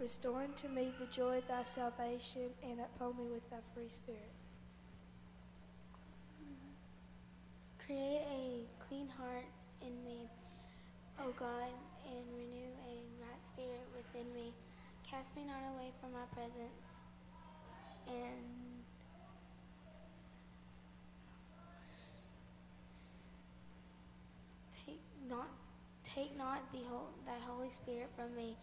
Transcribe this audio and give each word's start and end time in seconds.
Restore 0.00 0.44
unto 0.44 0.66
me 0.66 0.92
the 0.98 1.04
joy 1.06 1.38
of 1.38 1.46
thy 1.46 1.62
salvation, 1.62 2.48
and 2.64 2.80
uphold 2.80 3.18
me 3.18 3.24
with 3.30 3.48
thy 3.50 3.58
free 3.74 3.88
spirit. 3.90 4.32
Create 7.84 8.22
a 8.26 8.64
clean 8.88 9.08
heart 9.08 9.44
in 9.82 10.02
me, 10.02 10.26
O 11.20 11.30
God, 11.38 11.68
and 12.08 12.24
renew 12.34 12.72
a 12.88 12.96
right 13.20 13.46
spirit 13.46 13.86
within 13.94 14.32
me. 14.32 14.54
Cast 15.08 15.36
me 15.36 15.42
not 15.44 15.60
away 15.74 15.90
from 16.00 16.12
my 16.12 16.24
presence, 16.32 16.80
and 18.08 18.82
take 24.86 25.00
not 25.28 25.50
take 26.02 26.36
not 26.38 26.72
the 26.72 26.80
whole, 26.88 27.10
thy 27.26 27.38
Holy 27.46 27.70
Spirit 27.70 28.08
from 28.16 28.34
me. 28.34 28.56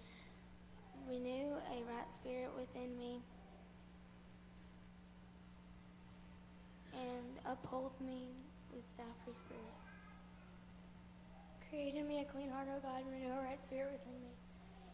Renew 1.08 1.56
a 1.72 1.78
right 1.88 2.12
spirit 2.12 2.50
within 2.58 2.98
me, 3.00 3.22
and 6.94 7.40
uphold 7.46 7.94
me 8.02 8.28
with 8.74 8.84
thy 8.98 9.06
free 9.24 9.34
spirit. 9.34 9.64
Create 11.70 11.96
in 11.96 12.08
me 12.08 12.20
a 12.20 12.26
clean 12.26 12.50
heart, 12.50 12.68
O 12.76 12.80
God, 12.82 13.02
and 13.04 13.12
renew 13.12 13.32
a 13.32 13.42
right 13.42 13.62
spirit 13.64 13.92
within 13.92 14.20
me. 14.22 14.36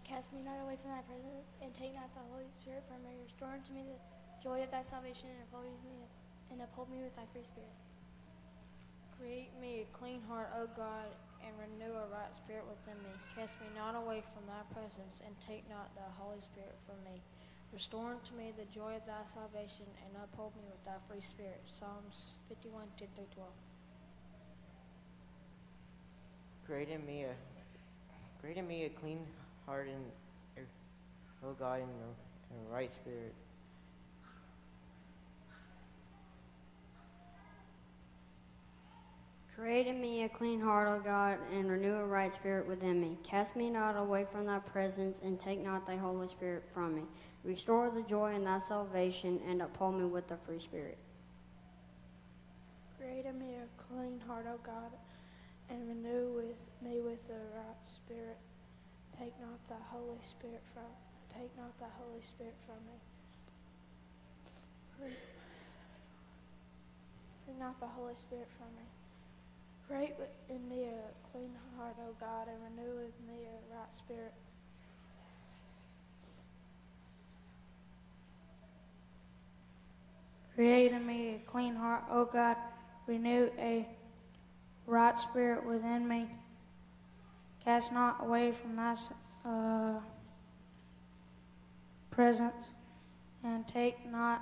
Cast 0.04 0.34
me 0.34 0.42
not 0.44 0.62
away 0.62 0.78
from 0.82 0.92
thy 0.92 1.02
presence, 1.02 1.58
and 1.64 1.74
take 1.74 1.96
not 1.96 2.14
the 2.14 2.22
Holy 2.32 2.50
Spirit 2.50 2.84
from 2.88 3.02
me. 3.04 3.18
Restore 3.24 3.50
unto 3.50 3.74
me 3.74 3.82
the 3.82 3.98
joy 4.42 4.62
of 4.62 4.70
thy 4.70 4.84
salvation, 4.84 5.30
and 5.34 5.42
uphold 5.50 5.66
me, 5.84 6.06
and 6.52 6.62
uphold 6.62 6.92
me 6.92 7.02
with 7.02 7.16
thy 7.16 7.26
free 7.34 7.44
spirit. 7.44 7.74
Create 9.18 9.50
me 9.60 9.82
a 9.82 9.98
clean 9.98 10.22
heart, 10.30 10.52
O 10.58 10.68
God, 10.78 11.10
and 11.46 11.54
renew 11.60 11.94
a 11.94 12.08
right 12.08 12.34
spirit 12.34 12.64
within 12.66 12.98
me. 13.04 13.12
Cast 13.36 13.60
me 13.60 13.68
not 13.76 13.96
away 13.96 14.24
from 14.34 14.48
thy 14.48 14.64
presence, 14.74 15.22
and 15.26 15.36
take 15.44 15.68
not 15.70 15.94
thy 15.96 16.08
Holy 16.18 16.40
Spirit 16.40 16.76
from 16.88 16.98
me. 17.04 17.22
Restore 17.72 18.12
unto 18.12 18.36
me 18.36 18.54
the 18.56 18.66
joy 18.74 18.96
of 18.96 19.06
thy 19.06 19.24
salvation, 19.28 19.86
and 20.06 20.16
uphold 20.24 20.56
me 20.56 20.64
with 20.70 20.84
thy 20.86 21.00
free 21.10 21.22
spirit. 21.22 21.62
Psalms 21.66 22.38
51, 22.50 22.84
10 22.98 23.08
through 23.16 23.26
12. 23.36 23.50
Create 26.66 26.90
in 26.90 27.06
me 27.06 27.24
a 27.24 27.36
create 28.40 28.58
in 28.58 28.68
me 28.68 28.86
a 28.86 28.90
clean 28.90 29.20
heart 29.66 29.88
and 29.88 30.06
er, 30.58 30.68
O 31.46 31.54
God 31.54 31.80
and 31.80 31.90
a 31.90 32.74
right 32.74 32.92
spirit. 32.92 33.34
Create 39.64 39.88
in 39.88 40.02
me 40.02 40.24
a 40.24 40.28
clean 40.28 40.60
heart, 40.60 40.90
O 40.90 41.00
God, 41.02 41.38
and 41.54 41.72
renew 41.72 41.96
a 41.96 42.06
right 42.06 42.34
spirit 42.34 42.68
within 42.68 43.00
me. 43.00 43.18
Cast 43.24 43.56
me 43.56 43.70
not 43.70 43.96
away 43.96 44.26
from 44.30 44.46
thy 44.46 44.60
presence, 44.60 45.22
and 45.24 45.40
take 45.40 45.64
not 45.64 45.86
thy 45.86 45.96
Holy 45.96 46.28
Spirit 46.28 46.66
from 46.74 46.94
me. 46.94 47.04
Restore 47.46 47.90
the 47.90 48.02
joy 48.02 48.36
in 48.36 48.44
thy 48.44 48.58
salvation, 48.58 49.40
and 49.48 49.62
uphold 49.62 49.96
me 49.96 50.04
with 50.04 50.28
the 50.28 50.36
free 50.36 50.60
spirit. 50.60 50.98
Create 53.00 53.26
in 53.26 53.40
me 53.40 53.56
a 53.56 53.66
clean 53.82 54.20
heart, 54.28 54.48
O 54.50 54.60
God, 54.66 54.92
and 55.70 55.88
renew 55.88 56.34
with 56.34 56.58
me 56.82 57.00
with 57.00 57.30
a 57.30 57.56
right 57.56 57.86
spirit. 57.86 58.40
Take 59.18 59.40
not 59.40 59.66
thy 59.70 59.82
Holy 59.90 60.20
Spirit 60.24 60.64
from 60.74 60.84
take 61.34 61.56
not 61.56 61.80
thy 61.80 61.88
Holy 62.04 62.22
Spirit 62.22 62.58
from 62.66 62.84
me. 62.86 63.00
Take 67.48 67.58
not 67.58 67.80
the 67.80 67.88
Holy 67.88 68.16
Spirit 68.16 68.50
from 68.58 68.68
me. 68.76 68.84
Create 69.94 70.16
in 70.50 70.68
me 70.70 70.86
a 70.86 71.30
clean 71.32 71.52
heart, 71.78 71.96
O 72.02 72.16
God, 72.20 72.48
and 72.48 72.58
renew 72.64 72.96
with 72.96 73.14
me 73.28 73.44
a 73.46 73.76
right 73.76 73.94
spirit. 73.94 74.34
Create 80.56 80.94
in 80.94 81.06
me 81.06 81.36
a 81.36 81.40
clean 81.48 81.76
heart, 81.76 82.06
O 82.10 82.26
God. 82.26 82.58
Renew 83.06 83.52
a 83.60 83.88
right 84.88 85.16
spirit 85.16 85.64
within 85.64 86.08
me. 86.08 86.28
Cast 87.64 87.94
not 87.94 88.18
away 88.22 88.52
from 88.52 88.76
thy 88.76 88.96
uh, 89.46 90.00
presence, 92.10 92.70
and 93.44 93.68
take 93.68 94.10
not 94.10 94.42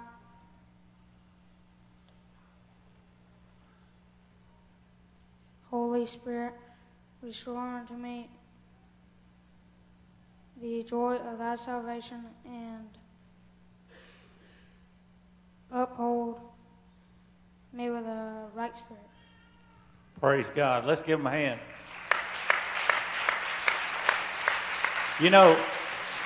Holy 5.72 6.06
Spirit, 6.06 6.54
restore 7.24 7.58
unto 7.58 7.94
me 7.94 8.30
the 10.62 10.84
joy 10.84 11.16
of 11.16 11.40
thy 11.40 11.56
salvation, 11.56 12.26
and 12.46 12.90
uphold 15.72 16.42
me 17.74 17.90
with 17.90 18.04
a 18.06 18.50
right 18.54 18.76
spirit. 18.76 19.02
Praise 20.20 20.52
God. 20.54 20.86
Let's 20.86 21.02
give 21.02 21.20
them 21.20 21.28
a 21.28 21.32
hand. 21.32 21.60
You 25.20 25.30
know, 25.30 25.58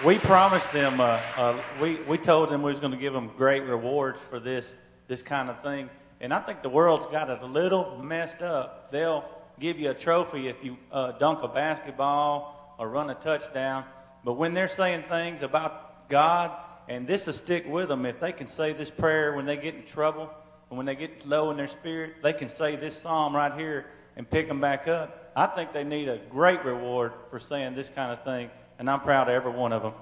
we 0.03 0.17
promised 0.17 0.73
them, 0.73 1.00
uh, 1.00 1.19
uh, 1.38 1.57
we, 1.79 1.95
we 2.07 2.17
told 2.17 2.50
them 2.50 2.62
we 2.62 2.69
was 2.69 2.79
going 2.79 2.94
to 2.94 2.97
give 2.97 3.13
them 3.13 3.31
great 3.38 3.63
rewards 3.63 4.19
for 4.19 4.39
this, 4.39 4.73
this 5.07 5.22
kind 5.22 5.50
of 5.50 5.62
thing. 5.62 5.89
And 6.19 6.33
I 6.33 6.39
think 6.39 6.62
the 6.62 6.69
world's 6.69 7.06
got 7.06 7.29
it 7.29 7.39
a 7.41 7.45
little 7.45 8.01
messed 8.03 8.41
up. 8.41 8.91
They'll 8.91 9.23
give 9.60 9.80
you 9.80 9.90
a 9.90 9.94
trophy 9.94 10.48
if 10.48 10.64
you 10.64 10.78
uh, 10.92 11.14
dunk 11.14 11.44
a 11.44 11.48
basketball 11.48 12.76
or 12.78 12.90
run 12.90 13.10
a 13.10 13.16
touchdown. 13.16 13.86
But 14.24 14.34
when 14.34 14.54
they're 14.54 14.68
saying 14.68 15.04
things 15.10 15.42
about 15.42 16.10
God, 16.10 16.52
and 16.88 17.08
this 17.08 17.26
will 17.26 17.34
stick 17.34 17.68
with 17.68 17.90
them, 17.90 18.06
if 18.06 18.20
they 18.20 18.32
can 18.32 18.48
say 18.48 18.74
this 18.74 18.90
prayer 18.90 19.34
when 19.34 19.46
they 19.46 19.58
get 19.58 19.76
in 19.76 19.84
trouble, 19.84 20.30
and 20.70 20.78
when 20.78 20.86
they 20.86 20.96
get 20.96 21.26
low 21.26 21.52
in 21.52 21.58
their 21.58 21.68
spirit, 21.68 22.16
they 22.24 22.34
can 22.34 22.50
say 22.50 22.76
this 22.76 22.98
psalm 22.98 23.36
right 23.36 23.54
here 23.58 23.86
and 24.16 24.30
pick 24.30 24.48
them 24.48 24.60
back 24.60 24.88
up. 24.88 25.32
I 25.36 25.48
think 25.48 25.74
they 25.74 25.84
need 25.84 26.08
a 26.08 26.18
great 26.30 26.64
reward 26.64 27.14
for 27.30 27.40
saying 27.40 27.76
this 27.76 27.90
kind 27.90 28.12
of 28.12 28.24
thing, 28.24 28.50
and 28.80 28.90
I'm 28.90 29.02
proud 29.02 29.28
of 29.28 29.34
every 29.34 29.52
one 29.52 29.74
of 29.74 29.84
them. 29.84 29.94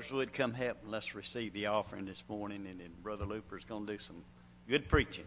Brothers 0.00 0.16
would 0.16 0.32
come 0.32 0.54
help, 0.54 0.78
and 0.82 0.90
let's 0.90 1.14
receive 1.14 1.52
the 1.52 1.66
offering 1.66 2.06
this 2.06 2.22
morning, 2.26 2.66
and 2.66 2.80
then 2.80 2.90
Brother 3.02 3.26
Looper's 3.26 3.64
going 3.64 3.86
to 3.86 3.92
do 3.92 3.98
some 3.98 4.22
good 4.66 4.88
preaching. 4.88 5.26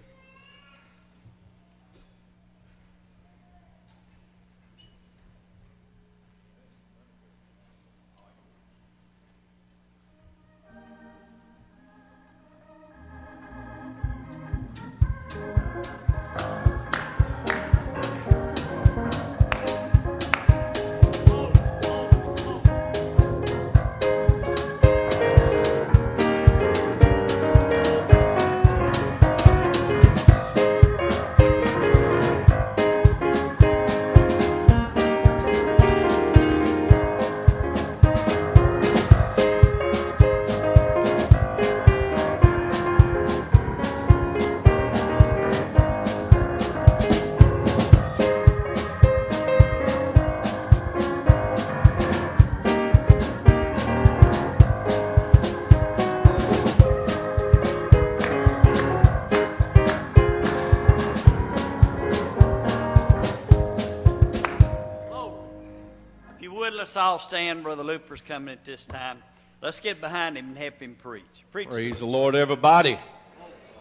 All 67.14 67.20
stand. 67.20 67.62
Brother 67.62 67.84
Looper's 67.84 68.22
coming 68.22 68.52
at 68.52 68.66
this 68.66 68.86
time. 68.86 69.22
Let's 69.62 69.80
get 69.80 70.02
behind 70.02 70.36
him 70.36 70.48
and 70.48 70.58
help 70.58 70.80
him 70.80 70.96
preach. 70.96 71.24
Preach. 71.52 71.70
Praise 71.70 72.00
the 72.00 72.08
Lord, 72.08 72.34
everybody. 72.34 72.98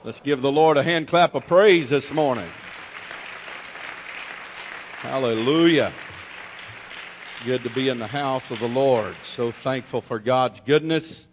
Let's 0.04 0.20
give 0.20 0.42
the 0.42 0.52
Lord 0.52 0.76
a 0.76 0.82
hand 0.82 1.08
clap 1.08 1.34
of 1.34 1.46
praise 1.46 1.88
this 1.88 2.12
morning. 2.12 2.50
Hallelujah. 4.98 5.92
It's 7.22 7.46
good 7.46 7.62
to 7.62 7.70
be 7.70 7.88
in 7.88 7.98
the 7.98 8.06
house 8.06 8.50
of 8.50 8.58
the 8.58 8.68
Lord. 8.68 9.16
So 9.22 9.50
thankful 9.50 10.02
for 10.02 10.18
God's 10.18 10.60
goodness, 10.60 11.26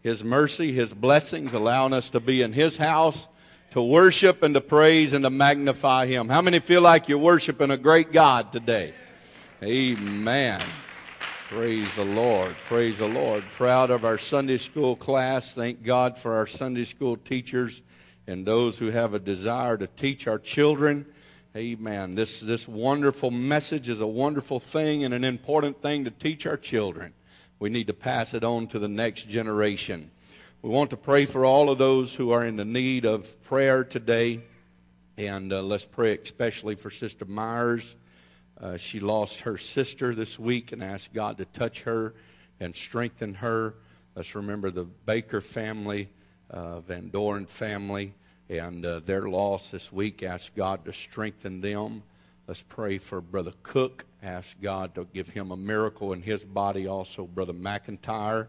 His 0.00 0.24
mercy, 0.24 0.72
His 0.72 0.94
blessings, 0.94 1.52
allowing 1.52 1.92
us 1.92 2.08
to 2.10 2.20
be 2.20 2.40
in 2.40 2.54
His 2.54 2.78
house 2.78 3.28
to 3.72 3.82
worship 3.82 4.42
and 4.42 4.54
to 4.54 4.62
praise 4.62 5.12
and 5.12 5.22
to 5.24 5.30
magnify 5.30 6.06
Him. 6.06 6.30
How 6.30 6.40
many 6.40 6.60
feel 6.60 6.80
like 6.80 7.10
you're 7.10 7.18
worshiping 7.18 7.70
a 7.70 7.76
great 7.76 8.10
God 8.10 8.52
today? 8.52 8.94
Amen. 9.62 10.62
Praise 11.54 11.94
the 11.96 12.04
Lord. 12.06 12.56
Praise 12.66 12.96
the 12.96 13.06
Lord. 13.06 13.44
Proud 13.58 13.90
of 13.90 14.06
our 14.06 14.16
Sunday 14.16 14.56
school 14.56 14.96
class. 14.96 15.54
Thank 15.54 15.82
God 15.82 16.16
for 16.16 16.32
our 16.36 16.46
Sunday 16.46 16.84
school 16.84 17.18
teachers 17.18 17.82
and 18.26 18.46
those 18.46 18.78
who 18.78 18.86
have 18.86 19.12
a 19.12 19.18
desire 19.18 19.76
to 19.76 19.86
teach 19.86 20.26
our 20.26 20.38
children. 20.38 21.04
Amen. 21.54 22.14
This, 22.14 22.40
this 22.40 22.66
wonderful 22.66 23.30
message 23.30 23.90
is 23.90 24.00
a 24.00 24.06
wonderful 24.06 24.60
thing 24.60 25.04
and 25.04 25.12
an 25.12 25.24
important 25.24 25.82
thing 25.82 26.06
to 26.06 26.10
teach 26.10 26.46
our 26.46 26.56
children. 26.56 27.12
We 27.58 27.68
need 27.68 27.88
to 27.88 27.92
pass 27.92 28.32
it 28.32 28.44
on 28.44 28.66
to 28.68 28.78
the 28.78 28.88
next 28.88 29.28
generation. 29.28 30.10
We 30.62 30.70
want 30.70 30.88
to 30.88 30.96
pray 30.96 31.26
for 31.26 31.44
all 31.44 31.68
of 31.68 31.76
those 31.76 32.14
who 32.14 32.30
are 32.30 32.46
in 32.46 32.56
the 32.56 32.64
need 32.64 33.04
of 33.04 33.42
prayer 33.42 33.84
today. 33.84 34.40
And 35.18 35.52
uh, 35.52 35.60
let's 35.60 35.84
pray 35.84 36.16
especially 36.16 36.76
for 36.76 36.88
Sister 36.88 37.26
Myers. 37.26 37.94
Uh, 38.62 38.76
she 38.76 39.00
lost 39.00 39.40
her 39.40 39.58
sister 39.58 40.14
this 40.14 40.38
week 40.38 40.70
and 40.70 40.84
asked 40.84 41.12
God 41.12 41.38
to 41.38 41.44
touch 41.46 41.82
her 41.82 42.14
and 42.60 42.76
strengthen 42.76 43.34
her. 43.34 43.74
Let's 44.14 44.36
remember 44.36 44.70
the 44.70 44.84
Baker 44.84 45.40
family, 45.40 46.08
uh, 46.48 46.78
Van 46.80 47.08
Doren 47.08 47.46
family 47.46 48.14
and 48.48 48.86
uh, 48.86 49.00
their 49.00 49.28
loss 49.28 49.72
this 49.72 49.90
week. 49.90 50.22
Ask 50.22 50.54
God 50.54 50.84
to 50.84 50.92
strengthen 50.92 51.60
them. 51.60 52.04
Let's 52.46 52.62
pray 52.62 52.98
for 52.98 53.20
Brother 53.20 53.52
Cook. 53.64 54.04
Ask 54.22 54.60
God 54.60 54.94
to 54.94 55.08
give 55.12 55.28
him 55.28 55.50
a 55.50 55.56
miracle 55.56 56.12
in 56.12 56.22
his 56.22 56.44
body. 56.44 56.86
Also, 56.86 57.26
Brother 57.26 57.54
McIntyre 57.54 58.46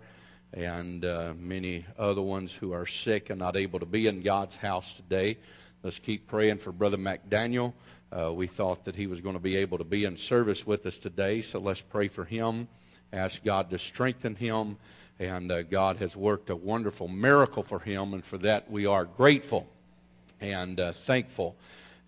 and 0.54 1.06
uh, 1.06 1.34
many 1.40 1.88
other 1.98 2.22
ones 2.22 2.54
who 2.54 2.72
are 2.72 2.86
sick 2.86 3.32
and 3.32 3.40
not 3.40 3.58
able 3.58 3.80
to 3.80 3.88
be 3.88 4.06
in 4.06 4.22
God's 4.22 4.58
house 4.58 4.94
today. 4.94 5.40
Let's 5.82 5.98
keep 5.98 6.28
praying 6.28 6.60
for 6.60 6.72
Brother 6.72 6.98
McDaniel. 6.98 7.74
Uh, 8.16 8.32
we 8.32 8.46
thought 8.46 8.86
that 8.86 8.96
he 8.96 9.08
was 9.08 9.22
going 9.22 9.36
to 9.36 9.42
be 9.42 9.56
able 9.56 9.80
to 9.80 9.84
be 9.84 10.06
in 10.06 10.16
service 10.16 10.68
with 10.68 10.86
us 10.86 11.00
today, 11.00 11.42
so 11.42 11.60
let's 11.60 11.82
pray 11.82 12.08
for 12.08 12.26
him. 12.26 12.68
Ask 13.12 13.44
God 13.44 13.72
to 13.72 13.80
strengthen 13.80 14.36
him. 14.36 14.78
And 15.20 15.52
uh, 15.52 15.64
God 15.64 15.98
has 15.98 16.16
worked 16.16 16.50
a 16.50 16.56
wonderful 16.56 17.08
miracle 17.08 17.64
for 17.64 17.80
him, 17.80 18.14
and 18.14 18.24
for 18.24 18.38
that 18.40 18.70
we 18.70 18.86
are 18.86 19.06
grateful 19.06 19.68
and 20.42 20.80
uh, 20.80 20.92
thankful. 20.92 21.56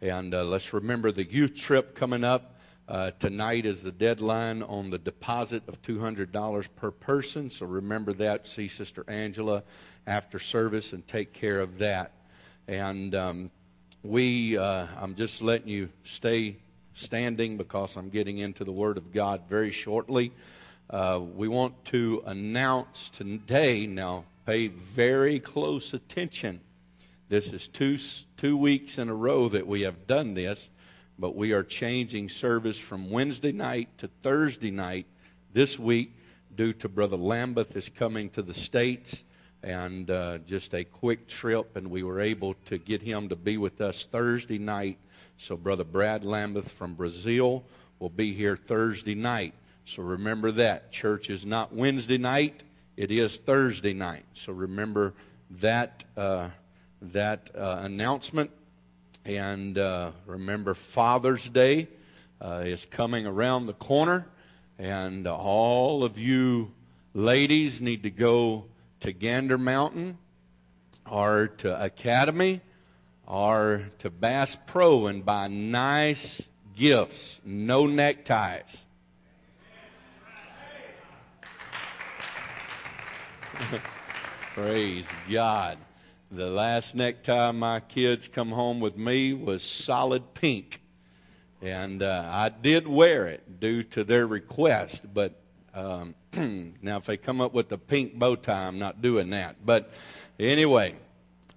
And 0.01 0.33
uh, 0.35 0.43
let's 0.43 0.73
remember 0.73 1.11
the 1.11 1.23
youth 1.23 1.55
trip 1.55 1.95
coming 1.95 2.23
up. 2.23 2.55
Uh, 2.87 3.09
tonight 3.17 3.65
is 3.65 3.81
the 3.81 3.91
deadline 3.91 4.61
on 4.61 4.91
the 4.91 4.99
deposit 4.99 5.63
of 5.67 5.81
$200 5.81 6.67
per 6.75 6.91
person. 6.91 7.49
So 7.49 7.65
remember 7.65 8.13
that. 8.13 8.47
See 8.47 8.67
Sister 8.67 9.03
Angela 9.07 9.63
after 10.05 10.37
service 10.37 10.93
and 10.93 11.07
take 11.07 11.33
care 11.33 11.61
of 11.61 11.79
that. 11.79 12.11
And 12.67 13.15
um, 13.15 13.51
we, 14.07 14.57
uh, 14.57 14.87
I'm 14.99 15.15
just 15.15 15.41
letting 15.41 15.69
you 15.69 15.89
stay 16.03 16.57
standing 16.93 17.57
because 17.57 17.95
I'm 17.95 18.09
getting 18.09 18.37
into 18.37 18.63
the 18.63 18.71
Word 18.71 18.97
of 18.97 19.11
God 19.13 19.41
very 19.49 19.71
shortly. 19.71 20.31
Uh, 20.89 21.19
we 21.35 21.47
want 21.47 21.85
to 21.85 22.23
announce 22.25 23.09
today, 23.09 23.87
now 23.87 24.25
pay 24.45 24.67
very 24.67 25.39
close 25.39 25.93
attention 25.93 26.61
this 27.27 27.51
is 27.51 27.67
two, 27.67 27.97
two 28.37 28.55
weeks 28.55 28.99
in 28.99 29.09
a 29.09 29.13
row 29.13 29.49
that 29.49 29.65
we 29.65 29.81
have 29.81 30.05
done 30.05 30.35
this, 30.35 30.69
but 31.17 31.35
we 31.35 31.53
are 31.53 31.63
changing 31.63 32.29
service 32.29 32.77
from 32.77 33.09
Wednesday 33.09 33.51
night 33.51 33.89
to 33.97 34.09
Thursday 34.21 34.69
night 34.69 35.07
this 35.51 35.79
week 35.79 36.15
due 36.55 36.71
to 36.73 36.87
Brother 36.87 37.17
Lambeth 37.17 37.75
is 37.75 37.89
coming 37.89 38.29
to 38.29 38.43
the 38.43 38.53
States 38.53 39.23
and 39.65 40.09
uh, 40.09 40.37
just 40.47 40.73
a 40.73 40.85
quick 40.85 41.27
trip, 41.27 41.75
and 41.75 41.89
we 41.89 42.03
were 42.03 42.21
able 42.21 42.53
to 42.67 42.77
get 42.77 43.01
him 43.01 43.27
to 43.29 43.35
be 43.35 43.57
with 43.57 43.81
us 43.81 44.07
Thursday 44.09 44.59
night. 44.59 44.97
So, 45.35 45.57
Brother 45.57 45.83
Brad 45.83 46.23
Lambeth 46.23 46.71
from 46.71 46.93
Brazil 46.93 47.65
will 47.99 48.09
be 48.09 48.31
here 48.31 48.55
Thursday 48.55 49.15
night. 49.15 49.53
So, 49.85 50.03
remember 50.03 50.51
that. 50.53 50.91
Church 50.93 51.29
is 51.29 51.45
not 51.45 51.73
Wednesday 51.73 52.17
night, 52.17 52.63
it 52.95 53.11
is 53.11 53.37
Thursday 53.39 53.93
night. 53.93 54.23
So, 54.33 54.53
remember 54.53 55.13
that. 55.49 56.05
Uh, 56.15 56.49
that 57.13 57.49
uh, 57.55 57.79
announcement. 57.81 58.51
And 59.25 59.77
uh, 59.77 60.11
remember, 60.25 60.73
Father's 60.73 61.47
Day 61.49 61.87
uh, 62.41 62.63
is 62.65 62.85
coming 62.85 63.25
around 63.25 63.65
the 63.65 63.73
corner. 63.73 64.27
And 64.77 65.27
all 65.27 66.03
of 66.03 66.17
you 66.19 66.71
ladies 67.13 67.81
need 67.81 68.03
to 68.03 68.09
go 68.09 68.65
to 69.01 69.11
Gander 69.11 69.57
Mountain 69.57 70.17
or 71.09 71.47
to 71.57 71.83
Academy 71.83 72.61
or 73.27 73.85
to 73.99 74.09
Bass 74.09 74.57
Pro 74.67 75.07
and 75.07 75.25
buy 75.25 75.47
nice 75.47 76.41
gifts, 76.75 77.39
no 77.43 77.85
neckties. 77.85 78.85
Praise 84.53 85.05
God. 85.31 85.77
The 86.31 86.49
last 86.49 86.95
necktie 86.95 87.51
my 87.51 87.79
kids 87.79 88.27
come 88.27 88.49
home 88.51 88.79
with 88.79 88.97
me 88.97 89.33
was 89.33 89.63
solid 89.63 90.33
pink. 90.33 90.81
And 91.61 92.03
uh, 92.03 92.29
I 92.31 92.49
did 92.49 92.87
wear 92.87 93.27
it 93.27 93.59
due 93.59 93.83
to 93.83 94.03
their 94.03 94.27
request, 94.27 95.05
but 95.13 95.39
um, 95.73 96.15
now 96.81 96.97
if 96.97 97.05
they 97.05 97.17
come 97.17 97.41
up 97.41 97.53
with 97.53 97.69
the 97.69 97.77
pink 97.77 98.17
bow 98.17 98.35
tie, 98.35 98.67
I'm 98.67 98.79
not 98.79 99.01
doing 99.01 99.29
that. 99.31 99.65
But 99.65 99.91
anyway, 100.39 100.95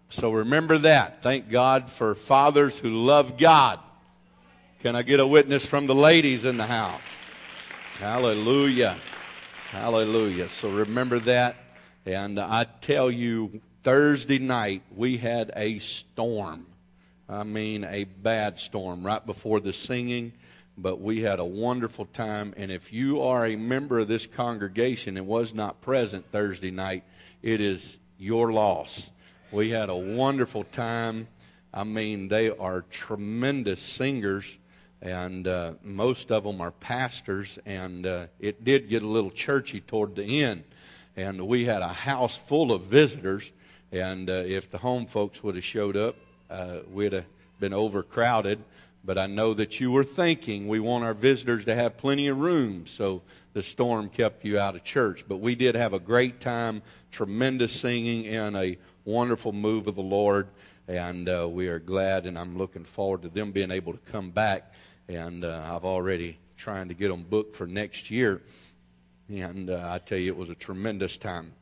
so 0.08 0.30
remember 0.30 0.78
that. 0.78 1.22
Thank 1.22 1.50
God 1.50 1.90
for 1.90 2.14
fathers 2.14 2.78
who 2.78 2.90
love 2.90 3.36
God. 3.36 3.80
Can 4.80 4.94
I 4.94 5.02
get 5.02 5.20
a 5.20 5.26
witness 5.26 5.66
from 5.66 5.86
the 5.86 5.94
ladies 5.94 6.44
in 6.44 6.56
the 6.56 6.66
house? 6.66 7.02
Hallelujah. 7.98 8.96
Hallelujah. 9.70 10.48
So 10.48 10.70
remember 10.70 11.19
that. 11.20 11.56
And 12.06 12.38
I 12.38 12.64
tell 12.80 13.10
you, 13.10 13.60
Thursday 13.82 14.38
night, 14.38 14.82
we 14.94 15.16
had 15.16 15.52
a 15.56 15.78
storm. 15.80 16.66
I 17.28 17.42
mean, 17.42 17.84
a 17.84 18.04
bad 18.04 18.58
storm 18.58 19.04
right 19.04 19.25
before 19.25 19.60
the 19.60 19.72
singing, 19.72 20.32
but 20.78 21.00
we 21.00 21.22
had 21.22 21.38
a 21.38 21.44
wonderful 21.44 22.06
time. 22.06 22.54
And 22.56 22.70
if 22.70 22.92
you 22.92 23.20
are 23.22 23.44
a 23.44 23.56
member 23.56 23.98
of 23.98 24.08
this 24.08 24.26
congregation 24.26 25.16
and 25.16 25.26
was 25.26 25.52
not 25.52 25.80
present 25.80 26.30
Thursday 26.32 26.70
night, 26.70 27.04
it 27.42 27.60
is 27.60 27.99
your 28.18 28.52
loss. 28.52 29.11
We 29.52 29.70
had 29.70 29.90
a 29.90 29.97
wonderful 29.97 30.64
time. 30.64 31.28
I 31.75 31.85
mean, 31.85 32.28
they 32.28 32.50
are 32.50 32.82
tremendous 32.90 33.80
singers, 33.80 34.56
and 35.02 35.47
uh, 35.47 35.75
most 35.82 36.32
of 36.32 36.44
them 36.44 36.61
are 36.61 36.70
pastors, 36.70 37.58
and 37.66 38.06
uh, 38.06 38.26
it 38.40 38.64
did 38.64 38.88
get 38.88 39.02
a 39.02 39.06
little 39.06 39.30
churchy 39.30 39.80
toward 39.80 40.16
the 40.16 40.42
end. 40.42 40.64
And 41.16 41.47
we 41.47 41.64
had 41.64 41.82
a 41.82 41.88
house 41.88 42.37
full 42.37 42.73
of 42.73 42.82
visitors 42.82 43.52
and 43.92 44.28
uh, 44.28 44.44
if 44.44 44.70
the 44.70 44.78
home 44.78 45.06
folks 45.06 45.42
would 45.42 45.54
have 45.54 45.64
showed 45.64 45.97
up, 45.97 46.16
uh, 46.50 46.80
we'd 46.90 47.12
have 47.12 47.25
been 47.58 47.73
overcrowded. 47.73 48.62
But 49.05 49.17
I 49.17 49.26
know 49.26 49.55
that 49.55 49.81
you 49.81 49.90
were 49.90 50.05
thinking 50.05 50.69
we 50.69 50.81
want 50.81 51.05
our 51.05 51.14
visitors 51.14 51.64
to 51.64 51.75
have 51.75 51.97
plenty 51.97 52.28
of 52.28 52.38
room, 52.38 52.87
so 52.87 53.23
the 53.52 53.62
storm 53.62 54.09
kept 54.09 54.45
you 54.45 54.59
out 54.59 54.75
of 54.75 54.85
church. 54.85 55.25
But 55.26 55.38
we 55.38 55.55
did 55.55 55.75
have 55.75 55.93
a 55.93 55.99
great 55.99 56.40
time, 56.40 56.83
tremendous 57.11 57.73
singing, 57.73 58.26
and 58.26 58.57
a 58.57 58.76
wonderful 59.05 59.52
move 59.52 59.87
of 59.87 59.95
the 59.95 60.02
Lord. 60.02 60.49
And 60.88 61.28
uh, 61.28 61.49
we 61.49 61.69
are 61.69 61.78
glad, 61.78 62.26
and 62.26 62.38
I'm 62.38 62.57
looking 62.59 62.85
forward 62.85 63.23
to 63.23 63.28
them 63.28 63.52
being 63.52 63.71
able 63.71 63.93
to 63.93 63.99
come 64.11 64.31
back. 64.31 64.73
And 65.09 65.45
uh, 65.45 65.62
I've 65.75 65.85
already 65.85 66.38
trying 66.57 66.88
to 66.88 66.95
get 66.95 67.09
them 67.09 67.23
booked 67.23 67.57
for 67.57 67.67
next 67.67 68.11
year. 68.11 68.43
And 69.28 69.71
uh, 69.71 69.88
I 69.90 69.99
tell 69.99 70.19
you, 70.19 70.33
it 70.33 70.37
was 70.37 70.49
a 70.49 70.55
tremendous 70.55 71.17
time. 71.17 71.52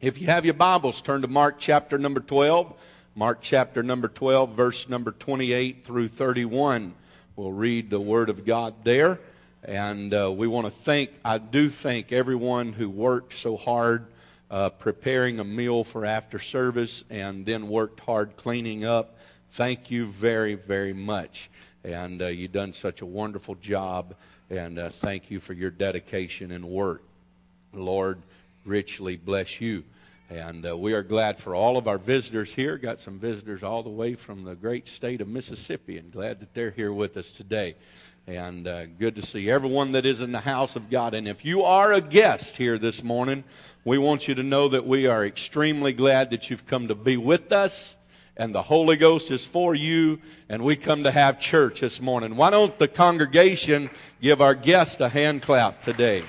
If 0.00 0.20
you 0.20 0.26
have 0.26 0.44
your 0.44 0.54
Bibles, 0.54 1.00
turn 1.00 1.22
to 1.22 1.28
Mark 1.28 1.58
chapter 1.58 1.96
number 1.96 2.20
12. 2.20 2.74
Mark 3.14 3.40
chapter 3.42 3.82
number 3.82 4.08
12, 4.08 4.54
verse 4.54 4.88
number 4.88 5.12
28 5.12 5.84
through 5.84 6.08
31. 6.08 6.94
We'll 7.36 7.52
read 7.52 7.90
the 7.90 8.00
Word 8.00 8.30
of 8.30 8.46
God 8.46 8.72
there. 8.84 9.20
And 9.62 10.14
uh, 10.14 10.32
we 10.32 10.46
want 10.46 10.66
to 10.66 10.70
thank, 10.70 11.10
I 11.22 11.36
do 11.36 11.68
thank 11.68 12.10
everyone 12.10 12.72
who 12.72 12.88
worked 12.88 13.34
so 13.34 13.58
hard 13.58 14.06
uh, 14.50 14.70
preparing 14.70 15.40
a 15.40 15.44
meal 15.44 15.84
for 15.84 16.06
after 16.06 16.38
service 16.38 17.04
and 17.10 17.44
then 17.44 17.68
worked 17.68 18.00
hard 18.00 18.38
cleaning 18.38 18.86
up. 18.86 19.18
Thank 19.50 19.90
you 19.90 20.06
very, 20.06 20.54
very 20.54 20.94
much. 20.94 21.50
And 21.84 22.22
uh, 22.22 22.28
you've 22.28 22.52
done 22.52 22.72
such 22.72 23.02
a 23.02 23.06
wonderful 23.06 23.56
job. 23.56 24.14
And 24.48 24.78
uh, 24.78 24.88
thank 24.88 25.30
you 25.30 25.38
for 25.38 25.52
your 25.52 25.70
dedication 25.70 26.50
and 26.50 26.64
work. 26.64 27.02
Lord, 27.74 28.22
richly 28.64 29.18
bless 29.18 29.60
you. 29.60 29.84
And 30.32 30.66
uh, 30.66 30.74
we 30.78 30.94
are 30.94 31.02
glad 31.02 31.38
for 31.38 31.54
all 31.54 31.76
of 31.76 31.86
our 31.86 31.98
visitors 31.98 32.50
here. 32.50 32.78
Got 32.78 33.00
some 33.00 33.18
visitors 33.18 33.62
all 33.62 33.82
the 33.82 33.90
way 33.90 34.14
from 34.14 34.44
the 34.44 34.54
great 34.54 34.88
state 34.88 35.20
of 35.20 35.28
Mississippi, 35.28 35.98
and 35.98 36.10
glad 36.10 36.40
that 36.40 36.54
they're 36.54 36.70
here 36.70 36.90
with 36.90 37.18
us 37.18 37.32
today. 37.32 37.74
And 38.26 38.66
uh, 38.66 38.86
good 38.86 39.14
to 39.16 39.22
see 39.22 39.50
everyone 39.50 39.92
that 39.92 40.06
is 40.06 40.22
in 40.22 40.32
the 40.32 40.40
house 40.40 40.74
of 40.74 40.88
God. 40.88 41.12
And 41.12 41.28
if 41.28 41.44
you 41.44 41.64
are 41.64 41.92
a 41.92 42.00
guest 42.00 42.56
here 42.56 42.78
this 42.78 43.02
morning, 43.02 43.44
we 43.84 43.98
want 43.98 44.26
you 44.26 44.34
to 44.36 44.42
know 44.42 44.68
that 44.68 44.86
we 44.86 45.06
are 45.06 45.22
extremely 45.22 45.92
glad 45.92 46.30
that 46.30 46.48
you've 46.48 46.66
come 46.66 46.88
to 46.88 46.94
be 46.94 47.18
with 47.18 47.52
us. 47.52 47.98
And 48.34 48.54
the 48.54 48.62
Holy 48.62 48.96
Ghost 48.96 49.30
is 49.30 49.44
for 49.44 49.74
you, 49.74 50.18
and 50.48 50.64
we 50.64 50.76
come 50.76 51.04
to 51.04 51.10
have 51.10 51.40
church 51.40 51.80
this 51.80 52.00
morning. 52.00 52.36
Why 52.36 52.48
don't 52.48 52.78
the 52.78 52.88
congregation 52.88 53.90
give 54.22 54.40
our 54.40 54.54
guest 54.54 55.02
a 55.02 55.10
hand 55.10 55.42
clap 55.42 55.82
today? 55.82 56.22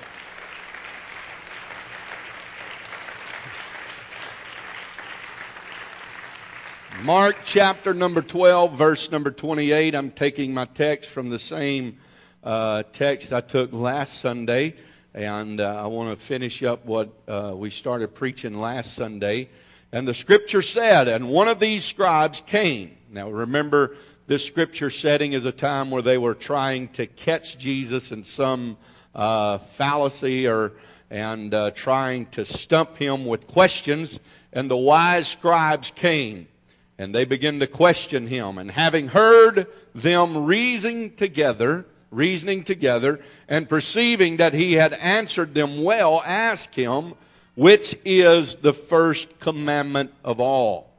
Mark 7.04 7.36
chapter 7.44 7.92
number 7.92 8.22
12, 8.22 8.78
verse 8.78 9.10
number 9.10 9.30
28. 9.30 9.94
I'm 9.94 10.10
taking 10.10 10.54
my 10.54 10.64
text 10.64 11.10
from 11.10 11.28
the 11.28 11.38
same 11.38 11.98
uh, 12.42 12.82
text 12.92 13.30
I 13.30 13.42
took 13.42 13.74
last 13.74 14.22
Sunday, 14.22 14.76
and 15.12 15.60
uh, 15.60 15.82
I 15.84 15.86
want 15.88 16.18
to 16.18 16.24
finish 16.24 16.62
up 16.62 16.86
what 16.86 17.10
uh, 17.28 17.52
we 17.54 17.68
started 17.68 18.14
preaching 18.14 18.58
last 18.58 18.94
Sunday. 18.94 19.50
And 19.92 20.08
the 20.08 20.14
scripture 20.14 20.62
said, 20.62 21.06
And 21.06 21.28
one 21.28 21.46
of 21.46 21.60
these 21.60 21.84
scribes 21.84 22.40
came. 22.40 22.96
Now 23.10 23.28
remember, 23.28 23.96
this 24.26 24.42
scripture 24.42 24.88
setting 24.88 25.34
is 25.34 25.44
a 25.44 25.52
time 25.52 25.90
where 25.90 26.00
they 26.00 26.16
were 26.16 26.34
trying 26.34 26.88
to 26.92 27.06
catch 27.06 27.58
Jesus 27.58 28.12
in 28.12 28.24
some 28.24 28.78
uh, 29.14 29.58
fallacy 29.58 30.48
or 30.48 30.72
and 31.10 31.52
uh, 31.52 31.70
trying 31.72 32.24
to 32.30 32.46
stump 32.46 32.96
him 32.96 33.26
with 33.26 33.46
questions. 33.46 34.20
And 34.54 34.70
the 34.70 34.76
wise 34.78 35.28
scribes 35.28 35.90
came 35.90 36.48
and 36.98 37.14
they 37.14 37.24
begin 37.24 37.60
to 37.60 37.66
question 37.66 38.26
him. 38.26 38.58
And 38.58 38.70
having 38.70 39.08
heard 39.08 39.66
them 39.94 40.44
reasoning 40.44 41.14
together, 41.14 41.86
reasoning 42.10 42.62
together, 42.62 43.20
and 43.48 43.68
perceiving 43.68 44.36
that 44.36 44.54
he 44.54 44.74
had 44.74 44.92
answered 44.94 45.54
them 45.54 45.82
well, 45.82 46.22
asked 46.24 46.74
him, 46.74 47.14
which 47.56 47.96
is 48.04 48.56
the 48.56 48.72
first 48.72 49.38
commandment 49.38 50.12
of 50.24 50.40
all? 50.40 50.90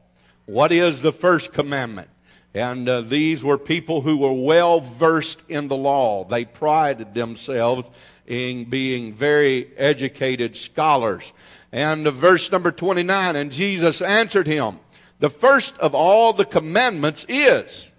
What 0.46 0.72
is 0.72 1.02
the 1.02 1.12
first 1.12 1.52
commandment? 1.52 2.08
And 2.54 2.88
uh, 2.88 3.02
these 3.02 3.44
were 3.44 3.58
people 3.58 4.00
who 4.00 4.16
were 4.16 4.32
well 4.32 4.80
versed 4.80 5.42
in 5.48 5.68
the 5.68 5.76
law. 5.76 6.24
They 6.24 6.46
prided 6.46 7.12
themselves 7.12 7.90
in 8.26 8.64
being 8.64 9.12
very 9.12 9.70
educated 9.76 10.56
scholars. 10.56 11.32
And 11.70 12.06
uh, 12.06 12.12
verse 12.12 12.50
number 12.50 12.72
29, 12.72 13.36
and 13.36 13.52
Jesus 13.52 14.00
answered 14.00 14.46
him, 14.46 14.78
the 15.18 15.30
first 15.30 15.78
of 15.78 15.94
all 15.94 16.32
the 16.32 16.44
commandments 16.44 17.24
is, 17.28 17.90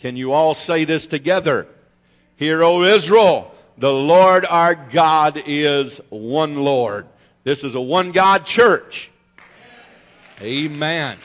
can 0.00 0.16
you 0.16 0.32
all 0.32 0.54
say 0.54 0.84
this 0.84 1.06
together? 1.06 1.66
Hear, 2.36 2.64
O 2.64 2.82
Israel, 2.82 3.54
the 3.78 3.92
Lord 3.92 4.44
our 4.46 4.74
God 4.74 5.42
is 5.46 6.00
one 6.08 6.56
Lord. 6.56 7.06
This 7.44 7.64
is 7.64 7.74
a 7.74 7.80
one 7.80 8.12
God 8.12 8.46
church. 8.46 9.10
Amen. 10.40 11.18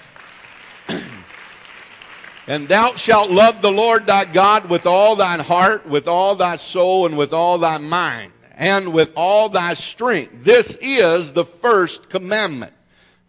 and 2.47 2.67
thou 2.67 2.93
shalt 2.95 3.31
love 3.31 3.61
the 3.61 3.71
Lord 3.71 4.05
thy 4.05 4.25
God 4.25 4.69
with 4.69 4.85
all 4.85 5.15
thine 5.15 5.39
heart, 5.39 5.87
with 5.87 6.07
all 6.07 6.35
thy 6.35 6.55
soul, 6.57 7.05
and 7.05 7.17
with 7.17 7.33
all 7.33 7.57
thy 7.57 7.77
mind, 7.77 8.31
and 8.53 8.93
with 8.93 9.11
all 9.15 9.49
thy 9.49 9.73
strength. 9.73 10.43
This 10.43 10.77
is 10.81 11.33
the 11.33 11.45
first 11.45 12.09
commandment. 12.09 12.73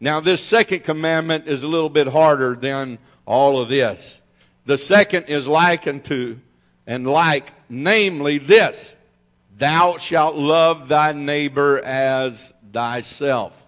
Now, 0.00 0.20
this 0.20 0.42
second 0.42 0.84
commandment 0.84 1.48
is 1.48 1.62
a 1.62 1.68
little 1.68 1.88
bit 1.88 2.06
harder 2.06 2.54
than 2.54 2.98
all 3.26 3.60
of 3.60 3.68
this. 3.68 4.20
The 4.64 4.78
second 4.78 5.24
is 5.24 5.48
like 5.48 5.86
unto 5.86 6.38
and 6.86 7.06
like, 7.06 7.52
namely 7.68 8.38
this 8.38 8.96
Thou 9.58 9.96
shalt 9.96 10.36
love 10.36 10.88
thy 10.88 11.12
neighbor 11.12 11.80
as 11.80 12.52
thyself. 12.72 13.66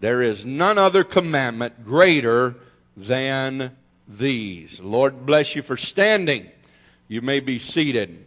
There 0.00 0.22
is 0.22 0.46
none 0.46 0.78
other 0.78 1.04
commandment 1.04 1.84
greater 1.84 2.54
than 2.96 3.76
these. 4.08 4.80
Lord 4.80 5.26
bless 5.26 5.54
you 5.54 5.62
for 5.62 5.76
standing. 5.76 6.50
You 7.06 7.20
may 7.20 7.40
be 7.40 7.58
seated. 7.58 8.24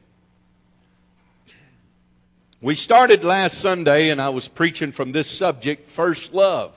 We 2.62 2.76
started 2.76 3.24
last 3.24 3.58
Sunday, 3.58 4.10
and 4.10 4.22
I 4.22 4.30
was 4.30 4.48
preaching 4.48 4.92
from 4.92 5.12
this 5.12 5.30
subject 5.30 5.90
first 5.90 6.34
love. 6.34 6.74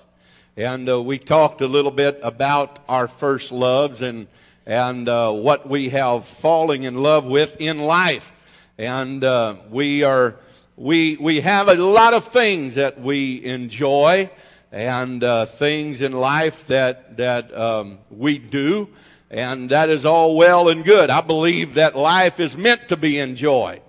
And 0.58 0.88
uh, 0.88 1.02
we 1.02 1.18
talked 1.18 1.60
a 1.60 1.66
little 1.66 1.90
bit 1.90 2.18
about 2.22 2.78
our 2.88 3.08
first 3.08 3.52
loves 3.52 4.00
and, 4.00 4.26
and 4.64 5.06
uh, 5.06 5.30
what 5.30 5.68
we 5.68 5.90
have 5.90 6.24
falling 6.24 6.84
in 6.84 7.02
love 7.02 7.26
with 7.26 7.60
in 7.60 7.78
life. 7.78 8.32
And 8.78 9.22
uh, 9.22 9.56
we, 9.68 10.02
are, 10.02 10.36
we, 10.74 11.18
we 11.18 11.42
have 11.42 11.68
a 11.68 11.74
lot 11.74 12.14
of 12.14 12.28
things 12.28 12.76
that 12.76 12.98
we 12.98 13.44
enjoy 13.44 14.30
and 14.72 15.22
uh, 15.22 15.44
things 15.44 16.00
in 16.00 16.12
life 16.12 16.66
that, 16.68 17.18
that 17.18 17.54
um, 17.54 17.98
we 18.10 18.38
do. 18.38 18.88
And 19.30 19.68
that 19.68 19.90
is 19.90 20.06
all 20.06 20.36
well 20.36 20.70
and 20.70 20.86
good. 20.86 21.10
I 21.10 21.20
believe 21.20 21.74
that 21.74 21.94
life 21.94 22.40
is 22.40 22.56
meant 22.56 22.88
to 22.88 22.96
be 22.96 23.18
enjoyed. 23.18 23.82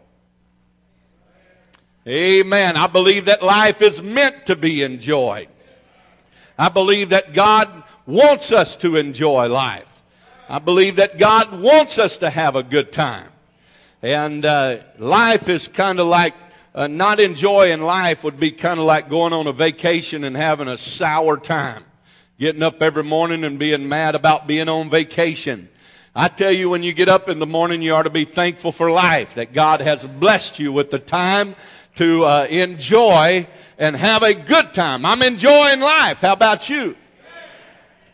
Amen. 2.05 2.75
I 2.75 2.87
believe 2.87 3.25
that 3.25 3.41
life 3.41 3.81
is 3.81 4.01
meant 4.01 4.47
to 4.47 4.57
be 4.57 4.83
enjoyed. 4.83 5.47
I 6.57 6.69
believe 6.69 7.09
that 7.09 7.33
God 7.33 7.83
wants 8.05 8.51
us 8.51 8.75
to 8.77 8.95
enjoy 8.95 9.47
life. 9.47 10.01
I 10.49 10.59
believe 10.59 10.95
that 10.95 11.17
God 11.17 11.59
wants 11.59 11.99
us 11.99 12.19
to 12.19 12.29
have 12.29 12.55
a 12.55 12.63
good 12.63 12.91
time. 12.91 13.29
And 14.01 14.45
uh, 14.45 14.79
life 14.97 15.49
is 15.49 15.67
kind 15.67 15.99
of 15.99 16.07
like 16.07 16.33
uh, 16.73 16.87
not 16.87 17.19
enjoying 17.19 17.81
life 17.81 18.23
would 18.23 18.39
be 18.39 18.51
kind 18.51 18.79
of 18.79 18.85
like 18.85 19.09
going 19.09 19.33
on 19.33 19.47
a 19.47 19.51
vacation 19.51 20.23
and 20.23 20.37
having 20.37 20.67
a 20.67 20.77
sour 20.77 21.37
time. 21.37 21.83
Getting 22.39 22.63
up 22.63 22.81
every 22.81 23.03
morning 23.03 23.43
and 23.43 23.57
being 23.57 23.89
mad 23.89 24.15
about 24.15 24.47
being 24.47 24.69
on 24.69 24.89
vacation. 24.89 25.69
I 26.15 26.27
tell 26.27 26.51
you, 26.51 26.69
when 26.69 26.81
you 26.81 26.93
get 26.93 27.09
up 27.09 27.29
in 27.29 27.39
the 27.39 27.45
morning, 27.45 27.81
you 27.81 27.93
ought 27.93 28.03
to 28.03 28.09
be 28.09 28.25
thankful 28.25 28.71
for 28.71 28.89
life, 28.89 29.35
that 29.35 29.53
God 29.53 29.81
has 29.81 30.05
blessed 30.05 30.59
you 30.59 30.71
with 30.71 30.89
the 30.89 30.99
time 30.99 31.55
to 31.97 32.23
uh, 32.23 32.47
enjoy 32.49 33.47
and 33.77 33.95
have 33.95 34.23
a 34.23 34.33
good 34.33 34.73
time. 34.73 35.05
I'm 35.05 35.21
enjoying 35.21 35.79
life. 35.79 36.21
How 36.21 36.33
about 36.33 36.69
you? 36.69 36.95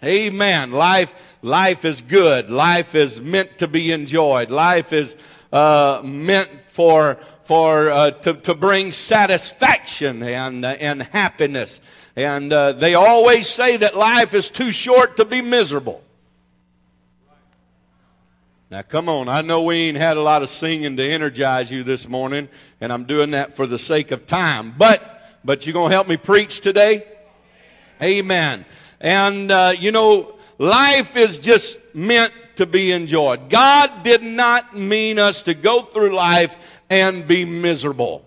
Amen. 0.03 0.71
Life, 0.71 1.13
life 1.41 1.85
is 1.85 2.01
good. 2.01 2.49
Life 2.49 2.95
is 2.95 3.21
meant 3.21 3.57
to 3.59 3.67
be 3.67 3.91
enjoyed. 3.91 4.49
Life 4.49 4.91
is 4.91 5.15
uh, 5.53 6.01
meant 6.03 6.49
for 6.67 7.17
for 7.43 7.91
uh, 7.91 8.11
to, 8.11 8.33
to 8.33 8.55
bring 8.55 8.91
satisfaction 8.91 10.23
and 10.23 10.65
uh, 10.65 10.69
and 10.79 11.03
happiness. 11.03 11.81
And 12.15 12.51
uh, 12.51 12.73
they 12.73 12.95
always 12.95 13.47
say 13.47 13.77
that 13.77 13.95
life 13.95 14.33
is 14.33 14.49
too 14.49 14.71
short 14.71 15.17
to 15.17 15.25
be 15.25 15.41
miserable. 15.41 16.03
Now, 18.73 18.81
come 18.81 19.07
on. 19.07 19.29
I 19.29 19.41
know 19.41 19.61
we 19.61 19.75
ain't 19.75 19.99
had 19.99 20.17
a 20.17 20.21
lot 20.23 20.41
of 20.41 20.49
singing 20.49 20.97
to 20.97 21.07
energize 21.07 21.69
you 21.69 21.83
this 21.83 22.09
morning, 22.09 22.49
and 22.81 22.91
I'm 22.91 23.03
doing 23.03 23.29
that 23.29 23.55
for 23.55 23.67
the 23.67 23.77
sake 23.77 24.09
of 24.09 24.25
time. 24.25 24.73
But 24.75 25.29
but 25.45 25.67
you're 25.67 25.73
going 25.73 25.91
to 25.91 25.95
help 25.95 26.07
me 26.07 26.17
preach 26.17 26.59
today? 26.59 27.05
Amen. 28.01 28.65
And, 28.99 29.51
uh, 29.51 29.73
you 29.77 29.91
know, 29.91 30.39
life 30.57 31.15
is 31.15 31.37
just 31.37 31.79
meant 31.93 32.33
to 32.55 32.65
be 32.65 32.91
enjoyed. 32.91 33.47
God 33.47 34.01
did 34.01 34.23
not 34.23 34.75
mean 34.75 35.19
us 35.19 35.43
to 35.43 35.53
go 35.53 35.83
through 35.83 36.15
life 36.15 36.57
and 36.89 37.27
be 37.27 37.45
miserable. 37.45 38.25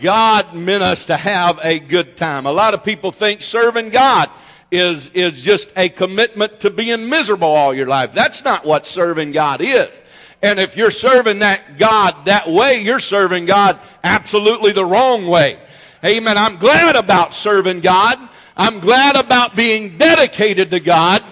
God 0.00 0.54
meant 0.54 0.84
us 0.84 1.06
to 1.06 1.16
have 1.16 1.58
a 1.64 1.80
good 1.80 2.16
time. 2.16 2.46
A 2.46 2.52
lot 2.52 2.74
of 2.74 2.84
people 2.84 3.10
think 3.10 3.42
serving 3.42 3.90
God 3.90 4.30
is, 4.70 5.08
is 5.08 5.40
just 5.40 5.68
a 5.76 5.88
commitment 5.88 6.60
to 6.60 6.70
being 6.70 7.08
miserable 7.08 7.48
all 7.48 7.74
your 7.74 7.86
life. 7.86 8.12
That's 8.12 8.44
not 8.44 8.64
what 8.64 8.86
serving 8.86 9.32
God 9.32 9.60
is. 9.60 10.04
And 10.42 10.58
if 10.58 10.76
you're 10.76 10.90
serving 10.90 11.40
that 11.40 11.76
God 11.78 12.24
that 12.24 12.48
way, 12.48 12.80
you're 12.80 13.00
serving 13.00 13.46
God 13.46 13.78
absolutely 14.02 14.72
the 14.72 14.84
wrong 14.84 15.26
way. 15.26 15.58
Amen. 16.04 16.38
I'm 16.38 16.56
glad 16.56 16.96
about 16.96 17.34
serving 17.34 17.80
God. 17.80 18.18
I'm 18.56 18.80
glad 18.80 19.16
about 19.16 19.54
being 19.54 19.98
dedicated 19.98 20.70
to 20.70 20.80
God. 20.80 21.22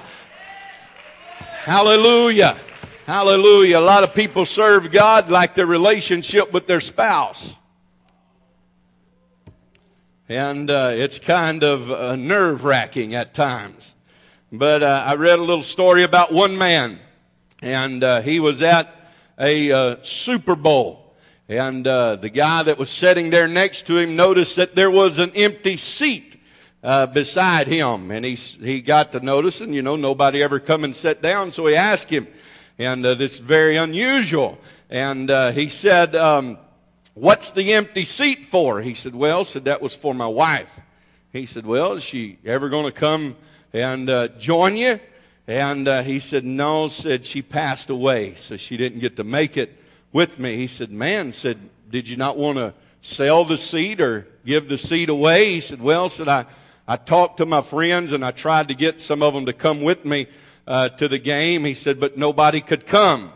Hallelujah. 1.40 2.58
Hallelujah. 3.06 3.78
A 3.78 3.80
lot 3.80 4.04
of 4.04 4.14
people 4.14 4.44
serve 4.44 4.90
God 4.90 5.30
like 5.30 5.54
their 5.54 5.66
relationship 5.66 6.52
with 6.52 6.66
their 6.66 6.80
spouse. 6.80 7.57
And 10.30 10.70
uh, 10.70 10.90
it's 10.92 11.18
kind 11.18 11.64
of 11.64 11.90
uh, 11.90 12.14
nerve 12.14 12.64
wracking 12.64 13.14
at 13.14 13.32
times. 13.32 13.94
But 14.52 14.82
uh, 14.82 15.04
I 15.06 15.14
read 15.14 15.38
a 15.38 15.42
little 15.42 15.62
story 15.62 16.02
about 16.02 16.34
one 16.34 16.58
man, 16.58 16.98
and 17.62 18.04
uh, 18.04 18.20
he 18.20 18.38
was 18.38 18.60
at 18.60 18.94
a 19.38 19.72
uh, 19.72 19.96
Super 20.02 20.54
Bowl. 20.54 21.16
And 21.48 21.86
uh, 21.86 22.16
the 22.16 22.28
guy 22.28 22.62
that 22.62 22.76
was 22.76 22.90
sitting 22.90 23.30
there 23.30 23.48
next 23.48 23.86
to 23.86 23.96
him 23.96 24.16
noticed 24.16 24.56
that 24.56 24.74
there 24.74 24.90
was 24.90 25.18
an 25.18 25.30
empty 25.34 25.78
seat 25.78 26.36
beside 26.82 27.66
him. 27.66 28.10
And 28.10 28.22
he, 28.22 28.34
he 28.34 28.82
got 28.82 29.12
to 29.12 29.20
notice, 29.20 29.62
and 29.62 29.74
you 29.74 29.80
know, 29.80 29.96
nobody 29.96 30.42
ever 30.42 30.60
come 30.60 30.84
and 30.84 30.94
sat 30.94 31.22
down, 31.22 31.52
so 31.52 31.66
he 31.66 31.74
asked 31.74 32.10
him. 32.10 32.28
And 32.78 33.02
this 33.02 33.34
is 33.34 33.38
very 33.38 33.76
unusual. 33.76 34.58
and 34.90 35.30
he 35.54 35.70
said, 35.70 36.14
um, 36.14 36.58
What's 37.20 37.50
the 37.50 37.72
empty 37.72 38.04
seat 38.04 38.44
for? 38.44 38.80
He 38.80 38.94
said, 38.94 39.12
Well, 39.12 39.44
said 39.44 39.64
that 39.64 39.82
was 39.82 39.96
for 39.96 40.14
my 40.14 40.28
wife. 40.28 40.78
He 41.32 41.46
said, 41.46 41.66
Well, 41.66 41.94
is 41.94 42.04
she 42.04 42.38
ever 42.44 42.68
going 42.68 42.84
to 42.84 42.92
come 42.92 43.34
and 43.72 44.08
uh, 44.08 44.28
join 44.38 44.76
you? 44.76 45.00
And 45.48 45.88
uh, 45.88 46.02
he 46.04 46.20
said, 46.20 46.44
No, 46.44 46.86
said 46.86 47.24
she 47.24 47.42
passed 47.42 47.90
away, 47.90 48.36
so 48.36 48.56
she 48.56 48.76
didn't 48.76 49.00
get 49.00 49.16
to 49.16 49.24
make 49.24 49.56
it 49.56 49.82
with 50.12 50.38
me. 50.38 50.56
He 50.56 50.68
said, 50.68 50.92
Man, 50.92 51.32
said, 51.32 51.58
did 51.90 52.08
you 52.08 52.16
not 52.16 52.36
want 52.36 52.58
to 52.58 52.72
sell 53.02 53.44
the 53.44 53.58
seat 53.58 54.00
or 54.00 54.28
give 54.44 54.68
the 54.68 54.78
seat 54.78 55.08
away? 55.08 55.54
He 55.54 55.60
said, 55.60 55.82
Well, 55.82 56.08
said 56.08 56.28
I, 56.28 56.46
I 56.86 56.94
talked 56.94 57.38
to 57.38 57.46
my 57.46 57.62
friends 57.62 58.12
and 58.12 58.24
I 58.24 58.30
tried 58.30 58.68
to 58.68 58.74
get 58.74 59.00
some 59.00 59.24
of 59.24 59.34
them 59.34 59.46
to 59.46 59.52
come 59.52 59.82
with 59.82 60.04
me 60.04 60.28
uh, 60.68 60.90
to 60.90 61.08
the 61.08 61.18
game. 61.18 61.64
He 61.64 61.74
said, 61.74 61.98
But 61.98 62.16
nobody 62.16 62.60
could 62.60 62.86
come. 62.86 63.32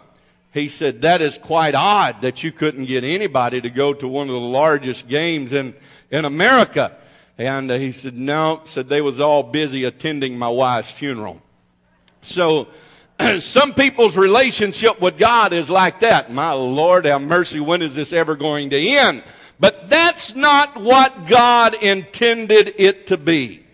He 0.53 0.69
said, 0.69 1.03
That 1.03 1.21
is 1.21 1.39
quite 1.39 1.75
odd 1.75 2.21
that 2.23 2.43
you 2.43 2.53
couldn't 2.53 2.85
get 2.85 3.05
anybody 3.05 3.61
to 3.61 3.71
go 3.71 3.95
to 3.95 4.07
one 4.07 4.29
of 4.29 4.35
the 4.35 4.41
largest 4.41 5.09
games 5.09 5.53
in, 5.53 5.75
in 6.11 6.25
America. 6.25 6.97
And 7.39 7.71
uh, 7.71 7.79
he 7.79 7.93
said, 7.93 8.17
No, 8.17 8.61
said 8.65 8.89
they 8.89 9.01
was 9.01 9.19
all 9.19 9.43
busy 9.43 9.85
attending 9.85 10.39
my 10.39 10.49
wife's 10.49 10.93
funeral. 10.93 11.41
So, 12.21 12.69
some 13.41 13.75
people's 13.75 14.17
relationship 14.17 15.01
with 15.01 15.19
God 15.19 15.53
is 15.53 15.71
like 15.71 16.01
that. 16.01 16.33
My 16.33 16.53
Lord, 16.53 17.07
have 17.07 17.23
mercy, 17.23 17.61
when 17.61 17.83
is 17.83 17.95
this 17.95 18.13
ever 18.13 18.37
going 18.37 18.71
to 18.71 18.89
end? 18.89 19.23
But 19.59 19.89
that's 19.89 20.35
not 20.35 20.81
what 20.81 21.27
God 21.27 21.75
intended 21.83 22.75
it 22.79 23.07
to 23.09 23.17
be. 23.17 23.65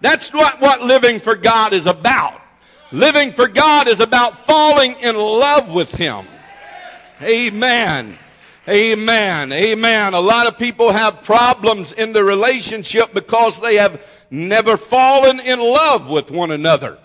That's 0.00 0.32
not 0.32 0.60
what 0.60 0.80
living 0.80 1.18
for 1.18 1.34
God 1.34 1.72
is 1.72 1.86
about. 1.86 2.40
Living 2.90 3.32
for 3.32 3.48
God 3.48 3.86
is 3.86 4.00
about 4.00 4.38
falling 4.38 4.94
in 5.00 5.14
love 5.14 5.74
with 5.74 5.90
Him. 5.90 6.26
Amen. 7.20 8.18
Amen. 8.66 9.52
Amen. 9.52 10.14
A 10.14 10.20
lot 10.20 10.46
of 10.46 10.58
people 10.58 10.92
have 10.92 11.22
problems 11.22 11.92
in 11.92 12.12
the 12.12 12.24
relationship 12.24 13.12
because 13.12 13.60
they 13.60 13.76
have 13.76 14.00
never 14.30 14.76
fallen 14.76 15.40
in 15.40 15.58
love 15.58 16.08
with 16.08 16.30
one 16.30 16.50
another. 16.50 16.98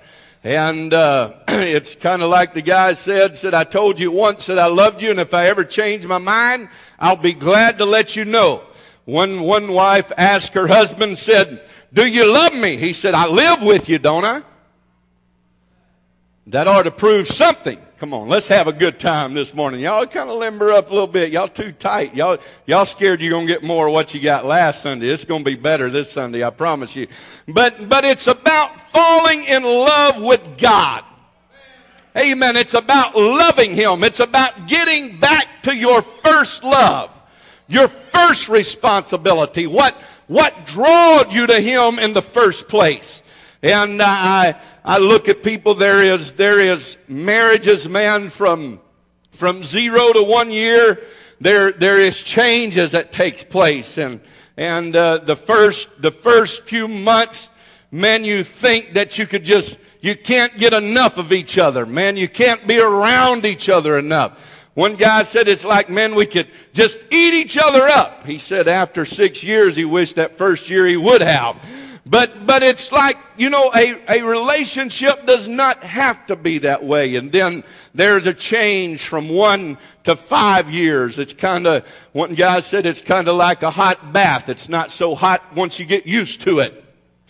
And 0.43 0.93
uh, 0.93 1.33
it's 1.47 1.95
kind 1.95 2.21
of 2.21 2.29
like 2.29 2.53
the 2.53 2.61
guy 2.61 2.93
said, 2.93 3.35
said, 3.35 3.53
I 3.53 3.63
told 3.63 3.99
you 3.99 4.11
once 4.11 4.45
that 4.45 4.59
I 4.59 4.67
loved 4.67 5.01
you, 5.01 5.09
and 5.09 5.19
if 5.19 5.33
I 5.33 5.47
ever 5.47 5.63
change 5.63 6.05
my 6.05 6.17
mind, 6.17 6.69
I'll 6.99 7.15
be 7.15 7.33
glad 7.33 7.77
to 7.77 7.85
let 7.85 8.15
you 8.15 8.25
know. 8.25 8.63
One, 9.05 9.41
one 9.41 9.71
wife 9.71 10.11
asked 10.17 10.53
her 10.53 10.67
husband, 10.67 11.17
said, 11.17 11.67
Do 11.91 12.05
you 12.05 12.31
love 12.31 12.53
me? 12.53 12.77
He 12.77 12.93
said, 12.93 13.13
I 13.13 13.27
live 13.27 13.63
with 13.63 13.89
you, 13.89 13.99
don't 13.99 14.25
I? 14.25 14.43
That 16.47 16.67
ought 16.67 16.83
to 16.83 16.91
prove 16.91 17.27
something. 17.27 17.79
Come 18.00 18.13
on, 18.13 18.27
let's 18.27 18.50
have 18.50 18.67
a 18.67 18.73
good 18.73 19.00
time 19.00 19.33
this 19.33 19.53
morning. 19.53 19.79
Y'all 19.79 20.05
kind 20.05 20.29
of 20.29 20.38
limber 20.39 20.71
up 20.71 20.89
a 20.89 20.93
little 20.93 21.07
bit. 21.07 21.31
Y'all 21.31 21.47
too 21.47 21.71
tight. 21.71 22.13
Y'all, 22.13 22.38
y'all 22.65 22.85
scared 22.85 23.21
you're 23.21 23.29
going 23.29 23.47
to 23.47 23.53
get 23.53 23.63
more 23.63 23.88
of 23.88 23.93
what 23.93 24.13
you 24.13 24.19
got 24.19 24.45
last 24.45 24.81
Sunday. 24.81 25.07
It's 25.07 25.23
going 25.23 25.45
to 25.45 25.50
be 25.50 25.55
better 25.55 25.89
this 25.89 26.12
Sunday, 26.12 26.43
I 26.43 26.50
promise 26.50 26.97
you. 26.97 27.07
But, 27.47 27.88
but 27.88 28.03
it's 28.03 28.27
about 28.27 28.81
falling 28.81 29.45
in 29.45 29.63
love 29.63 30.21
with 30.21 30.41
God. 30.57 31.05
Amen. 32.17 32.57
It's 32.57 32.73
about 32.73 33.15
loving 33.15 33.73
Him. 33.73 34.03
It's 34.03 34.19
about 34.19 34.67
getting 34.67 35.19
back 35.19 35.63
to 35.63 35.73
your 35.73 36.01
first 36.01 36.65
love, 36.65 37.09
your 37.69 37.88
first 37.88 38.50
responsibility. 38.50 39.65
What, 39.65 39.95
what 40.27 40.65
drawed 40.65 41.31
you 41.31 41.47
to 41.47 41.62
Him 41.62 42.00
in 42.00 42.13
the 42.13 42.21
first 42.21 42.67
place? 42.67 43.23
And 43.63 44.01
I, 44.01 44.59
I 44.85 44.97
look 44.97 45.29
at 45.29 45.43
people, 45.43 45.75
there 45.75 46.03
is, 46.03 46.33
there 46.33 46.59
is 46.59 46.97
marriages, 47.07 47.87
man, 47.87 48.29
from, 48.29 48.81
from 49.31 49.63
zero 49.63 50.11
to 50.11 50.23
one 50.23 50.51
year. 50.51 51.01
There, 51.39 51.71
there 51.71 51.99
is 51.99 52.21
changes 52.21 52.91
that 52.91 53.13
takes 53.13 53.43
place. 53.43 53.97
And, 53.97 54.19
and, 54.57 54.93
uh, 54.95 55.19
the 55.19 55.37
first, 55.37 56.01
the 56.01 56.11
first 56.11 56.65
few 56.65 56.89
months, 56.89 57.49
man, 57.91 58.25
you 58.25 58.43
think 58.43 58.93
that 58.93 59.17
you 59.17 59.25
could 59.25 59.46
just, 59.46 59.79
you 60.01 60.15
can't 60.15 60.57
get 60.57 60.74
enough 60.74 61.17
of 61.17 61.31
each 61.31 61.57
other. 61.57 61.85
Man, 61.85 62.17
you 62.17 62.27
can't 62.27 62.67
be 62.67 62.79
around 62.79 63.46
each 63.46 63.69
other 63.69 63.98
enough. 63.98 64.37
One 64.74 64.96
guy 64.96 65.22
said 65.22 65.48
it's 65.48 65.63
like, 65.63 65.89
man, 65.89 66.13
we 66.13 66.25
could 66.25 66.48
just 66.74 67.00
eat 67.09 67.33
each 67.33 67.57
other 67.57 67.83
up. 67.83 68.25
He 68.25 68.37
said 68.37 68.67
after 68.67 69.05
six 69.05 69.43
years, 69.43 69.77
he 69.77 69.85
wished 69.85 70.15
that 70.15 70.35
first 70.35 70.69
year 70.69 70.85
he 70.87 70.98
would 70.98 71.22
have. 71.22 71.55
But, 72.13 72.45
but 72.45 72.61
it's 72.61 72.91
like, 72.91 73.17
you 73.37 73.49
know, 73.49 73.71
a, 73.73 73.99
a 74.07 74.21
relationship 74.21 75.25
does 75.25 75.47
not 75.47 75.83
have 75.83 76.27
to 76.27 76.35
be 76.35 76.59
that 76.59 76.83
way. 76.83 77.15
And 77.15 77.31
then 77.31 77.63
there's 77.95 78.27
a 78.27 78.35
change 78.35 79.03
from 79.03 79.29
one 79.29 79.79
to 80.03 80.15
five 80.15 80.69
years. 80.69 81.17
It's 81.17 81.33
kind 81.33 81.65
of, 81.65 81.87
one 82.11 82.35
guy 82.35 82.59
said 82.59 82.85
it's 82.85 83.01
kind 83.01 83.27
of 83.27 83.35
like 83.35 83.63
a 83.63 83.71
hot 83.71 84.13
bath. 84.13 84.47
It's 84.47 84.69
not 84.69 84.91
so 84.91 85.15
hot 85.15 85.55
once 85.55 85.79
you 85.79 85.87
get 85.87 86.05
used 86.05 86.41
to 86.41 86.59
it. 86.59 86.85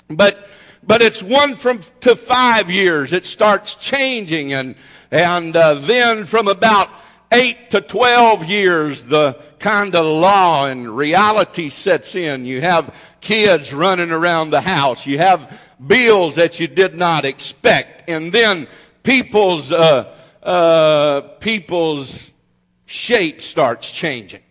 But, 0.09 0.49
but 0.85 1.01
it's 1.01 1.23
one 1.23 1.55
from 1.55 1.79
to 2.01 2.17
five 2.17 2.69
years. 2.69 3.13
It 3.13 3.25
starts 3.25 3.75
changing 3.75 4.51
and, 4.51 4.75
and 5.11 5.55
uh, 5.55 5.75
then 5.75 6.25
from 6.25 6.49
about 6.49 6.89
eight 7.33 7.71
to 7.71 7.81
12 7.81 8.45
years, 8.45 9.05
the 9.05 9.37
kind 9.59 9.95
of 9.95 10.05
law 10.05 10.67
and 10.67 10.95
reality 10.95 11.69
sets 11.69 12.15
in. 12.15 12.45
You 12.45 12.61
have 12.61 12.95
kids 13.21 13.73
running 13.73 14.11
around 14.11 14.51
the 14.51 14.61
house. 14.61 15.05
You 15.05 15.17
have 15.17 15.59
bills 15.85 16.35
that 16.35 16.59
you 16.59 16.67
did 16.67 16.95
not 16.95 17.25
expect. 17.25 18.09
And 18.09 18.31
then 18.31 18.67
people's, 19.01 19.71
uh, 19.71 20.13
uh, 20.43 21.21
people's 21.39 22.31
shape 22.85 23.41
starts 23.41 23.91
changing. 23.91 24.41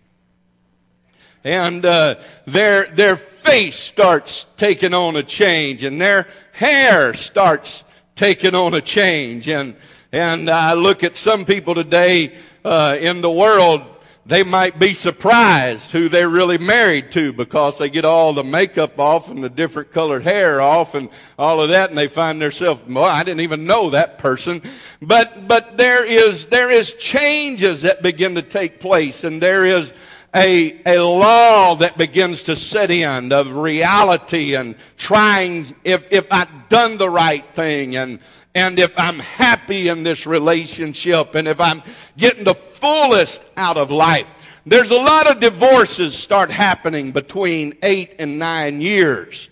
And 1.45 1.85
uh, 1.85 2.17
their, 2.47 2.87
their 2.87 3.17
face 3.17 3.77
starts 3.77 4.47
taking 4.57 4.95
on 4.95 5.17
a 5.17 5.23
change, 5.23 5.83
and 5.83 6.01
their 6.01 6.29
hair 6.53 7.15
starts 7.15 7.83
taking 8.15 8.55
on 8.55 8.75
a 8.75 8.81
change. 8.81 9.49
And, 9.49 9.75
and 10.13 10.49
I 10.49 10.75
look 10.75 11.03
at 11.03 11.17
some 11.17 11.45
people 11.45 11.75
today 11.75 12.33
uh, 12.65 12.97
in 13.01 13.21
the 13.21 13.31
world, 13.31 13.83
they 14.25 14.45
might 14.45 14.79
be 14.79 14.95
surprised 14.95 15.91
who 15.91 16.09
they're 16.09 16.29
really 16.29 16.59
married 16.59 17.11
to 17.11 17.33
because 17.33 17.79
they 17.79 17.91
get 17.91 18.05
all 18.05 18.33
the 18.33 18.45
makeup 18.45 18.99
off 19.01 19.29
and 19.29 19.43
the 19.43 19.49
different 19.49 19.91
colored 19.91 20.23
hair 20.23 20.61
off 20.61 20.95
and 20.95 21.09
all 21.37 21.61
of 21.61 21.71
that 21.71 21.91
and 21.91 21.99
they 21.99 22.07
find 22.07 22.41
themselves, 22.41 22.81
well, 22.87 23.05
I 23.05 23.25
didn't 23.25 23.41
even 23.41 23.65
know 23.65 23.91
that 23.91 24.19
person. 24.19 24.63
But, 25.01 25.49
but 25.49 25.77
there 25.77 26.05
is, 26.05 26.47
there 26.47 26.71
is 26.71 26.95
changes 26.95 27.83
that 27.83 28.01
begin 28.01 28.37
to 28.37 28.43
take 28.43 28.79
place 28.79 29.25
and 29.25 29.43
there 29.43 29.65
is 29.65 29.93
a, 30.35 30.81
a 30.87 30.99
law 30.99 31.75
that 31.77 31.99
begins 31.99 32.45
to 32.45 32.57
set 32.57 32.91
in 32.91 33.33
of 33.33 33.55
reality 33.55 34.55
and 34.55 34.77
trying 34.97 35.75
if, 35.85 36.11
if 36.11 36.27
I've 36.31 36.69
done 36.69 36.97
the 36.97 37.11
right 37.11 37.45
thing 37.55 37.97
and, 37.97 38.19
and 38.55 38.79
if 38.79 38.93
I'm 38.99 39.19
happy 39.19 39.89
in 39.89 40.03
this 40.03 40.27
relationship 40.27 41.35
and 41.35 41.47
if 41.47 41.61
I'm 41.61 41.83
getting 42.17 42.45
the 42.45 42.55
fullest 42.55 43.45
out 43.57 43.77
of 43.77 43.91
life. 43.91 44.27
There's 44.65 44.91
a 44.91 44.97
lot 44.97 45.31
of 45.31 45.41
divorces 45.41 46.15
start 46.15 46.51
happening 46.51 47.13
between 47.13 47.77
eight 47.83 48.15
and 48.19 48.39
nine 48.39 48.81
years 48.81 49.51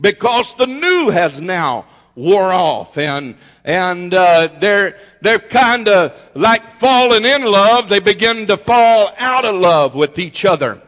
because 0.00 0.54
the 0.56 0.66
new 0.66 1.10
has 1.10 1.40
now 1.40 1.86
wore 2.18 2.52
off 2.52 2.98
and 2.98 3.34
and 3.64 4.12
uh, 4.12 4.48
they're 4.60 4.96
they're 5.20 5.38
kind 5.38 5.88
of 5.88 6.12
like 6.34 6.70
falling 6.72 7.24
in 7.24 7.42
love 7.42 7.88
they 7.88 8.00
begin 8.00 8.46
to 8.46 8.56
fall 8.56 9.12
out 9.18 9.44
of 9.44 9.54
love 9.54 9.94
with 9.94 10.18
each 10.18 10.44
other 10.44 10.82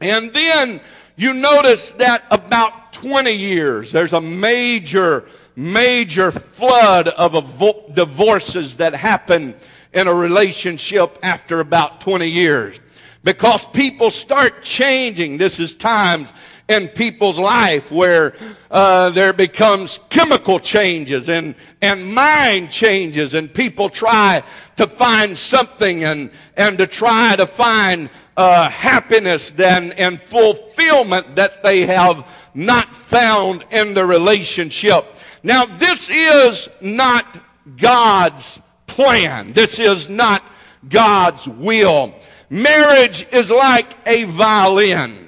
and 0.00 0.32
then 0.32 0.80
you 1.16 1.34
notice 1.34 1.92
that 1.92 2.24
about 2.30 2.92
20 2.92 3.32
years 3.32 3.90
there's 3.90 4.12
a 4.12 4.20
major 4.20 5.26
major 5.56 6.30
flood 6.30 7.08
of 7.08 7.32
avo- 7.32 7.92
divorces 7.92 8.76
that 8.76 8.94
happen 8.94 9.54
in 9.92 10.06
a 10.06 10.14
relationship 10.14 11.18
after 11.22 11.60
about 11.60 12.00
20 12.00 12.26
years. 12.28 12.80
Because 13.24 13.66
people 13.66 14.10
start 14.10 14.62
changing. 14.62 15.38
This 15.38 15.58
is 15.58 15.74
times 15.74 16.32
in 16.68 16.88
people's 16.88 17.38
life 17.38 17.90
where 17.90 18.34
uh, 18.70 19.10
there 19.10 19.32
becomes 19.32 19.98
chemical 20.10 20.60
changes 20.60 21.28
and, 21.28 21.54
and 21.80 22.14
mind 22.14 22.70
changes 22.70 23.34
and 23.34 23.52
people 23.52 23.88
try 23.88 24.42
to 24.76 24.86
find 24.86 25.36
something 25.36 26.04
and, 26.04 26.30
and 26.56 26.76
to 26.78 26.86
try 26.86 27.34
to 27.34 27.46
find 27.46 28.10
uh, 28.36 28.68
happiness 28.68 29.50
then 29.50 29.92
and 29.92 30.20
fulfillment 30.20 31.34
that 31.36 31.62
they 31.62 31.86
have 31.86 32.26
not 32.54 32.94
found 32.94 33.64
in 33.70 33.94
the 33.94 34.04
relationship. 34.04 35.16
Now, 35.42 35.64
this 35.64 36.08
is 36.10 36.68
not 36.80 37.38
God's 37.76 38.60
plan. 38.86 39.52
This 39.54 39.78
is 39.80 40.08
not 40.08 40.42
God's 40.88 41.48
will. 41.48 42.14
Marriage 42.50 43.26
is 43.32 43.50
like 43.50 43.94
a 44.06 44.24
violin. 44.24 45.27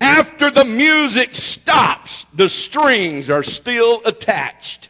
After 0.00 0.50
the 0.50 0.64
music 0.64 1.36
stops, 1.36 2.24
the 2.32 2.48
strings 2.48 3.28
are 3.28 3.42
still 3.42 4.00
attached. 4.06 4.88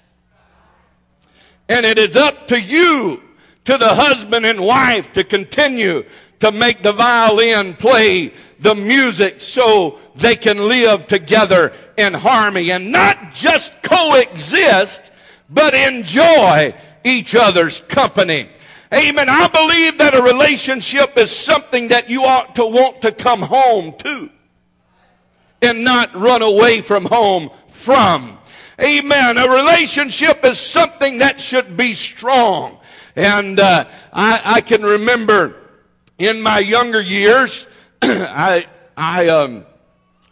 And 1.69 1.85
it 1.85 1.99
is 1.99 2.17
up 2.17 2.49
to 2.49 2.61
you 2.61 3.23
to 3.65 3.77
the 3.77 3.95
husband 3.95 4.47
and 4.47 4.61
wife 4.61 5.13
to 5.15 5.25
continue 5.25 6.05
to 6.39 6.53
make 6.53 6.83
the 6.83 6.93
violin 6.93 7.75
play 7.75 8.33
the 8.61 8.75
music 8.75 9.41
so 9.41 9.99
they 10.17 10.37
can 10.37 10.59
live 10.59 11.07
together 11.07 11.73
in 11.97 12.15
harmony 12.15 12.71
and 12.73 12.93
not 12.93 13.33
just 13.33 13.73
coexist, 13.83 15.11
but 15.49 15.75
enjoy 15.75 16.75
each 17.05 17.35
other's 17.35 17.81
company. 17.81 18.49
Amen. 18.93 19.29
I 19.29 19.49
believe 19.49 19.99
that 19.99 20.15
a 20.15 20.23
relationship 20.23 21.17
is 21.17 21.31
something 21.31 21.89
that 21.89 22.11
you 22.11 22.25
ought 22.25 22.55
to 22.57 22.67
want 22.67 23.03
to 23.03 23.13
come 23.13 23.43
home 23.43 23.95
to 23.99 24.31
and 25.63 25.85
not 25.85 26.15
run 26.15 26.43
away 26.43 26.81
from 26.81 27.05
home 27.05 27.51
from. 27.69 28.39
Amen. 28.81 29.37
A 29.37 29.49
relationship 29.49 30.45
is 30.45 30.59
something 30.59 31.19
that 31.19 31.41
should 31.41 31.77
be 31.77 31.93
strong. 31.95 32.79
And 33.15 33.61
uh, 33.61 33.85
I, 34.13 34.41
I, 34.45 34.61
can 34.63 34.83
remember 34.83 35.57
in 36.19 36.41
my 36.41 36.61
younger 36.61 37.01
years, 37.01 37.67
I, 38.03 38.67
I, 38.97 39.29
um, 39.29 39.67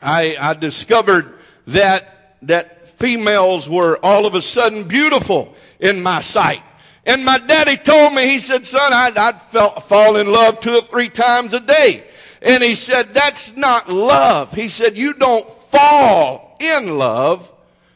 I, 0.01 0.37
I 0.41 0.55
discovered 0.55 1.39
that, 1.67 2.37
that 2.43 2.89
females 2.89 3.69
were 3.69 3.99
all 4.03 4.25
of 4.25 4.35
a 4.35 4.41
sudden 4.41 4.85
beautiful 4.85 5.55
in 5.81 6.03
my 6.03 6.21
sight. 6.21 6.63
And 7.05 7.25
my 7.25 7.39
daddy 7.39 7.77
told 7.77 8.15
me, 8.15 8.29
he 8.29 8.39
said, 8.39 8.65
son, 8.65 8.93
I'd, 8.93 9.17
I'd 9.17 9.43
fall 9.43 10.17
in 10.17 10.31
love 10.31 10.61
two 10.61 10.77
or 10.77 10.83
three 10.83 11.09
times 11.09 11.55
a 11.55 11.61
day. 11.61 12.08
And 12.41 12.63
he 12.63 12.75
said, 12.75 13.15
that's 13.15 13.57
not 13.57 13.89
love. 13.89 14.53
He 14.53 14.69
said, 14.69 14.97
you 14.97 15.15
don't 15.15 15.51
fall 15.51 16.57
in 16.61 16.99
love. 16.99 17.53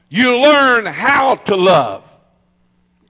You 0.08 0.38
learn 0.40 0.86
how 0.86 1.36
to 1.36 1.56
love. 1.56 2.04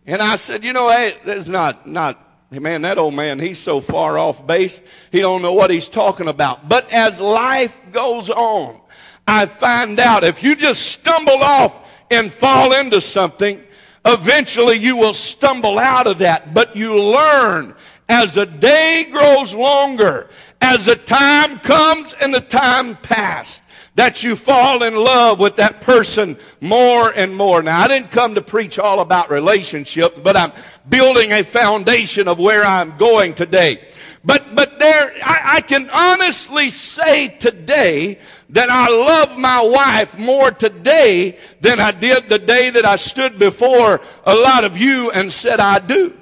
And 0.07 0.21
I 0.21 0.37
said, 0.37 0.65
you 0.65 0.73
know, 0.73 0.91
hey, 0.91 1.15
that's 1.25 1.47
not, 1.47 1.87
not, 1.87 2.51
man, 2.51 2.83
that 2.83 2.99
old 2.99 3.15
man, 3.15 3.39
he's 3.39 3.59
so 3.59 3.81
far 3.81 4.19
off 4.19 4.47
base. 4.47 4.81
He 5.11 5.21
don't 5.21 5.43
know 5.43 5.53
what 5.53 5.71
he's 5.71 5.89
talking 5.89 6.29
about. 6.29 6.69
But 6.69 6.93
as 6.93 7.21
life 7.21 7.79
goes 7.93 8.29
on, 8.29 8.81
I 9.27 9.47
find 9.47 9.99
out 10.01 10.25
if 10.25 10.43
you 10.43 10.57
just 10.57 10.87
stumble 10.87 11.43
off 11.43 11.81
and 12.11 12.33
fall 12.33 12.73
into 12.73 13.01
something, 13.01 13.63
eventually 14.05 14.77
you 14.77 14.97
will 14.97 15.15
stumble 15.15 15.79
out 15.79 16.07
of 16.07 16.19
that. 16.19 16.53
But 16.53 16.77
you 16.77 17.01
learn 17.01 17.75
as 18.09 18.35
the 18.35 18.47
day 18.47 19.07
grows 19.11 19.55
longer, 19.55 20.29
as 20.63 20.87
the 20.87 20.95
time 20.95 21.59
comes 21.59 22.15
and 22.15 22.33
the 22.33 22.41
time 22.41 22.97
passed, 22.97 23.65
that 23.97 24.23
you 24.23 24.37
fall 24.37 24.85
in 24.85 24.95
love 24.95 25.39
with 25.39 25.57
that 25.57 25.83
person 25.83 26.39
more 26.61 27.11
and 27.11 27.37
more. 27.37 27.63
Now, 27.63 27.81
I 27.81 27.89
didn't 27.89 28.11
come 28.11 28.37
to 28.37 28.41
preach 28.41 28.79
all 28.79 29.01
about 29.01 29.29
relationships, 29.29 30.21
but 30.23 30.37
I'm 30.37 30.53
building 30.89 31.33
a 31.33 31.43
foundation 31.43 32.29
of 32.29 32.39
where 32.39 32.65
I'm 32.65 32.97
going 32.97 33.35
today. 33.35 33.87
But, 34.25 34.55
but 34.55 34.79
there, 34.79 35.13
I, 35.25 35.57
I 35.57 35.61
can 35.63 35.91
honestly 35.91 36.71
say 36.71 37.29
today 37.29 38.21
that 38.51 38.71
I 38.71 38.89
love 38.89 39.37
my 39.37 39.63
wife 39.63 40.17
more 40.17 40.53
today 40.53 41.39
than 41.61 41.81
I 41.81 41.91
did 41.91 42.29
the 42.29 42.39
day 42.39 42.71
that 42.71 42.87
I 42.87 42.97
stood 42.97 43.39
before 43.39 44.01
a 44.25 44.35
lot 44.35 44.65
of 44.65 44.79
you 44.79 45.11
and 45.11 45.31
said 45.31 45.59
I 45.59 45.81
do. 45.81 46.22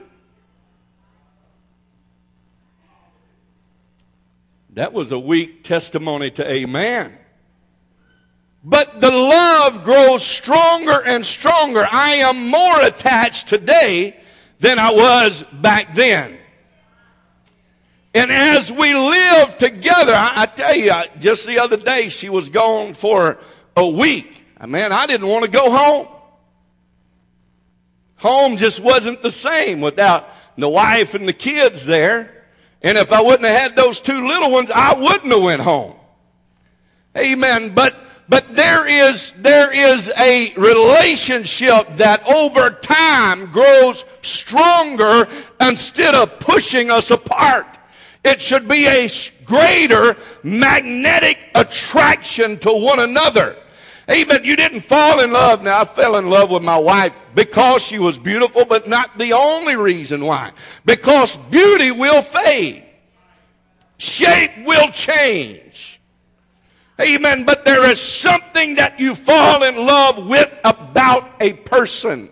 That 4.75 4.93
was 4.93 5.13
a 5.13 5.19
weak 5.19 5.65
testimony 5.65 6.31
to 6.33 6.51
amen. 6.51 7.17
But 8.63 9.01
the 9.01 9.11
love 9.11 9.85
grows 9.85 10.25
stronger 10.25 11.03
and 11.05 11.25
stronger. 11.25 11.87
I 11.91 12.17
am 12.17 12.49
more 12.49 12.81
attached 12.83 13.49
today 13.49 14.17
than 14.61 14.79
I 14.79 14.93
was 14.93 15.43
back 15.53 15.95
then. 15.95 16.37
And 18.13 18.31
as 18.31 18.71
we 18.71 18.95
live 18.95 19.57
together, 19.57 20.13
I, 20.13 20.43
I 20.43 20.47
tell 20.47 20.75
you, 20.75 20.91
I, 20.91 21.09
just 21.19 21.47
the 21.47 21.61
other 21.61 21.77
day, 21.77 22.09
she 22.09 22.29
was 22.29 22.49
gone 22.49 22.95
for 22.95 23.39
a 23.77 23.87
week. 23.87 24.45
Man, 24.67 24.93
I 24.93 25.07
didn't 25.07 25.29
want 25.29 25.45
to 25.45 25.51
go 25.51 25.71
home. 25.71 26.09
Home 28.17 28.57
just 28.59 28.81
wasn't 28.81 29.23
the 29.23 29.33
same 29.33 29.81
without 29.81 30.29
the 30.59 30.69
wife 30.69 31.15
and 31.15 31.27
the 31.27 31.33
kids 31.33 31.87
there. 31.87 32.40
And 32.83 32.97
if 32.97 33.13
I 33.13 33.21
wouldn't 33.21 33.45
have 33.45 33.61
had 33.61 33.77
those 33.77 34.01
two 34.01 34.27
little 34.27 34.51
ones, 34.51 34.71
I 34.75 34.95
wouldn't 34.95 35.33
have 35.33 35.43
went 35.43 35.63
home. 35.63 35.95
Amen. 37.17 37.75
But 37.75 37.95
but 38.31 38.55
there 38.55 38.87
is, 38.87 39.33
there 39.33 39.73
is 39.73 40.09
a 40.17 40.55
relationship 40.55 41.97
that 41.97 42.25
over 42.29 42.71
time 42.71 43.47
grows 43.47 44.05
stronger 44.23 45.27
instead 45.61 46.15
of 46.15 46.39
pushing 46.39 46.93
us 46.93 47.11
apart. 47.11 47.67
It 48.25 48.41
should 48.41 48.69
be 48.69 48.87
a 48.87 49.11
greater 49.45 50.17
magnetic 50.45 51.49
attraction 51.57 52.57
to 52.61 52.71
one 52.73 53.01
another. 53.01 53.57
Amen. 54.11 54.43
You 54.43 54.57
didn't 54.57 54.81
fall 54.81 55.21
in 55.21 55.33
love. 55.33 55.63
Now, 55.63 55.83
I 55.83 55.85
fell 55.85 56.17
in 56.17 56.29
love 56.29 56.51
with 56.51 56.65
my 56.65 56.77
wife 56.77 57.13
because 57.35 57.85
she 57.85 57.99
was 57.99 58.19
beautiful, 58.19 58.65
but 58.65 58.89
not 58.89 59.17
the 59.19 59.33
only 59.33 59.77
reason 59.77 60.25
why. 60.25 60.51
Because 60.85 61.37
beauty 61.51 61.93
will 61.93 62.21
fade. 62.21 62.85
Shape 63.99 64.51
will 64.65 64.91
change. 64.91 66.01
Amen. 67.01 67.45
But 67.45 67.65
there 67.65 67.89
is 67.89 68.01
something 68.01 68.75
that 68.75 68.99
you 68.99 69.15
fall 69.15 69.63
in 69.63 69.77
love 69.77 70.27
with 70.27 70.53
about 70.65 71.31
a 71.41 71.53
person. 71.53 72.31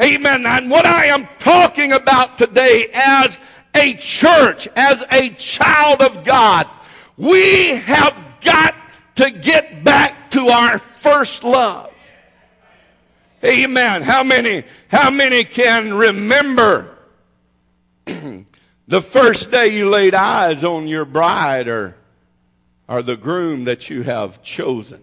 Amen. 0.00 0.44
And 0.44 0.70
what 0.70 0.84
I 0.84 1.06
am 1.06 1.26
talking 1.38 1.92
about 1.92 2.36
today 2.36 2.90
as 2.92 3.38
a 3.74 3.94
church, 3.94 4.68
as 4.76 5.04
a 5.10 5.30
child 5.30 6.02
of 6.02 6.22
God, 6.22 6.68
we 7.16 7.68
have 7.70 8.14
got 8.40 8.74
to 9.18 9.30
get 9.30 9.84
back 9.84 10.30
to 10.32 10.48
our 10.48 10.78
first 10.78 11.44
love. 11.44 11.92
Amen. 13.44 14.02
How 14.02 14.24
many, 14.24 14.64
how 14.88 15.10
many 15.10 15.44
can 15.44 15.94
remember 15.94 16.96
the 18.06 19.02
first 19.02 19.50
day 19.52 19.68
you 19.68 19.88
laid 19.88 20.14
eyes 20.14 20.64
on 20.64 20.88
your 20.88 21.04
bride 21.04 21.68
or 21.68 21.98
or 22.88 23.02
the 23.02 23.16
groom 23.16 23.64
that 23.64 23.90
you 23.90 24.02
have 24.02 24.42
chosen. 24.42 25.02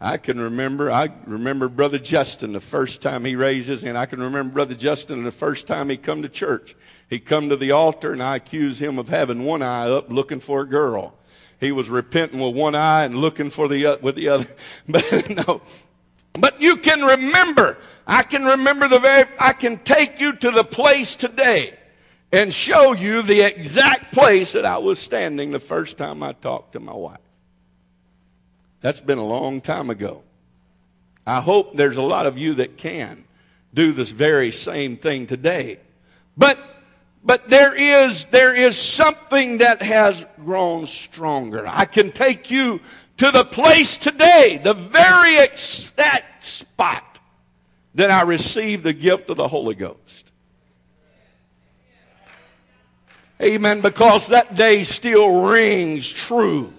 I 0.00 0.16
can 0.16 0.40
remember, 0.40 0.90
I 0.90 1.10
remember 1.26 1.68
Brother 1.68 1.98
Justin 1.98 2.52
the 2.52 2.60
first 2.60 3.00
time 3.00 3.24
he 3.24 3.36
raised 3.36 3.68
his 3.68 3.82
hand. 3.82 3.96
I 3.96 4.06
can 4.06 4.20
remember 4.20 4.52
Brother 4.52 4.74
Justin 4.74 5.24
the 5.24 5.30
first 5.30 5.66
time 5.66 5.88
he 5.88 5.96
come 5.96 6.22
to 6.22 6.28
church. 6.28 6.74
He 7.08 7.18
come 7.18 7.48
to 7.48 7.56
the 7.56 7.72
altar 7.72 8.12
and 8.12 8.22
I 8.22 8.36
accused 8.36 8.80
him 8.80 8.98
of 8.98 9.08
having 9.08 9.44
one 9.44 9.62
eye 9.62 9.88
up 9.88 10.10
looking 10.10 10.40
for 10.40 10.62
a 10.62 10.66
girl. 10.66 11.14
He 11.58 11.72
was 11.72 11.88
repenting 11.88 12.40
with 12.40 12.54
one 12.54 12.74
eye 12.74 13.04
and 13.04 13.16
looking 13.16 13.50
for 13.50 13.68
the 13.68 13.86
uh, 13.86 13.96
with 14.00 14.16
the 14.16 14.28
other. 14.28 14.46
But 14.88 15.30
no. 15.30 15.62
But 16.34 16.60
you 16.60 16.76
can 16.76 17.02
remember. 17.02 17.78
I 18.06 18.22
can 18.22 18.44
remember 18.44 18.88
the 18.88 18.98
very 18.98 19.28
I 19.38 19.52
can 19.52 19.78
take 19.78 20.20
you 20.20 20.34
to 20.34 20.50
the 20.50 20.64
place 20.64 21.16
today 21.16 21.74
and 22.32 22.52
show 22.52 22.92
you 22.92 23.22
the 23.22 23.40
exact 23.40 24.12
place 24.12 24.52
that 24.52 24.64
I 24.64 24.78
was 24.78 24.98
standing 24.98 25.50
the 25.50 25.58
first 25.58 25.96
time 25.96 26.22
I 26.22 26.32
talked 26.32 26.74
to 26.74 26.80
my 26.80 26.92
wife. 26.92 27.18
That's 28.80 29.00
been 29.00 29.18
a 29.18 29.24
long 29.24 29.60
time 29.60 29.90
ago. 29.90 30.22
I 31.26 31.40
hope 31.40 31.76
there's 31.76 31.96
a 31.96 32.02
lot 32.02 32.26
of 32.26 32.38
you 32.38 32.54
that 32.54 32.76
can 32.76 33.24
do 33.74 33.92
this 33.92 34.10
very 34.10 34.52
same 34.52 34.96
thing 34.96 35.26
today. 35.26 35.80
But 36.36 36.58
but 37.26 37.48
there 37.48 37.74
is 37.74 38.26
there 38.26 38.54
is 38.54 38.78
something 38.78 39.58
that 39.58 39.82
has 39.82 40.24
grown 40.44 40.86
stronger. 40.86 41.64
I 41.66 41.84
can 41.84 42.12
take 42.12 42.50
you 42.50 42.80
to 43.16 43.30
the 43.32 43.44
place 43.44 43.96
today, 43.96 44.60
the 44.62 44.74
very 44.74 45.38
exact 45.38 46.44
spot 46.44 47.18
that 47.96 48.10
I 48.10 48.22
received 48.22 48.84
the 48.84 48.92
gift 48.92 49.28
of 49.28 49.36
the 49.36 49.48
Holy 49.48 49.74
Ghost. 49.74 50.30
Amen. 53.42 53.80
Because 53.80 54.28
that 54.28 54.54
day 54.54 54.84
still 54.84 55.42
rings 55.42 56.10
true 56.10 56.72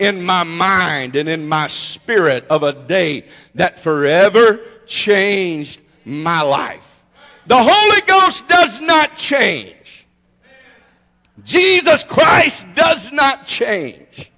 in 0.00 0.22
my 0.22 0.42
mind 0.42 1.14
and 1.14 1.28
in 1.28 1.48
my 1.48 1.68
spirit 1.68 2.44
of 2.48 2.64
a 2.64 2.72
day 2.72 3.26
that 3.54 3.78
forever 3.78 4.60
changed 4.86 5.80
my 6.04 6.42
life. 6.42 6.88
The 7.46 7.62
Holy 7.62 8.00
Ghost 8.02 8.48
does 8.48 8.80
not 8.80 9.16
change. 9.16 9.81
Jesus 11.44 12.02
Christ 12.04 12.66
does 12.74 13.12
not 13.12 13.46
change. 13.46 14.30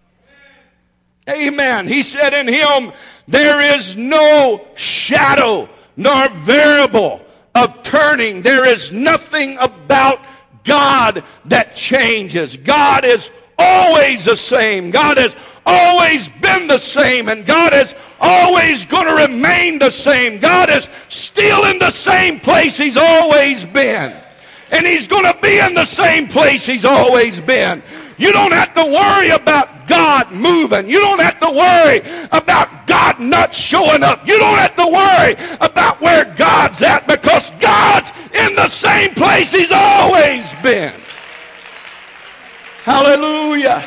Amen. 1.29 1.89
He 1.89 2.03
said 2.03 2.35
in 2.35 2.49
him, 2.49 2.93
there 3.27 3.61
is 3.75 3.97
no 3.97 4.67
shadow 4.75 5.69
nor 5.97 6.29
variable 6.31 7.23
of 7.55 7.83
turning. 7.83 8.43
There 8.43 8.67
is 8.67 8.93
nothing 8.93 9.57
about 9.59 10.21
God 10.65 11.25
that 11.47 11.75
changes. 11.75 12.57
God 12.57 13.05
is 13.05 13.31
always 13.59 14.25
the 14.25 14.37
same. 14.37 14.91
God 14.91 15.17
has 15.17 15.37
always 15.65 16.29
been 16.29 16.67
the 16.67 16.79
same, 16.79 17.29
and 17.29 17.47
God 17.47 17.73
is 17.73 17.95
always 18.21 18.85
going 18.85 19.07
to 19.07 19.15
remain 19.15 19.79
the 19.79 19.91
same. 19.91 20.39
God 20.39 20.69
is 20.71 20.89
still 21.09 21.65
in 21.67 21.79
the 21.79 21.91
same 21.91 22.41
place 22.41 22.77
He's 22.77 22.97
always 22.97 23.65
been. 23.65 24.24
And 24.71 24.87
he's 24.87 25.07
going 25.07 25.25
to 25.25 25.39
be 25.41 25.59
in 25.59 25.75
the 25.75 25.85
same 25.85 26.27
place 26.27 26.65
he's 26.65 26.85
always 26.85 27.41
been. 27.41 27.83
You 28.17 28.33
don't 28.33 28.53
have 28.53 28.75
to 28.75 28.85
worry 28.85 29.31
about 29.31 29.87
God 29.87 30.31
moving. 30.33 30.89
You 30.89 31.01
don't 31.01 31.21
have 31.21 31.41
to 31.41 31.51
worry 31.51 31.99
about 32.33 32.87
God 32.87 33.21
not 33.21 33.55
showing 33.55 34.03
up. 34.03 34.27
You 34.27 34.39
don't 34.39 34.59
have 34.59 34.77
to 34.77 34.87
worry 34.87 35.57
about 35.61 36.01
where 36.01 36.25
God's 36.37 36.81
at 36.83 37.07
because 37.07 37.51
God's 37.61 38.13
in 38.33 38.55
the 38.55 38.69
same 38.69 39.15
place 39.15 39.53
he's 39.53 39.73
always 39.73 40.55
been. 40.63 40.95
Hallelujah. 42.85 43.81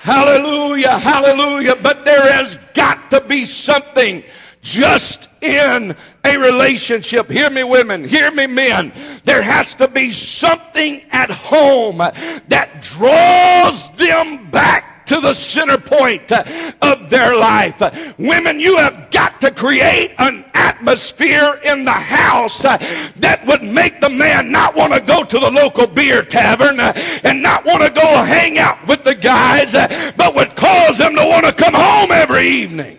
Hallelujah. 0.00 0.98
Hallelujah. 0.98 1.76
But 1.76 2.04
there 2.04 2.32
has 2.32 2.56
got 2.74 3.10
to 3.10 3.20
be 3.20 3.44
something 3.44 4.24
just 4.62 5.28
in 5.42 5.96
a 6.24 6.36
relationship. 6.36 7.30
Hear 7.30 7.50
me, 7.50 7.64
women. 7.64 8.04
Hear 8.04 8.30
me, 8.30 8.46
men. 8.46 8.92
There 9.24 9.42
has 9.42 9.74
to 9.76 9.88
be 9.88 10.10
something 10.10 11.02
at 11.10 11.30
home 11.30 11.98
that 11.98 12.80
draws 12.82 13.90
them 13.96 14.50
back 14.50 15.06
to 15.06 15.20
the 15.20 15.34
center 15.34 15.78
point 15.78 16.30
of 16.30 17.10
their 17.10 17.36
life. 17.36 17.82
Women, 18.18 18.60
you 18.60 18.76
have 18.76 19.10
got 19.10 19.40
to 19.40 19.50
create 19.50 20.14
an 20.18 20.44
atmosphere 20.54 21.60
in 21.64 21.84
the 21.84 21.90
house 21.90 22.62
that 22.62 23.42
would 23.46 23.62
make 23.62 24.00
the 24.00 24.08
man 24.08 24.52
not 24.52 24.76
want 24.76 24.92
to 24.92 25.00
go 25.00 25.24
to 25.24 25.38
the 25.38 25.50
local 25.50 25.86
beer 25.86 26.22
tavern 26.22 26.78
and 26.78 27.42
not 27.42 27.64
want 27.64 27.82
to 27.82 27.90
go 27.90 28.22
hang 28.22 28.58
out 28.58 28.86
with 28.86 29.02
the 29.02 29.14
guys, 29.14 29.72
but 30.16 30.34
would 30.34 30.54
cause 30.54 30.98
them 30.98 31.16
to 31.16 31.26
want 31.26 31.46
to 31.46 31.52
come 31.52 31.74
home 31.74 32.12
every 32.12 32.46
evening. 32.46 32.98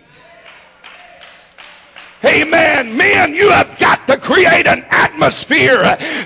Amen. 2.26 2.96
Men, 2.96 3.34
you 3.34 3.50
have 3.50 3.78
got 3.78 4.06
to 4.06 4.16
create 4.16 4.66
an 4.66 4.84
atmosphere 4.90 5.82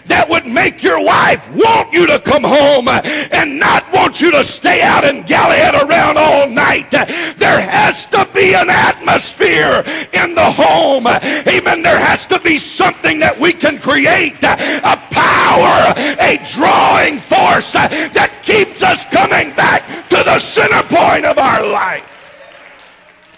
that 0.06 0.26
would 0.28 0.46
make 0.46 0.82
your 0.82 1.04
wife 1.04 1.48
want 1.54 1.92
you 1.92 2.06
to 2.06 2.18
come 2.20 2.44
home 2.44 2.88
and 2.88 3.58
not 3.58 3.90
want 3.92 4.20
you 4.20 4.30
to 4.30 4.44
stay 4.44 4.82
out 4.82 5.04
and 5.04 5.24
galliot 5.26 5.74
around 5.82 6.16
all 6.16 6.48
night. 6.48 6.90
There 6.90 7.60
has 7.60 8.06
to 8.06 8.28
be 8.34 8.54
an 8.54 8.70
atmosphere 8.70 9.82
in 10.12 10.34
the 10.34 10.50
home. 10.50 11.06
Amen. 11.06 11.82
There 11.82 11.98
has 11.98 12.26
to 12.26 12.38
be 12.40 12.58
something 12.58 13.18
that 13.18 13.38
we 13.38 13.52
can 13.52 13.78
create 13.78 14.42
a 14.42 14.96
power, 15.10 15.94
a 15.96 16.38
drawing 16.52 17.18
force 17.18 17.72
that 17.72 18.42
keeps 18.42 18.82
us 18.82 19.04
coming 19.06 19.54
back 19.54 20.08
to 20.10 20.16
the 20.16 20.38
center 20.38 20.82
point 20.88 21.24
of 21.24 21.38
our 21.38 21.66
life. 21.66 22.34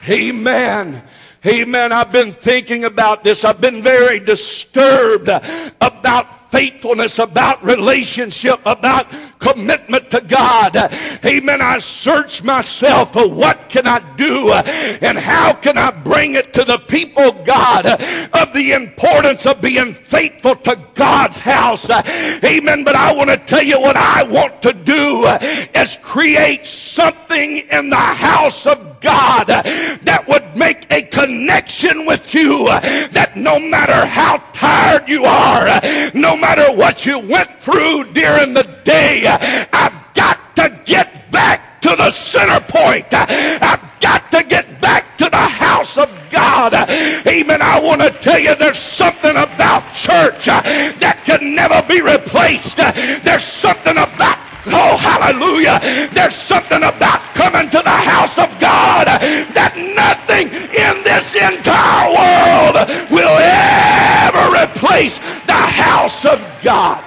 Amen. 0.08 1.02
Amen. 1.46 1.90
I've 1.90 2.12
been 2.12 2.32
thinking 2.32 2.84
about 2.84 3.24
this. 3.24 3.44
I've 3.44 3.60
been 3.60 3.82
very 3.82 4.20
disturbed 4.20 5.28
about 5.80 6.39
faithfulness, 6.50 7.18
about 7.18 7.62
relationship, 7.64 8.60
about 8.66 9.06
commitment 9.38 10.10
to 10.10 10.20
God. 10.20 10.76
Amen. 11.24 11.60
I 11.60 11.78
search 11.78 12.42
myself 12.42 13.12
for 13.12 13.28
what 13.28 13.68
can 13.68 13.86
I 13.86 14.00
do 14.16 14.52
and 14.52 15.18
how 15.18 15.52
can 15.54 15.78
I 15.78 15.90
bring 15.90 16.34
it 16.34 16.52
to 16.54 16.64
the 16.64 16.78
people, 16.78 17.32
God, 17.44 17.86
of 17.86 18.52
the 18.52 18.72
importance 18.72 19.46
of 19.46 19.60
being 19.60 19.94
faithful 19.94 20.56
to 20.56 20.80
God's 20.94 21.38
house. 21.38 21.88
Amen. 21.88 22.84
But 22.84 22.96
I 22.96 23.12
want 23.14 23.30
to 23.30 23.38
tell 23.38 23.62
you 23.62 23.80
what 23.80 23.96
I 23.96 24.22
want 24.24 24.62
to 24.62 24.72
do 24.72 25.26
is 25.74 25.98
create 26.02 26.66
something 26.66 27.58
in 27.70 27.90
the 27.90 27.96
house 27.96 28.66
of 28.66 29.00
God 29.00 29.46
that 29.46 30.24
would 30.28 30.56
make 30.56 30.90
a 30.90 31.02
connection 31.02 32.06
with 32.06 32.34
you 32.34 32.66
that 32.68 33.32
no 33.36 33.58
matter 33.58 34.04
how 34.06 34.38
tired 34.52 35.08
you 35.08 35.24
are, 35.24 35.80
no 36.14 36.36
matter 36.40 36.72
what 36.72 37.06
you 37.06 37.18
went 37.18 37.50
through 37.60 38.12
during 38.12 38.54
the 38.54 38.68
day, 38.84 39.26
I've 39.26 40.14
got 40.14 40.56
to 40.56 40.80
get 40.84 41.30
back 41.30 41.80
to 41.82 41.96
the 41.96 42.10
center 42.10 42.60
point. 42.60 43.06
I've 43.12 43.82
got 44.00 44.30
to 44.32 44.42
get 44.44 44.80
back 44.80 45.16
to 45.18 45.28
the 45.28 45.36
house 45.36 45.98
of 45.98 46.10
God. 46.30 46.74
Amen. 46.74 47.62
I 47.62 47.80
want 47.80 48.00
to 48.00 48.10
tell 48.10 48.38
you 48.38 48.54
there's 48.54 48.78
something 48.78 49.36
about 49.36 49.92
church 49.92 50.48
uh, 50.48 50.62
that 51.00 51.22
can 51.24 51.54
never 51.54 51.82
be 51.86 52.00
replaced. 52.00 52.78
Uh, 52.78 52.92
there's 53.22 53.44
something 53.44 53.96
about 53.96 54.38
Oh, 54.66 54.96
hallelujah. 54.98 55.80
There's 56.12 56.34
something 56.34 56.82
about 56.82 57.22
coming 57.34 57.70
to 57.70 57.80
the 57.80 57.90
house 57.90 58.38
of 58.38 58.52
God 58.60 59.08
uh, 59.08 59.18
that 59.56 59.72
nothing 59.96 60.52
in 60.52 60.94
this 61.00 61.32
entire 61.32 62.12
world 62.12 62.76
will 63.08 63.36
ever 63.40 64.44
replace 64.52 65.16
house 66.20 66.34
of 66.34 66.62
God. 66.62 67.02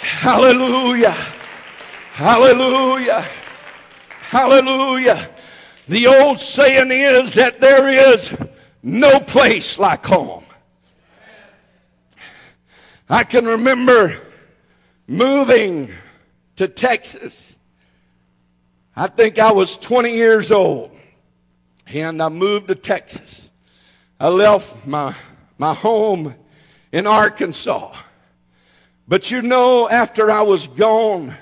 Hallelujah. 0.00 1.16
Hallelujah. 2.12 3.26
Hallelujah. 4.08 5.30
The 5.88 6.06
old 6.06 6.40
saying 6.40 6.90
is 6.90 7.34
that 7.34 7.60
there 7.60 7.88
is 7.88 8.36
no 8.82 9.20
place 9.20 9.78
like 9.78 10.04
home. 10.04 10.44
I 13.08 13.24
can 13.24 13.44
remember 13.46 14.16
moving 15.06 15.90
to 16.56 16.68
Texas. 16.68 17.56
I 18.94 19.08
think 19.08 19.38
I 19.38 19.52
was 19.52 19.76
20 19.76 20.14
years 20.14 20.50
old 20.50 20.96
and 21.86 22.22
I 22.22 22.28
moved 22.28 22.68
to 22.68 22.74
Texas. 22.74 23.48
I 24.18 24.28
left 24.28 24.86
my, 24.86 25.14
my 25.58 25.74
home 25.74 26.34
in 26.92 27.06
Arkansas. 27.06 27.94
But 29.06 29.30
you 29.30 29.42
know, 29.42 29.88
after 29.88 30.30
I 30.30 30.42
was 30.42 30.66
gone 30.66 31.34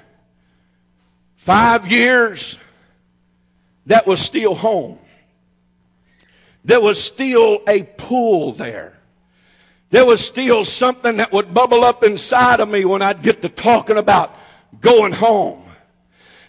five 1.37 1.91
years, 1.91 2.59
that 3.87 4.07
was 4.07 4.21
still 4.21 4.55
home. 4.55 4.99
There 6.65 6.81
was 6.81 7.03
still 7.03 7.61
a 7.67 7.83
pool 7.83 8.53
there. 8.53 8.99
There 9.91 10.05
was 10.05 10.25
still 10.25 10.65
something 10.65 11.17
that 11.17 11.33
would 11.33 11.55
bubble 11.55 11.83
up 11.83 12.05
inside 12.05 12.61
of 12.61 12.69
me 12.69 12.85
when 12.85 13.01
I'd 13.01 13.23
get 13.23 13.41
to 13.43 13.49
talking 13.49 13.97
about 13.97 14.35
going 14.81 15.13
home. 15.13 15.65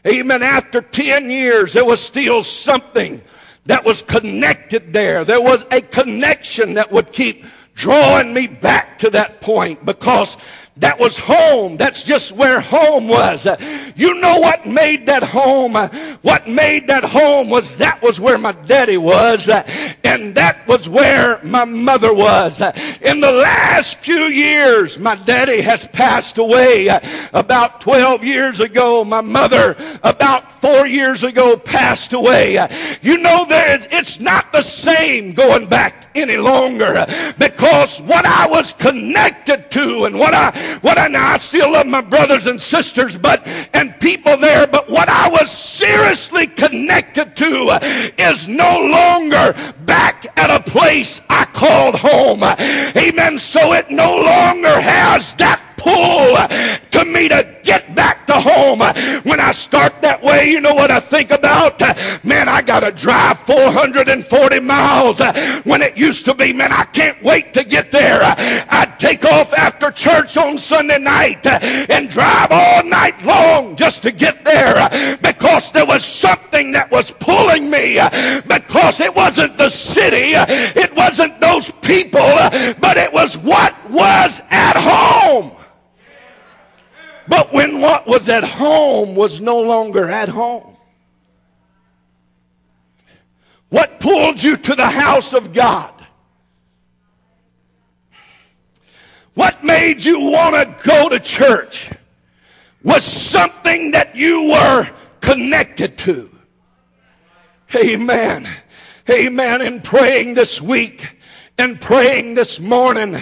Amen. 0.05 0.43
After 0.43 0.81
10 0.81 1.29
years, 1.29 1.73
there 1.73 1.85
was 1.85 2.01
still 2.01 2.43
something 2.43 3.21
that 3.65 3.85
was 3.85 4.01
connected 4.01 4.91
there. 4.91 5.23
There 5.23 5.41
was 5.41 5.65
a 5.71 5.81
connection 5.81 6.73
that 6.73 6.91
would 6.91 7.13
keep 7.13 7.45
drawing 7.80 8.34
me 8.34 8.46
back 8.46 9.00
to 9.00 9.10
that 9.10 9.39
point 9.39 9.84
because 9.86 10.36
that 10.80 10.98
was 10.98 11.18
home. 11.18 11.78
That's 11.78 12.04
just 12.04 12.32
where 12.32 12.60
home 12.62 13.08
was. 13.08 13.46
You 13.96 14.20
know 14.20 14.39
what 14.39 14.65
made 14.65 15.06
that 15.08 15.24
home? 15.24 15.74
What 16.22 16.48
made 16.48 16.88
that 16.88 17.04
home 17.04 17.50
was 17.50 17.78
that 17.78 18.02
was 18.02 18.20
where 18.20 18.38
my 18.38 18.54
daddy 18.54 18.98
was 18.98 19.50
and 19.50 20.36
that 20.36 20.65
was 20.68 20.88
where 20.88 21.39
my 21.44 21.65
mother 21.65 22.13
was. 22.13 22.62
In 23.02 23.20
the 23.20 23.32
last 23.32 24.00
few 24.00 24.24
years, 24.24 24.98
my 24.98 25.15
daddy 25.15 25.62
has 25.62 25.88
passed 25.88 26.38
away. 26.38 26.88
About 27.34 27.82
12 27.82 28.24
years 28.24 28.60
ago, 28.60 29.04
my 29.04 29.22
mother 29.22 29.76
about 30.04 30.52
four 30.52 30.88
years 30.88 31.24
ago 31.24 31.58
passed 31.58 32.13
away. 32.13 32.54
You 33.02 33.18
know, 33.18 33.46
there 33.46 33.76
is, 33.76 33.88
it's 33.92 34.20
not 34.20 34.52
the 34.54 34.62
same 34.62 35.34
going 35.34 35.68
back 35.68 36.10
any 36.15 36.38
longer 36.38 37.06
because 37.38 38.02
what 38.02 38.26
I 38.26 38.48
was 38.48 38.74
connected 38.74 39.72
to 39.72 40.06
and 40.06 40.18
what 40.18 40.34
I 40.34 40.68
what 40.82 40.97
I 40.97 41.08
know, 41.08 41.19
I 41.19 41.38
still 41.38 41.71
love 41.71 41.88
my 41.88 42.01
brothers 42.01 42.45
and 42.45 42.62
sisters 42.62 43.17
but 43.17 43.45
and 43.73 43.97
people 43.99 44.38
there 44.38 44.67
but 44.67 44.89
what 44.89 45.10
I 45.10 45.29
was 45.29 45.51
seriously 45.51 46.47
connected 46.47 47.36
to 47.36 48.13
is 48.17 48.47
no 48.47 48.79
longer 48.79 49.55
back 49.86 50.25
at 50.38 50.49
a 50.49 50.60
place 50.60 51.21
I 51.29 51.45
called 51.45 51.95
home. 51.95 52.43
Amen. 52.43 53.39
So 53.39 53.73
it 53.73 53.89
no 53.89 54.15
longer 54.15 54.79
has 54.82 55.34
that 55.36 55.68
pull 55.80 56.36
to 56.92 57.06
me 57.06 57.30
to 57.30 57.56
get 57.63 57.96
back 57.96 58.28
to 58.28 58.34
home. 58.34 58.80
When 59.24 59.39
I 59.39 59.52
start 59.52 60.02
that 60.02 60.22
way, 60.22 60.50
you 60.50 60.62
know 60.62 60.74
what 60.74 60.92
I 60.92 61.00
think 61.00 61.32
about? 61.32 61.80
Man, 62.24 62.50
I 62.50 62.62
got 62.62 62.82
to 62.82 62.92
drive 62.92 63.39
440 63.39 64.60
miles 64.60 65.20
when 65.63 65.82
it 65.82 65.98
used 65.98 66.26
to 66.26 66.34
be, 66.34 66.54
man, 66.54 66.72
I 66.72 66.86
can't 66.86 67.22
wait 67.24 67.54
to 67.54 67.63
get 67.63 67.92
there. 67.92 68.22
I'd 68.24 68.96
take 69.00 69.26
off 69.26 69.54
after 69.54 69.92
church 69.92 70.38
on 70.38 70.58
Sunday 70.58 71.00
night 71.00 71.46
and 71.46 72.10
drive 72.10 72.52
all 72.52 72.84
night 72.84 73.22
long 73.24 73.76
just 73.76 74.04
to 74.04 74.12
get 74.12 74.44
there 74.44 75.18
because 75.22 75.72
there 75.72 75.86
was 75.86 76.04
something 76.04 76.72
that 76.74 76.92
was 76.92 77.12
pulling 77.12 77.70
me 77.70 77.96
because 78.48 79.00
it 79.00 79.15
wasn't 79.15 79.58
the 79.58 79.70
city, 79.70 80.34
it 80.36 80.94
wasn't 80.96 81.39
those 81.39 81.72
people, 81.82 82.20
but 82.80 82.98
it 82.98 83.12
was 83.13 83.38
what 83.38 83.76
was 83.89 84.42
at 84.50 84.76
home. 84.76 85.59
But 87.30 87.54
when 87.54 87.80
what 87.80 88.08
was 88.08 88.28
at 88.28 88.44
home 88.44 89.15
was 89.15 89.39
no 89.39 89.62
longer 89.62 90.10
at 90.10 90.28
home, 90.28 90.76
what 93.70 94.00
pulled 94.00 94.42
you 94.42 94.58
to 94.58 94.76
the 94.76 94.88
house 94.88 95.34
of 95.34 95.54
God? 95.54 95.94
What 99.36 99.63
made 99.63 100.04
you 100.04 100.20
want 100.20 100.56
to 100.56 100.89
go 100.89 101.08
to 101.08 101.20
church 101.20 101.92
was 102.84 103.06
something 103.06 103.92
that 103.92 104.15
you 104.15 104.50
were 104.50 104.89
connected 105.22 105.98
to. 106.00 106.30
Amen. 107.76 108.50
Amen. 109.10 109.62
In 109.62 109.82
praying 109.82 110.34
this 110.34 110.60
week 110.60 111.15
and 111.58 111.80
praying 111.80 112.36
this 112.36 112.60
morning, 112.60 113.18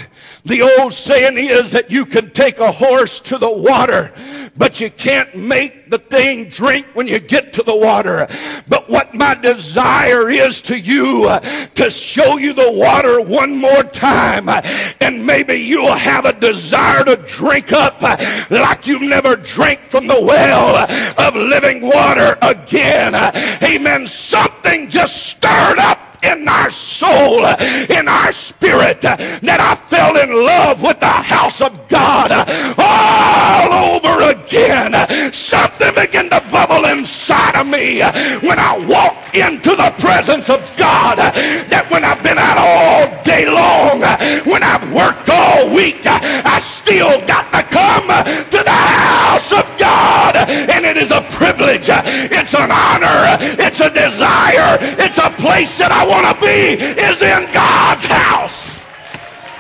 the 0.48 0.62
old 0.62 0.94
saying 0.94 1.38
is 1.38 1.72
that 1.72 1.92
you 1.92 2.06
can 2.06 2.32
take 2.32 2.60
a 2.60 2.72
horse 2.72 3.20
to 3.22 3.38
the 3.38 3.52
water, 3.52 4.14
but 4.56 4.80
you 4.80 4.90
can't 4.90 5.36
make 5.36 5.90
the 5.90 5.98
thing 5.98 6.48
drink 6.50 6.88
when 6.94 7.08
you 7.08 7.20
get 7.20 7.54
to 7.54 7.64
the 7.64 7.76
water. 7.76 8.28
But 8.68 8.90
what 8.90 9.14
my 9.14 9.36
desire 9.36 10.30
is 10.30 10.62
to 10.64 10.80
you, 10.80 11.28
uh, 11.28 11.40
to 11.76 11.90
show 11.90 12.38
you 12.38 12.54
the 12.54 12.72
water 12.72 13.22
one 13.22 13.58
more 13.58 13.84
time, 13.84 14.50
uh, 14.50 14.62
and 15.02 15.26
maybe 15.26 15.56
you'll 15.56 15.96
have 15.96 16.26
a 16.26 16.34
desire 16.34 17.04
to 17.04 17.18
drink 17.18 17.74
up 17.74 17.98
uh, 18.02 18.18
like 18.50 18.88
you've 18.88 19.02
never 19.02 19.36
drank 19.36 19.82
from 19.82 20.08
the 20.08 20.22
well 20.22 20.90
of 21.20 21.36
living 21.36 21.82
water 21.82 22.38
again. 22.42 23.16
Amen. 23.64 24.08
Something 24.08 24.90
just 24.90 25.28
stirred 25.28 25.80
up 25.80 26.07
in 26.24 26.48
our 26.48 26.70
soul, 26.70 27.46
in 27.46 28.08
our 28.08 28.32
spirit, 28.32 29.02
that 29.02 29.60
I 29.60 29.76
fell 29.76 30.18
in 30.18 30.46
love 30.46 30.82
with 30.82 31.00
the 31.00 31.06
house 31.06 31.62
of 31.62 31.88
God 31.88 32.32
all 32.78 33.96
over 33.96 34.32
again. 34.32 34.94
Something 35.34 35.94
began 35.96 36.30
to 36.30 36.44
bubble 36.52 36.86
inside 36.86 37.56
of 37.56 37.68
me 37.68 38.00
when 38.48 38.60
I 38.60 38.78
walked 38.88 39.36
into 39.36 39.76
the 39.76 39.94
presence 40.00 40.50
of 40.50 40.60
God. 40.78 41.18
That 41.18 41.88
when 41.90 42.04
I've 42.04 42.24
been 42.24 42.38
out 42.38 42.58
all 42.58 43.24
day 43.24 43.46
long, 43.50 44.02
when 44.46 44.64
I've 44.64 44.92
worked 44.94 45.30
all 45.30 45.70
week, 45.74 46.02
I 46.06 46.60
still 46.60 47.22
got 47.26 47.52
to 47.52 47.64
come 47.70 48.08
to 48.08 48.64
the 48.64 48.70
house 48.72 49.52
of 49.52 49.66
God. 49.78 50.36
And 50.38 50.86
it 50.86 50.98
is 50.98 51.12
a 51.12 51.22
privilege, 51.38 51.90
it's 51.90 52.54
an 52.54 52.72
honor, 52.72 52.97
it's 53.40 53.80
a 53.80 53.90
desire, 53.90 54.78
it's 54.82 55.18
a 55.18 55.30
place 55.32 55.78
that 55.78 55.92
I 55.92 56.06
want 56.08 56.36
to 56.36 56.46
be 56.46 56.84
is 57.02 57.22
in 57.22 57.52
God's 57.54 58.06
house. 58.06 58.78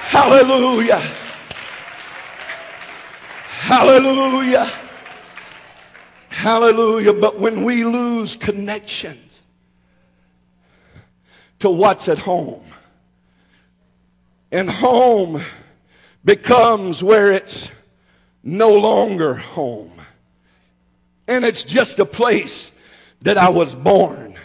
Hallelujah. 0.10 1.00
Hallelujah. 3.68 4.72
Hallelujah. 6.30 7.14
But 7.14 7.40
when 7.40 7.64
we 7.64 7.84
lose 7.84 8.36
connections 8.36 9.42
to 11.60 11.70
what's 11.70 12.08
at 12.08 12.20
home, 12.20 12.64
and 14.52 14.70
home 14.70 15.42
becomes 16.24 17.04
where 17.04 17.32
it's 17.32 17.70
no 18.44 18.74
longer 18.74 19.34
home, 19.34 19.92
and 21.28 21.44
it's 21.44 21.64
just 21.64 22.00
a 22.00 22.06
place 22.06 22.72
that 23.22 23.38
I 23.38 23.50
was 23.50 23.76
born 23.76 24.38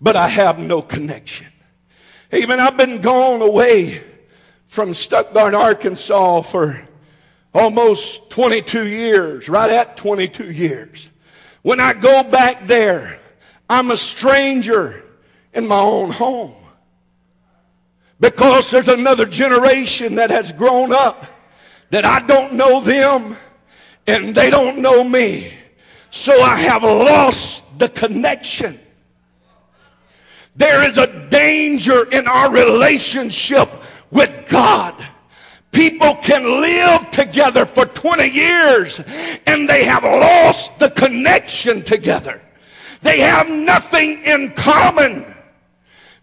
but 0.00 0.16
I 0.16 0.28
have 0.28 0.58
no 0.58 0.82
connection. 0.82 1.46
Even 2.32 2.60
I've 2.60 2.76
been 2.76 3.00
gone 3.00 3.42
away 3.42 4.02
from 4.66 4.94
Stuttgart, 4.94 5.54
Arkansas 5.54 6.42
for 6.42 6.80
almost 7.54 8.30
22 8.30 8.86
years, 8.86 9.48
right 9.48 9.70
at 9.70 9.96
22 9.96 10.52
years. 10.52 11.10
When 11.62 11.80
I 11.80 11.94
go 11.94 12.22
back 12.22 12.66
there, 12.66 13.18
I'm 13.68 13.90
a 13.90 13.96
stranger 13.96 15.04
in 15.52 15.66
my 15.66 15.80
own 15.80 16.10
home. 16.10 16.54
Because 18.20 18.70
there's 18.70 18.88
another 18.88 19.26
generation 19.26 20.16
that 20.16 20.30
has 20.30 20.52
grown 20.52 20.92
up 20.92 21.26
that 21.90 22.04
I 22.04 22.20
don't 22.20 22.54
know 22.54 22.80
them 22.80 23.36
and 24.06 24.34
they 24.34 24.50
don't 24.50 24.78
know 24.78 25.02
me. 25.04 25.57
So 26.10 26.40
I 26.40 26.56
have 26.56 26.82
lost 26.82 27.64
the 27.78 27.88
connection. 27.88 28.78
There 30.56 30.88
is 30.88 30.98
a 30.98 31.28
danger 31.28 32.10
in 32.10 32.26
our 32.26 32.50
relationship 32.50 33.68
with 34.10 34.48
God. 34.48 34.94
People 35.70 36.16
can 36.16 36.60
live 36.60 37.10
together 37.10 37.64
for 37.64 37.84
20 37.84 38.26
years 38.26 39.00
and 39.46 39.68
they 39.68 39.84
have 39.84 40.02
lost 40.02 40.78
the 40.78 40.90
connection 40.90 41.82
together. 41.82 42.40
They 43.02 43.20
have 43.20 43.48
nothing 43.48 44.22
in 44.24 44.52
common. 44.54 45.24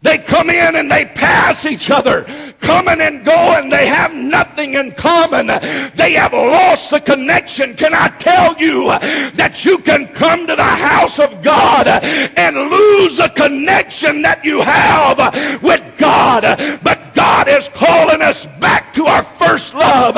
They 0.01 0.17
come 0.17 0.49
in 0.49 0.75
and 0.75 0.91
they 0.91 1.05
pass 1.05 1.65
each 1.65 1.89
other, 1.89 2.25
coming 2.65 2.99
and 2.99 3.23
going. 3.23 3.69
They 3.69 3.87
have 3.87 4.13
nothing 4.13 4.73
in 4.73 4.91
common. 4.91 5.47
They 5.95 6.13
have 6.13 6.33
lost 6.33 6.91
the 6.91 6.99
connection. 6.99 7.75
Can 7.75 7.93
I 7.93 8.09
tell 8.17 8.55
you 8.57 8.87
that 9.33 9.63
you 9.63 9.77
can 9.79 10.07
come 10.07 10.47
to 10.47 10.55
the 10.55 10.63
house 10.63 11.19
of 11.19 11.41
God 11.41 11.87
and 11.87 12.55
lose 12.55 13.17
the 13.17 13.29
connection 13.29 14.21
that 14.23 14.43
you 14.43 14.61
have 14.61 15.17
with 15.61 15.83
God? 15.97 16.43
But 16.83 17.13
God 17.13 17.47
is 17.47 17.69
calling 17.69 18.21
us 18.21 18.45
back 18.59 18.93
to 18.95 19.05
our 19.05 19.23
first 19.23 19.73
love. 19.73 20.15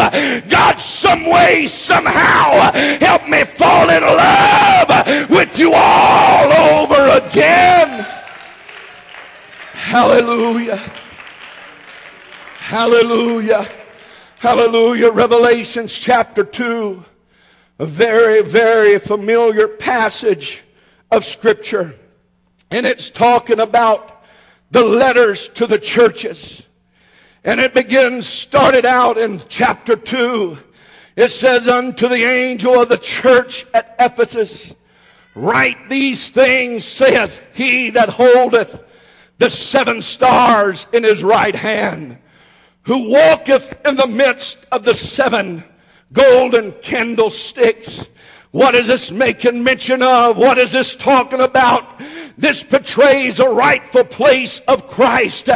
God, 0.49 0.77
some 0.79 1.25
way, 1.25 1.67
somehow, 1.67 2.71
help 2.99 3.27
me 3.27 3.43
fall 3.43 3.89
in 3.89 4.03
love 4.03 5.29
with 5.29 5.59
you 5.59 5.73
all 5.73 6.51
over 6.81 7.27
again. 7.27 8.05
Hallelujah. 9.73 10.79
Hallelujah. 12.67 13.65
Hallelujah. 14.39 15.09
Revelations 15.09 15.97
chapter 15.97 16.43
2, 16.43 17.01
a 17.79 17.85
very, 17.85 18.41
very 18.41 18.99
familiar 18.99 19.69
passage 19.69 20.65
of 21.09 21.23
Scripture. 21.23 21.95
And 22.69 22.85
it's 22.85 23.09
talking 23.09 23.61
about 23.61 24.21
the 24.69 24.83
letters 24.83 25.47
to 25.47 25.65
the 25.65 25.79
churches. 25.79 26.61
And 27.45 27.61
it 27.61 27.73
begins, 27.73 28.27
started 28.27 28.85
out 28.85 29.17
in 29.17 29.39
chapter 29.47 29.95
2. 29.95 30.57
It 31.15 31.29
says, 31.29 31.69
Unto 31.69 32.09
the 32.09 32.25
angel 32.25 32.81
of 32.81 32.89
the 32.89 32.97
church 32.97 33.65
at 33.73 33.95
Ephesus, 33.97 34.75
write 35.35 35.87
these 35.87 36.31
things, 36.31 36.83
saith 36.83 37.39
he 37.53 37.91
that 37.91 38.09
holdeth 38.09 38.83
the 39.37 39.49
seven 39.49 40.01
stars 40.01 40.85
in 40.91 41.05
his 41.05 41.23
right 41.23 41.55
hand, 41.55 42.17
who 42.87 43.09
walketh 43.09 43.85
in 43.85 43.97
the 43.97 44.07
midst 44.07 44.65
of 44.71 44.85
the 44.85 44.93
seven 44.93 45.61
golden 46.13 46.71
candlesticks. 46.81 48.07
What 48.51 48.75
is 48.75 48.87
this 48.87 49.11
making 49.11 49.61
mention 49.61 50.01
of? 50.01 50.37
What 50.37 50.57
is 50.57 50.71
this 50.71 50.95
talking 50.95 51.41
about? 51.41 51.96
This 52.37 52.63
portrays 52.63 53.39
a 53.39 53.49
rightful 53.49 54.03
place 54.03 54.59
of 54.67 54.85
Christ 54.85 55.49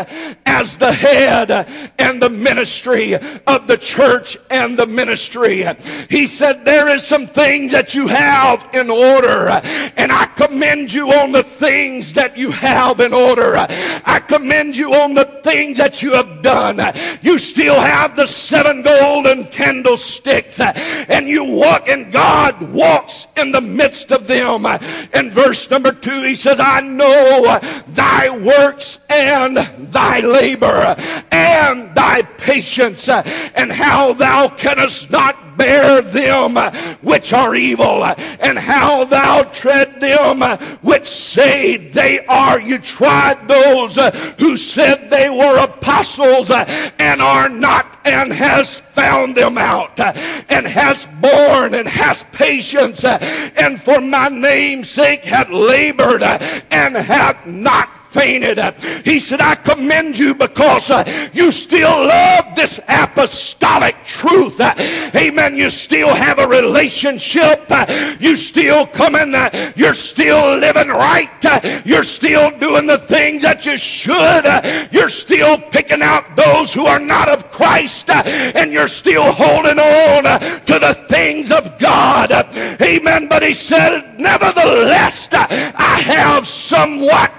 as 0.47 0.77
the 0.77 0.91
head 0.91 1.51
and 1.99 2.19
the 2.19 2.29
ministry 2.29 3.13
of 3.13 3.67
the 3.67 3.77
church 3.77 4.35
and 4.49 4.79
the 4.79 4.87
ministry. 4.87 5.63
He 6.09 6.25
said, 6.25 6.65
There 6.65 6.87
is 6.87 7.05
some 7.05 7.27
things 7.27 7.71
that 7.73 7.93
you 7.93 8.07
have 8.07 8.67
in 8.73 8.89
order, 8.89 9.49
and 9.95 10.11
I 10.11 10.25
commend 10.35 10.91
you 10.91 11.11
on 11.11 11.31
the 11.31 11.43
things 11.43 12.13
that 12.13 12.35
you 12.35 12.49
have 12.49 12.99
in 12.99 13.13
order. 13.13 13.57
I 13.57 14.19
commend 14.27 14.75
you 14.75 14.95
on 14.95 15.13
the 15.13 15.25
things 15.43 15.77
that 15.77 16.01
you 16.01 16.13
have 16.13 16.41
done. 16.41 16.79
You 17.21 17.37
still 17.37 17.79
have 17.79 18.15
the 18.15 18.25
seven 18.25 18.81
golden 18.81 19.45
candlesticks, 19.45 20.59
and 20.59 21.27
you 21.27 21.43
walk, 21.43 21.87
and 21.87 22.11
God 22.11 22.59
walks 22.73 23.27
in 23.37 23.51
the 23.51 23.61
midst 23.61 24.11
of 24.11 24.25
them. 24.25 24.65
In 25.13 25.29
verse 25.29 25.69
number 25.69 25.91
two, 25.91 26.23
he 26.23 26.33
says, 26.33 26.59
I 26.59 26.70
know 26.79 27.59
thy 27.87 28.29
works 28.29 28.99
and 29.09 29.57
thy 29.91 30.21
labor 30.21 30.95
and 31.31 31.93
thy 31.93 32.21
patience 32.37 33.09
and 33.09 33.71
how 33.71 34.13
thou 34.13 34.47
canst 34.47 35.11
not 35.11 35.50
bear 35.61 36.01
them 36.01 36.55
which 37.01 37.33
are 37.33 37.53
evil 37.53 38.03
and 38.03 38.57
how 38.57 39.05
thou 39.05 39.43
tread 39.43 40.01
them 40.01 40.41
which 40.81 41.05
say 41.05 41.77
they 41.77 42.25
are. 42.25 42.59
You 42.59 42.79
tried 42.79 43.47
those 43.47 43.97
uh, 43.97 44.11
who 44.39 44.57
said 44.57 45.09
they 45.09 45.29
were 45.29 45.63
apostles 45.63 46.49
uh, 46.49 46.65
and 46.97 47.21
are 47.21 47.49
not 47.49 47.99
and 48.05 48.33
has 48.33 48.79
found 48.79 49.37
them 49.37 49.57
out 49.57 49.99
uh, 49.99 50.13
and 50.49 50.65
has 50.65 51.07
borne 51.21 51.75
and 51.75 51.87
has 51.87 52.23
patience 52.31 53.03
and 53.03 53.79
for 53.79 54.01
my 54.01 54.29
name's 54.29 54.89
sake 54.89 55.23
had 55.23 55.51
labored 55.51 56.23
and 56.23 56.95
hath 56.95 57.45
not 57.45 58.00
fainted. 58.11 58.59
He 59.05 59.19
said, 59.19 59.41
I 59.41 59.55
commend 59.55 60.17
you 60.17 60.35
because 60.35 60.91
uh, 60.91 61.29
you 61.33 61.51
still 61.51 61.89
love 61.89 62.55
this 62.55 62.79
apostolic 62.87 63.95
truth. 64.03 64.59
Amen. 64.59 65.55
You 65.55 65.69
still 65.69 66.13
have 66.13 66.39
a 66.39 66.47
relationship. 66.47 67.71
You 68.19 68.35
still 68.35 68.85
coming. 68.87 69.33
Uh, 69.33 69.71
you're 69.75 69.93
still 69.93 70.57
living 70.57 70.89
right. 70.89 71.29
You're 71.85 72.03
still 72.03 72.51
doing 72.59 72.85
the 72.85 72.97
things 72.97 73.43
that 73.43 73.65
you 73.65 73.77
should. 73.77 74.45
You're 74.91 75.09
still 75.09 75.57
picking 75.57 76.01
out 76.01 76.35
those 76.35 76.73
who 76.73 76.85
are 76.85 76.99
not 76.99 77.29
of 77.29 77.49
Christ. 77.51 78.09
And 78.09 78.71
you're 78.71 78.87
still 78.87 79.31
holding 79.31 79.79
on 79.79 80.23
to 80.23 80.79
the 80.79 80.93
things 81.07 81.51
of 81.51 81.77
God. 81.79 82.31
Amen. 82.81 83.27
But 83.27 83.43
he 83.43 83.53
said, 83.53 84.19
nevertheless, 84.19 85.29
I 85.31 86.01
have 86.05 86.47
somewhat 86.47 87.31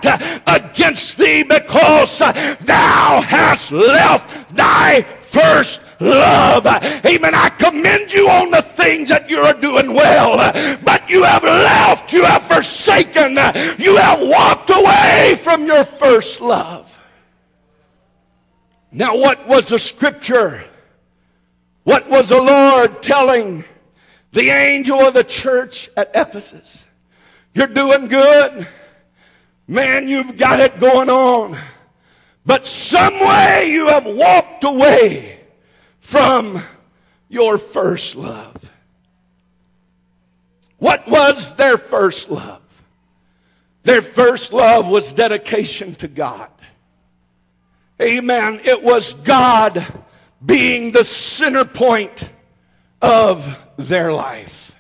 against 0.65 1.19
thee 1.19 1.43
because 1.43 2.19
thou 2.19 3.21
hast 3.21 3.73
left 3.73 4.55
thy 4.55 5.03
first 5.03 5.81
love. 6.01 6.67
Amen. 6.67 7.35
I 7.35 7.49
commend 7.51 8.13
you 8.13 8.29
on 8.29 8.51
the 8.51 8.63
things 8.63 9.09
that 9.09 9.31
you 9.31 9.39
are 9.39 9.55
doing 9.55 9.95
well, 9.95 10.37
but 10.85 11.09
you 11.09 11.23
have 11.23 11.45
left, 11.45 12.13
you 12.13 12.25
have 12.25 12.43
forsaken, 12.43 13.33
you 13.79 13.97
have 13.97 14.21
walked 14.21 14.71
away 14.71 15.37
from 15.41 15.65
your 15.67 15.85
first 15.85 16.41
love. 16.41 16.99
Now, 18.91 19.17
what 19.17 19.47
was 19.47 19.69
the 19.69 19.79
scripture? 19.79 20.65
What 21.85 22.09
was 22.09 22.29
the 22.29 22.41
Lord 22.41 23.03
telling 23.03 23.65
the 24.33 24.51
angel 24.51 25.01
of 25.01 25.15
the 25.15 25.25
church 25.25 25.89
at 25.97 26.11
Ephesus? 26.15 26.85
You're 27.55 27.67
doing 27.69 28.07
good. 28.07 28.69
Man, 29.67 30.09
you've 30.09 30.37
got 30.37 30.61
it 30.61 30.81
going 30.81 31.09
on. 31.09 31.57
But 32.45 32.67
some 32.67 33.15
way 33.21 33.71
you 33.71 33.87
have 33.89 34.07
walked 34.07 34.65
away 34.65 35.41
from 36.01 36.63
your 37.29 37.57
first 37.57 38.17
love. 38.17 38.57
What 40.79 41.07
was 41.07 41.55
their 41.55 41.79
first 41.79 42.29
love? 42.29 42.61
Their 43.85 44.03
first 44.03 44.53
love 44.53 44.89
was 44.89 45.13
dedication 45.13 45.95
to 45.97 46.09
God. 46.09 46.51
Amen. 48.01 48.61
It 48.65 48.83
was 48.83 49.13
God 49.13 49.87
being 50.45 50.91
the 50.91 51.05
center 51.05 51.65
point 51.65 52.29
of 53.01 53.59
their 53.77 54.13
life. 54.13 54.77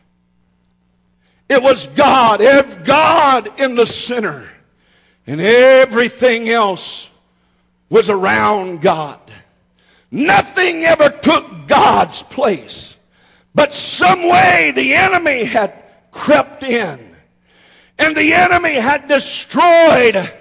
It 1.48 1.62
was 1.62 1.86
God, 1.88 2.40
if 2.40 2.84
God 2.84 3.60
in 3.60 3.74
the 3.74 3.86
center, 3.86 4.48
and 5.26 5.40
everything 5.40 6.48
else 6.48 7.10
was 7.88 8.10
around 8.10 8.82
God. 8.82 9.20
Nothing 10.10 10.84
ever 10.84 11.10
took 11.10 11.66
God's 11.66 12.22
place. 12.22 12.96
But 13.54 13.74
some 13.74 14.28
way 14.28 14.72
the 14.74 14.94
enemy 14.94 15.44
had 15.44 15.82
crept 16.10 16.62
in. 16.62 17.16
And 17.98 18.16
the 18.16 18.32
enemy 18.32 18.74
had 18.74 19.08
destroyed 19.08 20.32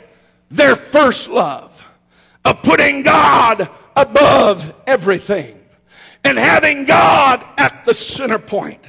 their 0.49 0.75
first 0.75 1.29
love 1.29 1.88
of 2.43 2.63
putting 2.63 3.03
God 3.03 3.69
above 3.95 4.73
everything 4.88 5.59
and 6.23 6.38
having 6.38 6.86
God 6.86 7.45
at 7.57 7.86
the 7.86 7.93
center 7.93 8.39
point 8.39 8.86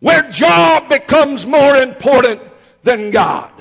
where 0.00 0.22
job 0.30 0.88
becomes 0.88 1.46
more 1.46 1.76
important 1.76 2.40
than 2.82 3.10
God, 3.10 3.52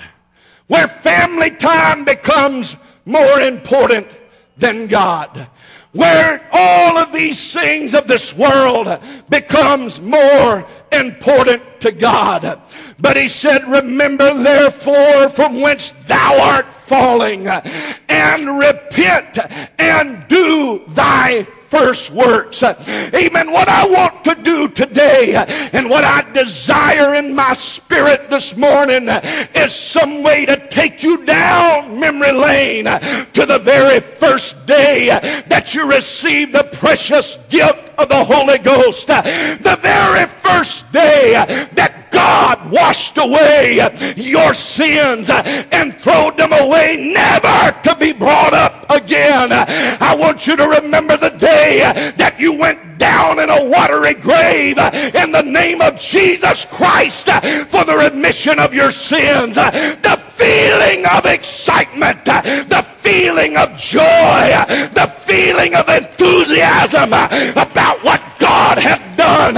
where 0.69 0.87
family 0.87 1.49
time 1.51 2.05
becomes 2.05 2.77
more 3.05 3.41
important 3.41 4.07
than 4.55 4.87
God, 4.87 5.47
where 5.93 6.47
all 6.53 6.97
of 6.97 7.11
these 7.11 7.51
things 7.51 7.95
of 7.95 8.05
this 8.07 8.35
world 8.35 8.87
becomes 9.29 9.99
more 9.99 10.63
important 10.91 11.81
to 11.81 11.91
God. 11.91 12.61
But 12.99 13.17
he 13.17 13.27
said, 13.27 13.67
remember 13.67 14.31
therefore 14.35 15.29
from 15.29 15.59
whence 15.59 15.91
thou 16.07 16.39
art 16.39 16.71
falling 16.71 17.47
and 17.47 18.59
repent 18.59 19.39
and 19.79 20.27
do 20.27 20.83
thy 20.89 21.47
first 21.69 22.09
works. 22.11 22.63
Amen. 22.63 23.51
What 23.51 23.69
I 23.69 23.87
want 23.87 24.23
to 24.25 24.35
do 24.35 24.67
today 24.69 25.35
and 25.73 25.89
what 25.89 26.03
I 26.03 26.29
desire 26.31 27.13
in 27.15 27.35
my 27.35 27.53
spirit 27.53 28.29
this 28.29 28.57
morning 28.57 29.07
is 29.55 29.73
some 29.73 30.23
way 30.23 30.45
to 30.45 30.67
take 30.69 31.03
you 31.03 31.25
down 31.25 31.99
memory 31.99 32.31
lane 32.31 32.85
to 32.85 33.45
the 33.45 33.59
very 33.59 33.99
first 33.99 34.65
day 34.65 35.07
that 35.47 35.75
you 35.75 35.89
received 35.89 36.53
the 36.53 36.63
precious 36.63 37.37
gift 37.49 37.88
of 37.99 38.09
the 38.09 38.23
Holy 38.23 38.57
Ghost. 38.57 39.07
The 39.07 39.77
very 39.81 40.25
first 40.25 40.91
day 40.91 41.33
that 41.73 42.11
God 42.11 42.71
washed 42.71 43.17
away 43.17 43.79
your 44.15 44.53
sins 44.53 45.29
and 45.29 45.93
threw 45.99 46.31
them 46.37 46.53
away, 46.53 47.11
never 47.13 47.77
to 47.83 47.95
be 47.95 48.13
brought 48.13 48.53
up 48.53 48.85
again. 48.89 49.51
I 49.51 50.15
want 50.15 50.47
you 50.47 50.55
to 50.55 50.67
remember 50.67 51.17
the 51.17 51.29
day 51.29 51.79
that 52.17 52.39
you 52.39 52.53
went 52.57 52.97
down 52.97 53.39
in 53.39 53.49
a 53.49 53.69
watery 53.69 54.13
grave 54.13 54.77
in 54.77 55.31
the 55.31 55.43
name 55.43 55.81
of 55.81 55.99
Jesus 55.99 56.65
Christ 56.65 57.25
for 57.69 57.85
the 57.85 57.95
remission 58.11 58.59
of 58.59 58.73
your 58.73 58.91
sins. 58.91 59.55
The 59.55 60.17
feeling 60.19 61.05
of 61.05 61.25
excitement, 61.25 62.25
the 62.25 62.85
feeling 62.97 63.55
of 63.57 63.75
joy, 63.75 64.51
the 64.93 65.11
feeling 65.19 65.75
of 65.75 65.87
enthusiasm 65.87 67.13
about 67.13 67.88
what 67.97 68.21
God 68.39 68.77
had 68.77 69.15
done. 69.15 69.55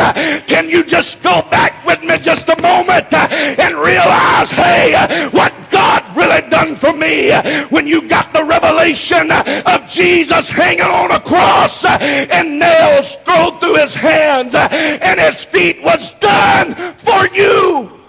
Can 0.47 0.69
you 0.69 0.83
just 0.83 1.21
go 1.23 1.41
back 1.49 1.85
with 1.85 2.01
me 2.03 2.17
just 2.17 2.49
a 2.49 2.61
moment 2.61 3.11
and 3.13 3.75
realize, 3.75 4.49
hey, 4.51 5.29
what 5.31 5.53
God 5.69 6.03
really 6.15 6.47
done 6.49 6.75
for 6.75 6.93
me 6.93 7.31
when 7.69 7.87
you 7.87 8.07
got 8.07 8.33
the 8.33 8.43
revelation 8.43 9.31
of 9.31 9.89
Jesus 9.89 10.49
hanging 10.49 10.81
on 10.81 11.11
a 11.11 11.19
cross 11.19 11.83
and 11.85 12.59
nails 12.59 13.15
thrown 13.17 13.59
through 13.59 13.75
his 13.75 13.93
hands 13.93 14.53
and 14.55 15.19
his 15.19 15.43
feet 15.43 15.81
was 15.81 16.13
done 16.13 16.75
for 16.95 17.27
you. 17.27 17.99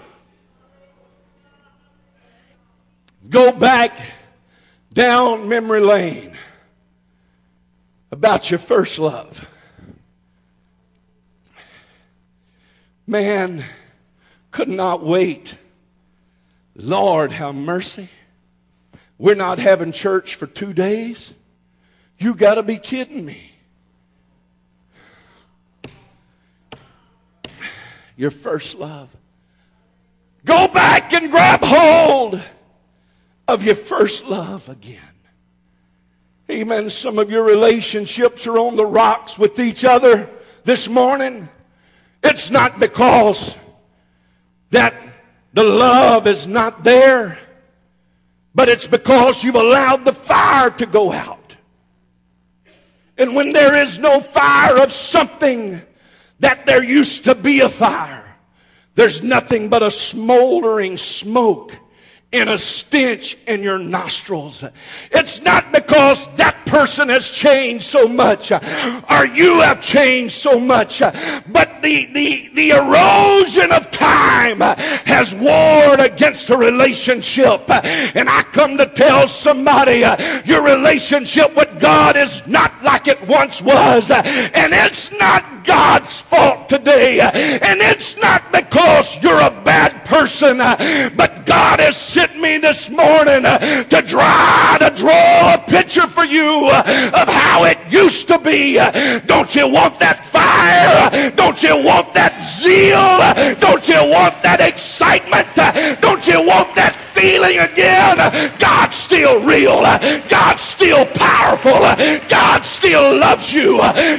Go 3.29 3.51
back 3.51 3.97
down 4.93 5.49
memory 5.49 5.79
lane 5.79 6.37
about 8.11 8.51
your 8.51 8.59
first 8.59 8.99
love. 8.99 9.47
Man 13.05 13.63
could 14.51 14.69
not 14.69 15.03
wait. 15.03 15.55
Lord, 16.75 17.31
have 17.31 17.55
mercy. 17.55 18.09
We're 19.17 19.35
not 19.35 19.59
having 19.59 19.91
church 19.91 20.35
for 20.35 20.47
two 20.47 20.73
days. 20.73 21.33
You 22.17 22.33
got 22.35 22.55
to 22.55 22.63
be 22.63 22.77
kidding 22.77 23.25
me. 23.25 23.51
Your 28.15 28.31
first 28.31 28.75
love. 28.75 29.09
Go 30.45 30.67
back 30.67 31.13
and 31.13 31.31
grab 31.31 31.61
hold 31.63 32.41
of 33.47 33.63
your 33.63 33.75
first 33.75 34.25
love 34.27 34.69
again. 34.69 34.99
Amen. 36.49 36.89
Some 36.89 37.17
of 37.17 37.31
your 37.31 37.43
relationships 37.43 38.45
are 38.45 38.57
on 38.57 38.75
the 38.75 38.85
rocks 38.85 39.39
with 39.39 39.59
each 39.59 39.85
other 39.85 40.29
this 40.63 40.87
morning. 40.87 41.47
It's 42.23 42.49
not 42.49 42.79
because 42.79 43.55
that 44.71 44.95
the 45.53 45.63
love 45.63 46.25
is 46.25 46.47
not 46.47 46.83
there, 46.83 47.37
but 48.55 48.69
it's 48.69 48.87
because 48.87 49.43
you've 49.43 49.55
allowed 49.55 50.05
the 50.05 50.13
fire 50.13 50.69
to 50.71 50.85
go 50.85 51.11
out. 51.11 51.55
And 53.17 53.35
when 53.35 53.53
there 53.53 53.75
is 53.75 53.99
no 53.99 54.19
fire 54.19 54.77
of 54.77 54.91
something 54.91 55.81
that 56.39 56.65
there 56.65 56.83
used 56.83 57.25
to 57.25 57.35
be 57.35 57.59
a 57.59 57.69
fire, 57.69 58.23
there's 58.95 59.21
nothing 59.21 59.69
but 59.69 59.83
a 59.83 59.91
smoldering 59.91 60.97
smoke 60.97 61.77
and 62.33 62.49
a 62.49 62.57
stench 62.57 63.37
in 63.47 63.61
your 63.63 63.77
nostrils. 63.79 64.63
It's 65.11 65.41
not 65.41 65.71
because 65.71 66.27
that 66.35 66.65
person 66.65 67.09
has 67.09 67.29
changed 67.29 67.85
so 67.85 68.07
much 68.07 68.51
or 68.51 69.25
you 69.27 69.61
have 69.61 69.81
changed 69.81 70.33
so 70.33 70.59
much, 70.59 70.99
but 70.99 71.81
the, 71.83 72.05
the, 72.13 72.49
the 72.55 72.69
erosion 72.71 73.71
of 73.71 73.82
time 73.93 74.59
has 75.05 75.33
warred 75.35 75.99
against 75.99 76.49
a 76.49 76.57
relationship. 76.57 77.69
And 77.69 78.29
I 78.29 78.43
come 78.51 78.77
to 78.77 78.85
tell 78.85 79.27
somebody 79.27 80.03
uh, 80.03 80.41
your 80.45 80.63
relationship 80.63 81.55
with 81.55 81.79
God 81.79 82.17
is 82.17 82.45
not 82.47 82.83
like 82.83 83.07
it 83.07 83.21
once 83.27 83.61
was. 83.61 84.11
And 84.11 84.73
it's 84.73 85.11
not 85.17 85.63
God's 85.63 86.21
fault 86.21 86.67
today. 86.67 87.19
And 87.21 87.79
it's 87.81 88.17
not 88.17 88.51
because 88.51 89.21
you're 89.21 89.41
a 89.41 89.61
bad 89.63 90.05
person. 90.05 90.59
Uh, 90.59 91.09
but 91.15 91.45
God 91.45 91.79
has 91.79 91.97
sent 91.97 92.39
me 92.39 92.57
this 92.57 92.89
morning 92.89 93.45
uh, 93.45 93.83
to 93.83 94.01
try 94.01 94.77
to 94.79 94.89
draw 94.95 95.53
a 95.53 95.57
picture 95.57 96.07
for 96.07 96.25
you 96.25 96.69
uh, 96.71 97.11
of 97.13 97.27
how 97.27 97.63
it 97.65 97.77
used 97.89 98.27
to 98.27 98.39
be. 98.39 98.75
Don't 99.25 99.55
you 99.55 99.67
want 99.67 99.99
that 99.99 100.25
fire? 100.25 101.31
Don't 101.31 101.61
you 101.63 101.83
want 101.83 102.13
that 102.13 102.43
zeal? 102.43 103.59
Don't 103.59 103.82
you 103.87 103.95
want 103.95 104.41
that 104.43 104.61
excitement? 104.61 105.47
Don't 106.01 106.25
you 106.27 106.45
want 106.45 106.75
that 106.75 106.95
feeling 106.99 107.59
again? 107.59 108.17
God's 108.59 108.95
still 108.95 109.41
real. 109.43 109.81
God's 110.27 110.61
still 110.61 111.05
powerful. 111.07 111.79
God 112.27 112.65
still 112.65 113.17
loves 113.17 113.53
you. 113.53 113.77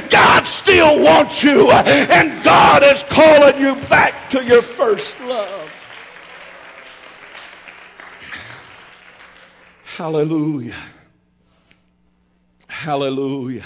God 0.09 0.43
still 0.47 1.03
wants 1.03 1.43
you. 1.43 1.71
And 1.71 2.43
God 2.43 2.83
is 2.83 3.03
calling 3.03 3.59
you 3.59 3.75
back 3.87 4.29
to 4.31 4.43
your 4.43 4.61
first 4.61 5.19
love. 5.21 5.71
Hallelujah. 9.83 10.75
Hallelujah. 12.67 13.63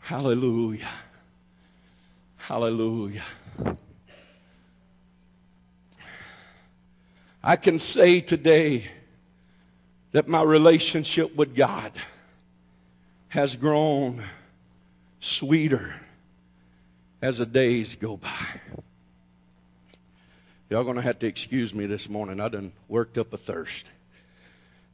Hallelujah. 0.00 0.88
Hallelujah. 2.36 3.22
I 7.48 7.56
can 7.56 7.78
say 7.78 8.20
today 8.20 8.84
that 10.12 10.28
my 10.28 10.42
relationship 10.42 11.34
with 11.34 11.56
God 11.56 11.92
has 13.28 13.56
grown 13.56 14.22
sweeter 15.18 15.94
as 17.22 17.38
the 17.38 17.46
days 17.46 17.94
go 17.94 18.18
by. 18.18 18.60
Y'all 20.68 20.84
gonna 20.84 21.00
have 21.00 21.20
to 21.20 21.26
excuse 21.26 21.72
me 21.72 21.86
this 21.86 22.10
morning. 22.10 22.38
I 22.38 22.48
done 22.48 22.70
worked 22.86 23.16
up 23.16 23.32
a 23.32 23.38
thirst. 23.38 23.86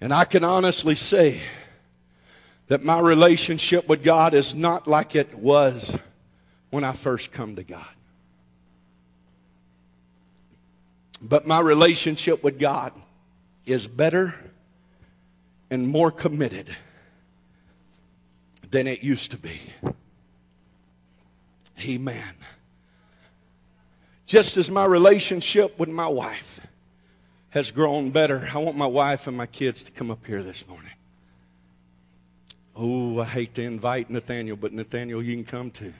And 0.00 0.14
I 0.14 0.24
can 0.24 0.44
honestly 0.44 0.94
say 0.94 1.40
that 2.68 2.84
my 2.84 3.00
relationship 3.00 3.88
with 3.88 4.04
God 4.04 4.32
is 4.32 4.54
not 4.54 4.86
like 4.86 5.16
it 5.16 5.34
was 5.34 5.98
when 6.70 6.84
I 6.84 6.92
first 6.92 7.32
come 7.32 7.56
to 7.56 7.64
God. 7.64 7.93
But 11.20 11.46
my 11.46 11.60
relationship 11.60 12.42
with 12.42 12.58
God 12.58 12.92
is 13.66 13.86
better 13.86 14.34
and 15.70 15.88
more 15.88 16.10
committed 16.10 16.74
than 18.70 18.86
it 18.86 19.02
used 19.02 19.30
to 19.30 19.36
be. 19.36 19.60
Amen. 21.80 22.34
Just 24.26 24.56
as 24.56 24.70
my 24.70 24.84
relationship 24.84 25.78
with 25.78 25.88
my 25.88 26.08
wife 26.08 26.60
has 27.50 27.70
grown 27.70 28.10
better, 28.10 28.48
I 28.52 28.58
want 28.58 28.76
my 28.76 28.86
wife 28.86 29.26
and 29.26 29.36
my 29.36 29.46
kids 29.46 29.82
to 29.84 29.92
come 29.92 30.10
up 30.10 30.26
here 30.26 30.42
this 30.42 30.66
morning. 30.66 30.90
Oh, 32.76 33.20
I 33.20 33.26
hate 33.26 33.54
to 33.54 33.62
invite 33.62 34.10
Nathaniel, 34.10 34.56
but 34.56 34.72
Nathaniel, 34.72 35.22
you 35.22 35.34
can 35.36 35.44
come 35.44 35.70
too. 35.70 35.94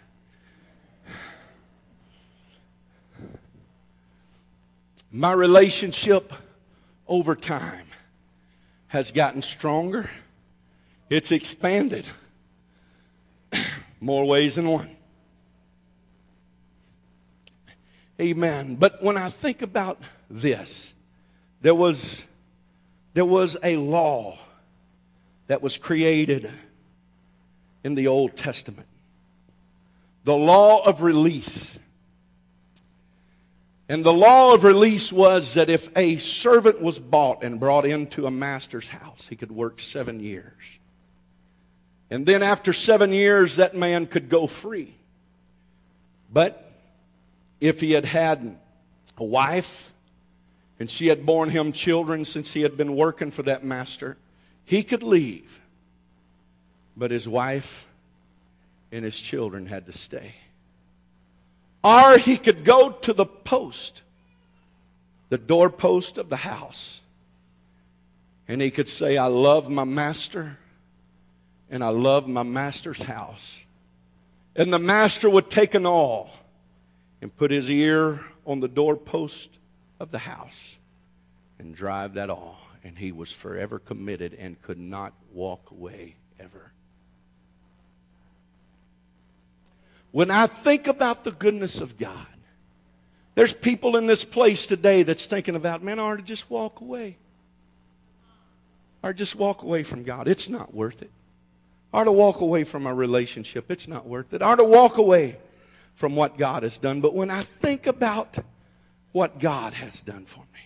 My 5.16 5.30
relationship 5.30 6.32
over 7.06 7.36
time 7.36 7.86
has 8.88 9.12
gotten 9.12 9.42
stronger. 9.42 10.10
It's 11.08 11.30
expanded 11.30 12.04
more 14.00 14.24
ways 14.24 14.56
than 14.56 14.68
one. 14.68 14.96
Amen. 18.20 18.74
But 18.74 19.04
when 19.04 19.16
I 19.16 19.28
think 19.30 19.62
about 19.62 20.02
this, 20.28 20.92
there 21.60 21.76
was, 21.76 22.20
there 23.12 23.24
was 23.24 23.56
a 23.62 23.76
law 23.76 24.36
that 25.46 25.62
was 25.62 25.78
created 25.78 26.50
in 27.84 27.94
the 27.94 28.08
Old 28.08 28.36
Testament 28.36 28.88
the 30.24 30.34
law 30.34 30.82
of 30.84 31.02
release. 31.02 31.78
And 33.89 34.05
the 34.05 34.12
law 34.12 34.55
of 34.55 34.64
release 34.64 35.12
was 35.12 35.55
that 35.55 35.68
if 35.68 35.95
a 35.97 36.16
servant 36.16 36.80
was 36.80 36.99
bought 36.99 37.45
and 37.45 37.61
brought 37.61 37.85
into 37.85 38.26
a 38.26 38.30
master's 38.30 38.89
house, 38.89 39.26
he 39.28 39.37
could 39.37 39.53
work 39.53 39.78
seven 39.78 40.20
years. 40.20 40.78
And 42.11 42.24
then 42.24 42.43
after 42.43 42.72
seven 42.72 43.12
years, 43.12 43.57
that 43.57 43.76
man 43.76 44.07
could 44.07 44.28
go 44.28 44.47
free. 44.47 44.95
But 46.32 46.72
if 47.61 47.80
he 47.80 47.93
had 47.93 48.05
had 48.05 48.57
a 49.18 49.24
wife 49.24 49.93
and 50.80 50.91
she 50.91 51.09
had 51.09 51.26
borne 51.26 51.51
him 51.51 51.72
children 51.72 52.24
since 52.24 52.53
he 52.53 52.62
had 52.62 52.76
been 52.76 52.97
working 52.97 53.30
for 53.30 53.43
that 53.43 53.64
master, 53.64 54.16
he 54.64 54.82
could 54.82 55.03
leave. 55.03 55.61
But 56.97 57.11
his 57.11 57.28
wife 57.28 57.87
and 58.91 59.05
his 59.05 59.18
children 59.18 59.66
had 59.66 59.87
to 59.87 59.93
stay. 59.93 60.35
Or 61.85 62.16
he 62.16 62.39
could 62.39 62.64
go 62.64 62.91
to 62.91 63.12
the 63.12 63.26
post, 63.26 64.01
the 65.28 65.37
doorpost 65.37 66.16
of 66.16 66.30
the 66.30 66.37
house, 66.37 67.03
and 68.49 68.62
he 68.62 68.70
could 68.70 68.89
say, 68.89 69.16
I 69.18 69.26
love 69.26 69.68
my 69.68 69.85
master 69.85 70.59
and 71.70 71.82
I 71.82 71.89
love 71.89 72.28
my 72.28 72.43
master's 72.43 73.03
house. 73.03 73.61
And 74.55 74.72
the 74.72 74.78
master 74.78 75.28
would 75.28 75.51
take 75.51 75.74
an 75.74 75.87
awl 75.87 76.30
and 77.20 77.35
put 77.35 77.51
his 77.51 77.70
ear 77.70 78.20
on 78.47 78.61
the 78.61 78.68
doorpost 78.68 79.59
of 79.99 80.11
the 80.11 80.18
house 80.18 80.76
and 81.59 81.74
drive 81.74 82.14
that 82.14 82.30
awl. 82.30 82.59
And 82.85 82.99
he 82.99 83.12
was 83.12 83.32
forever 83.32 83.78
committed 83.78 84.35
and 84.35 84.61
could 84.61 84.78
not 84.78 85.14
walk 85.32 85.70
away 85.70 86.16
ever. 86.39 86.70
When 90.14 90.30
I 90.30 90.46
think 90.46 90.86
about 90.86 91.24
the 91.24 91.32
goodness 91.32 91.80
of 91.80 91.98
God, 91.98 92.28
there's 93.34 93.52
people 93.52 93.96
in 93.96 94.06
this 94.06 94.22
place 94.22 94.64
today 94.64 95.02
that's 95.02 95.26
thinking 95.26 95.56
about, 95.56 95.82
man, 95.82 95.98
I 95.98 96.02
ought 96.02 96.16
to 96.18 96.22
just 96.22 96.48
walk 96.48 96.80
away. 96.80 97.16
Or 99.02 99.12
just 99.12 99.34
walk 99.34 99.64
away 99.64 99.82
from 99.82 100.04
God. 100.04 100.28
It's 100.28 100.48
not 100.48 100.72
worth 100.72 101.02
it. 101.02 101.10
Or 101.92 102.04
to 102.04 102.12
walk 102.12 102.42
away 102.42 102.62
from 102.62 102.86
a 102.86 102.94
relationship. 102.94 103.72
It's 103.72 103.88
not 103.88 104.06
worth 104.06 104.32
it. 104.32 104.40
Or 104.40 104.54
to 104.54 104.62
walk 104.62 104.98
away 104.98 105.36
from 105.96 106.14
what 106.14 106.38
God 106.38 106.62
has 106.62 106.78
done. 106.78 107.00
But 107.00 107.12
when 107.12 107.28
I 107.28 107.42
think 107.42 107.88
about 107.88 108.36
what 109.10 109.40
God 109.40 109.72
has 109.72 110.00
done 110.00 110.26
for 110.26 110.44
me, 110.54 110.60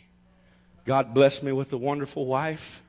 God 0.85 1.15
blessed 1.15 1.43
me 1.43 1.53
with 1.53 1.73
a 1.73 1.79
wonderful 1.79 2.27
wife. 2.27 2.83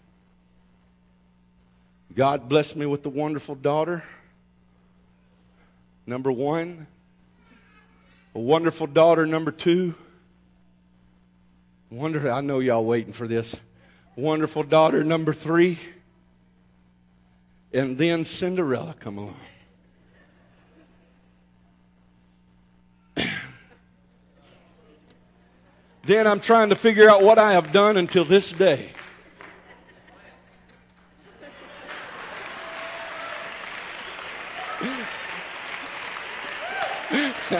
God 2.13 2.49
blessed 2.49 2.75
me 2.75 2.85
with 2.85 3.05
a 3.05 3.09
wonderful 3.09 3.55
daughter. 3.55 4.03
Number 6.09 6.31
one, 6.31 6.87
a 8.33 8.39
wonderful 8.39 8.87
daughter. 8.87 9.27
Number 9.27 9.51
two, 9.51 9.93
wonder. 11.91 12.31
I 12.31 12.41
know 12.41 12.57
y'all 12.57 12.83
waiting 12.83 13.13
for 13.13 13.27
this. 13.27 13.55
Wonderful 14.15 14.63
daughter. 14.63 15.03
Number 15.03 15.33
three, 15.33 15.77
and 17.71 17.95
then 17.95 18.25
Cinderella 18.25 18.95
come 18.99 19.19
along. 19.19 19.35
then 26.05 26.25
I'm 26.25 26.39
trying 26.39 26.69
to 26.69 26.75
figure 26.75 27.07
out 27.07 27.21
what 27.21 27.37
I 27.37 27.53
have 27.53 27.71
done 27.71 27.97
until 27.97 28.25
this 28.25 28.51
day. 28.51 28.89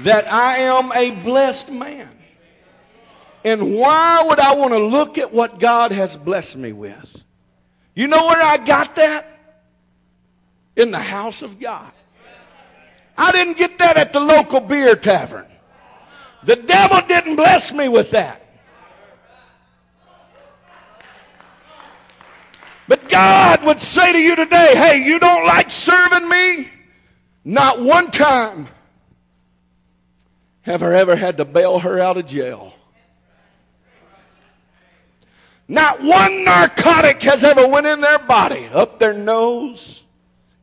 that 0.00 0.32
I 0.32 0.58
am 0.58 0.90
a 0.92 1.10
blessed 1.10 1.70
man. 1.70 2.08
And 3.44 3.74
why 3.74 4.24
would 4.26 4.40
I 4.40 4.54
want 4.54 4.72
to 4.72 4.78
look 4.78 5.18
at 5.18 5.32
what 5.32 5.58
God 5.58 5.92
has 5.92 6.16
blessed 6.16 6.56
me 6.56 6.72
with? 6.72 7.22
You 7.94 8.06
know 8.06 8.26
where 8.26 8.42
I 8.42 8.56
got 8.56 8.96
that? 8.96 9.26
In 10.76 10.90
the 10.90 10.98
house 10.98 11.42
of 11.42 11.60
God. 11.60 11.92
I 13.18 13.32
didn't 13.32 13.58
get 13.58 13.78
that 13.78 13.98
at 13.98 14.14
the 14.14 14.20
local 14.20 14.60
beer 14.60 14.96
tavern. 14.96 15.46
The 16.44 16.56
devil 16.56 17.02
didn't 17.06 17.36
bless 17.36 17.70
me 17.70 17.88
with 17.88 18.12
that. 18.12 18.49
But 22.90 23.08
God 23.08 23.64
would 23.66 23.80
say 23.80 24.12
to 24.12 24.18
you 24.18 24.34
today, 24.34 24.74
hey, 24.74 25.04
you 25.04 25.20
don't 25.20 25.46
like 25.46 25.70
serving 25.70 26.28
me? 26.28 26.68
Not 27.44 27.80
one 27.80 28.10
time 28.10 28.66
have 30.62 30.82
I 30.82 30.96
ever 30.96 31.14
had 31.14 31.36
to 31.36 31.44
bail 31.44 31.78
her 31.78 32.00
out 32.00 32.16
of 32.16 32.26
jail. 32.26 32.74
Not 35.68 36.02
one 36.02 36.44
narcotic 36.44 37.22
has 37.22 37.44
ever 37.44 37.68
went 37.68 37.86
in 37.86 38.00
their 38.00 38.18
body, 38.18 38.66
up 38.72 38.98
their 38.98 39.14
nose, 39.14 40.02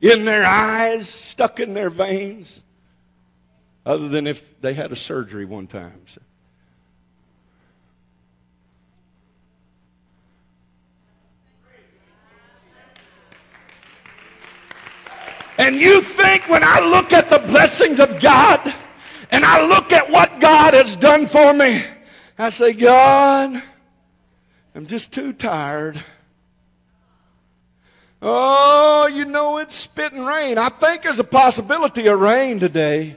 in 0.02 0.26
their 0.26 0.46
eyes, 0.46 1.08
stuck 1.08 1.62
in 1.62 1.74
their 1.74 1.90
veins, 1.90 2.62
other 3.86 4.10
than 4.10 4.28
if 4.28 4.60
they 4.60 4.74
had 4.74 4.92
a 4.92 4.98
surgery 4.98 5.46
one 5.46 5.68
time. 5.68 6.02
And 15.58 15.76
you 15.76 16.02
think 16.02 16.48
when 16.48 16.64
I 16.64 16.80
look 16.80 17.14
at 17.14 17.30
the 17.30 17.40
blessings 17.40 18.00
of 18.00 18.20
God 18.20 18.74
and 19.32 19.44
I 19.44 19.68
look 19.68 19.92
at 19.92 20.10
what 20.10 20.40
God 20.40 20.74
has 20.74 20.96
done 20.96 21.26
for 21.26 21.54
me, 21.54 21.84
I 22.38 22.52
say, 22.52 22.74
God, 22.74 23.62
I'm 24.76 24.86
just 24.86 25.12
too 25.12 25.34
tired. 25.34 26.04
Oh, 28.22 29.08
you 29.08 29.26
know 29.26 29.58
it's 29.58 29.76
spitting 29.76 30.24
rain. 30.24 30.58
I 30.58 30.70
think 30.70 31.04
there's 31.04 31.20
a 31.20 31.24
possibility 31.24 32.08
of 32.08 32.20
rain 32.20 32.60
today. 32.60 33.16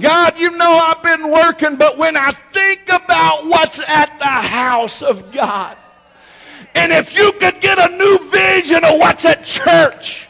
God, 0.00 0.38
you 0.38 0.56
know 0.56 0.72
I've 0.72 1.02
been 1.02 1.30
working, 1.30 1.76
but 1.76 1.98
when 1.98 2.16
I 2.16 2.32
think 2.52 2.88
about 2.88 3.46
what's 3.46 3.78
at 3.78 4.18
the 4.18 4.24
house 4.24 5.02
of 5.02 5.30
God, 5.32 5.76
and 6.74 6.92
if 6.92 7.16
you 7.16 7.32
could 7.32 7.60
get 7.60 7.78
a 7.78 7.96
new 7.96 8.18
vision 8.30 8.84
of 8.84 8.98
what's 8.98 9.24
at 9.24 9.44
church, 9.44 10.28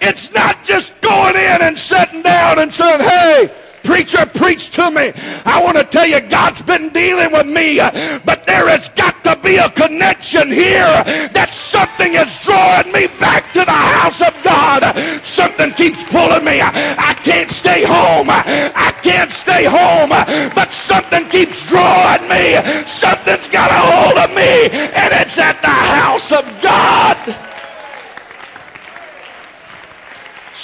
it's 0.00 0.32
not 0.32 0.62
just 0.64 1.00
going 1.00 1.36
in 1.36 1.62
and 1.62 1.78
sitting 1.78 2.22
down 2.22 2.58
and 2.58 2.72
saying, 2.72 3.00
hey, 3.00 3.50
preacher, 3.82 4.26
preach 4.26 4.70
to 4.70 4.90
me. 4.90 5.12
I 5.44 5.62
want 5.62 5.76
to 5.76 5.84
tell 5.84 6.06
you, 6.06 6.20
God's 6.20 6.62
been 6.62 6.90
dealing 6.90 7.32
with 7.32 7.46
me, 7.46 7.78
but 8.24 8.46
there 8.46 8.68
has 8.68 8.88
got 8.90 9.22
to 9.24 9.36
be 9.36 9.56
a 9.56 9.70
connection 9.70 10.50
here 10.50 11.04
that 11.30 11.54
something 11.54 12.14
is 12.14 12.38
drawing 12.40 12.90
me 12.92 13.06
back 13.18 13.52
to 13.52 13.60
the 13.60 13.70
house 13.70 14.20
of 14.20 14.34
God. 14.42 14.82
Something 15.24 15.72
keeps 15.72 16.02
pulling 16.04 16.44
me. 16.44 16.60
I 16.60 17.16
can't 17.22 17.50
stay 17.50 17.84
home. 17.84 18.28
I 18.30 18.92
can't 19.02 19.30
stay 19.30 19.64
home, 19.64 20.10
but 20.10 20.72
something 20.72 21.28
keeps 21.28 21.66
drawing 21.68 22.26
me. 22.28 22.58
Something's 22.86 23.48
got 23.48 23.70
a 23.70 23.78
hold 23.78 24.18
of 24.18 24.30
me, 24.34 24.70
and 24.70 25.14
it's 25.14 25.38
at 25.38 25.62
the 25.62 25.68
house 25.68 26.32
of 26.32 26.44
God. 26.60 27.16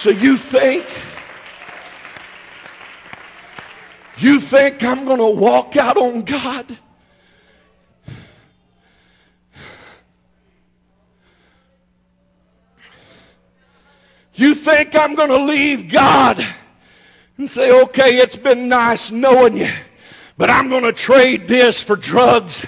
So 0.03 0.11
you 0.11 0.37
think, 0.37 0.85
you 4.19 4.41
think 4.41 4.83
I'm 4.83 5.05
going 5.05 5.19
to 5.19 5.29
walk 5.29 5.77
out 5.77 5.97
on 5.97 6.23
God? 6.23 6.77
You 14.35 14.57
think 14.57 14.97
I'm 14.97 15.15
going 15.15 15.29
to 15.29 15.45
leave 15.45 15.89
God 15.89 16.45
and 17.39 17.49
say, 17.49 17.71
okay, 17.83 18.17
it's 18.17 18.37
been 18.37 18.69
nice 18.69 19.13
knowing 19.13 19.57
you, 19.57 19.71
but 20.37 20.51
I'm 20.51 20.69
going 20.69 20.83
to 20.83 20.93
trade 20.93 21.47
this 21.47 21.81
for 21.81 21.95
drugs. 21.95 22.67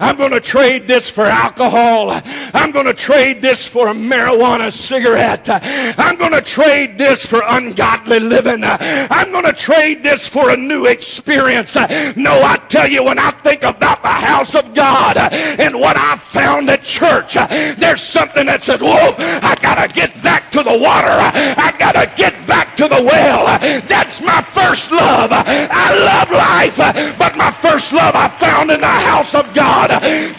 I'm 0.00 0.16
going 0.16 0.30
to 0.30 0.40
trade 0.40 0.86
this 0.86 1.10
for 1.10 1.24
alcohol. 1.24 2.10
I'm 2.54 2.70
going 2.70 2.86
to 2.86 2.94
trade 2.94 3.42
this 3.42 3.66
for 3.66 3.88
a 3.88 3.92
marijuana 3.92 4.72
cigarette. 4.72 5.48
I'm 5.48 6.16
going 6.16 6.32
to 6.32 6.40
trade 6.40 6.96
this 6.96 7.26
for 7.26 7.42
ungodly 7.44 8.20
living. 8.20 8.62
I'm 8.62 9.32
going 9.32 9.44
to 9.44 9.52
trade 9.52 10.04
this 10.04 10.26
for 10.28 10.50
a 10.50 10.56
new 10.56 10.86
experience. 10.86 11.74
No, 11.74 12.40
I 12.42 12.60
tell 12.68 12.86
you, 12.88 13.02
when 13.04 13.18
I 13.18 13.32
think 13.32 13.64
about 13.64 14.02
the 14.02 14.08
house 14.08 14.54
of 14.54 14.72
God 14.72 15.16
and 15.16 15.78
what 15.80 15.96
I 15.96 16.16
found 16.16 16.70
at 16.70 16.84
church, 16.84 17.34
there's 17.34 18.00
something 18.00 18.46
that 18.46 18.62
says, 18.62 18.80
whoa, 18.80 19.14
I 19.18 19.56
got 19.60 19.84
to 19.84 19.92
get 19.92 20.22
back 20.22 20.52
to 20.52 20.62
the 20.62 20.78
water. 20.78 21.08
I 21.10 21.74
got 21.76 21.92
to 21.92 22.10
get 22.16 22.46
back 22.46 22.76
to 22.76 22.86
the 22.86 23.02
well. 23.02 23.58
That's 23.88 24.20
my 24.20 24.42
first 24.42 24.92
love. 24.92 25.30
I 25.32 25.98
love 25.98 26.30
life, 26.30 27.18
but 27.18 27.36
my 27.36 27.50
first 27.50 27.92
love 27.92 28.14
I 28.14 28.28
found 28.28 28.70
in 28.70 28.80
the 28.80 28.86
house 28.86 29.34
of 29.34 29.52
God. 29.54 29.87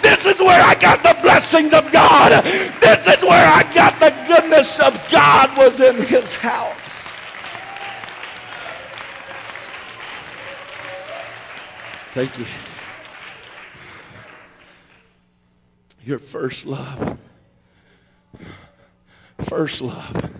This 0.01 0.25
is 0.25 0.39
where 0.39 0.61
I 0.61 0.75
got 0.75 1.03
the 1.03 1.17
blessings 1.21 1.73
of 1.73 1.91
God. 1.91 2.43
This 2.81 3.07
is 3.07 3.23
where 3.23 3.47
I 3.47 3.63
got 3.73 3.99
the 3.99 4.13
goodness 4.27 4.79
of 4.79 4.99
God 5.09 5.57
was 5.57 5.79
in 5.79 6.01
his 6.03 6.33
house. 6.33 6.99
Thank 12.13 12.37
you. 12.37 12.45
Your 16.03 16.19
first 16.19 16.65
love. 16.65 17.17
First 19.39 19.81
love. 19.81 20.31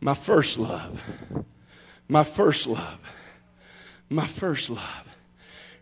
My 0.00 0.14
first 0.14 0.58
love. 0.58 1.02
My 2.08 2.24
first 2.24 2.66
love. 2.66 2.98
My 4.08 4.26
first 4.26 4.70
love 4.70 5.16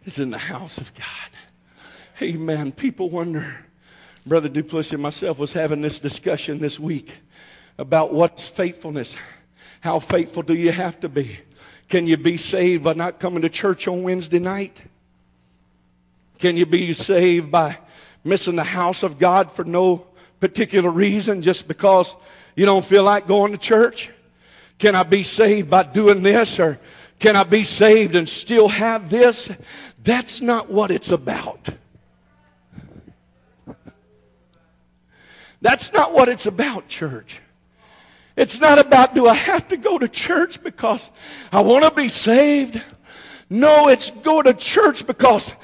is 0.05 0.19
in 0.19 0.31
the 0.31 0.39
house 0.39 0.79
of 0.79 0.95
God. 0.95 1.34
Amen. 2.23 2.71
People 2.71 3.11
wonder. 3.11 3.65
Brother 4.25 4.49
Duplessis 4.49 4.93
and 4.93 5.03
myself 5.03 5.39
was 5.39 5.53
having 5.53 5.81
this 5.81 5.99
discussion 5.99 6.61
this 6.61 6.79
week 6.79 7.13
about 7.77 8.15
what's 8.15 8.47
faithfulness. 8.47 9.17
How 9.81 9.99
faithful 9.99 10.45
do 10.45 10.55
you 10.55 10.71
have 10.71 11.01
to 11.01 11.09
be? 11.09 11.39
Can 11.89 12.07
you 12.07 12.17
be 12.17 12.37
saved 12.37 12.85
by 12.85 12.95
not 12.95 13.19
coming 13.19 13.43
to 13.43 13.49
church 13.49 13.89
on 13.89 14.05
Wednesday 14.05 14.39
night? 14.39 14.81
Can 16.39 16.57
you 16.57 16.67
be 16.67 16.93
saved 16.93 17.51
by 17.51 17.79
missing 18.23 18.57
the 18.57 18.65
house 18.65 19.03
of 19.03 19.19
God 19.19 19.51
for 19.51 19.65
no 19.65 20.07
particular 20.39 20.91
reason 20.91 21.43
just 21.43 21.67
because 21.67 22.15
you 22.55 22.65
don't 22.65 22.85
feel 22.85 23.03
like 23.03 23.27
going 23.27 23.51
to 23.51 23.59
church? 23.59 24.11
Can 24.79 24.95
I 24.95 25.03
be 25.03 25.25
saved 25.25 25.69
by 25.69 25.83
doing 25.83 26.23
this 26.23 26.61
or 26.61 26.79
can 27.19 27.35
I 27.35 27.43
be 27.43 27.65
saved 27.65 28.15
and 28.15 28.29
still 28.29 28.69
have 28.69 29.11
this? 29.11 29.51
That's 30.05 30.41
not 30.41 30.71
what 30.71 30.93
it's 30.93 31.11
about. 31.11 31.71
That's 35.65 35.95
not 35.95 36.13
what 36.13 36.29
it's 36.29 36.45
about, 36.45 36.89
church. 36.89 37.41
It's 38.37 38.61
not 38.61 38.79
about 38.79 39.15
do 39.15 39.27
I 39.27 39.33
have 39.33 39.67
to 39.69 39.79
go 39.79 39.99
to 39.99 40.07
church 40.07 40.63
because 40.63 41.11
I 41.51 41.63
want 41.63 41.87
to 41.87 41.91
be 41.91 42.11
saved? 42.11 42.83
No, 43.49 43.89
it's 43.89 44.11
go 44.11 44.43
to 44.43 44.53
church 44.53 45.07
because 45.07 45.55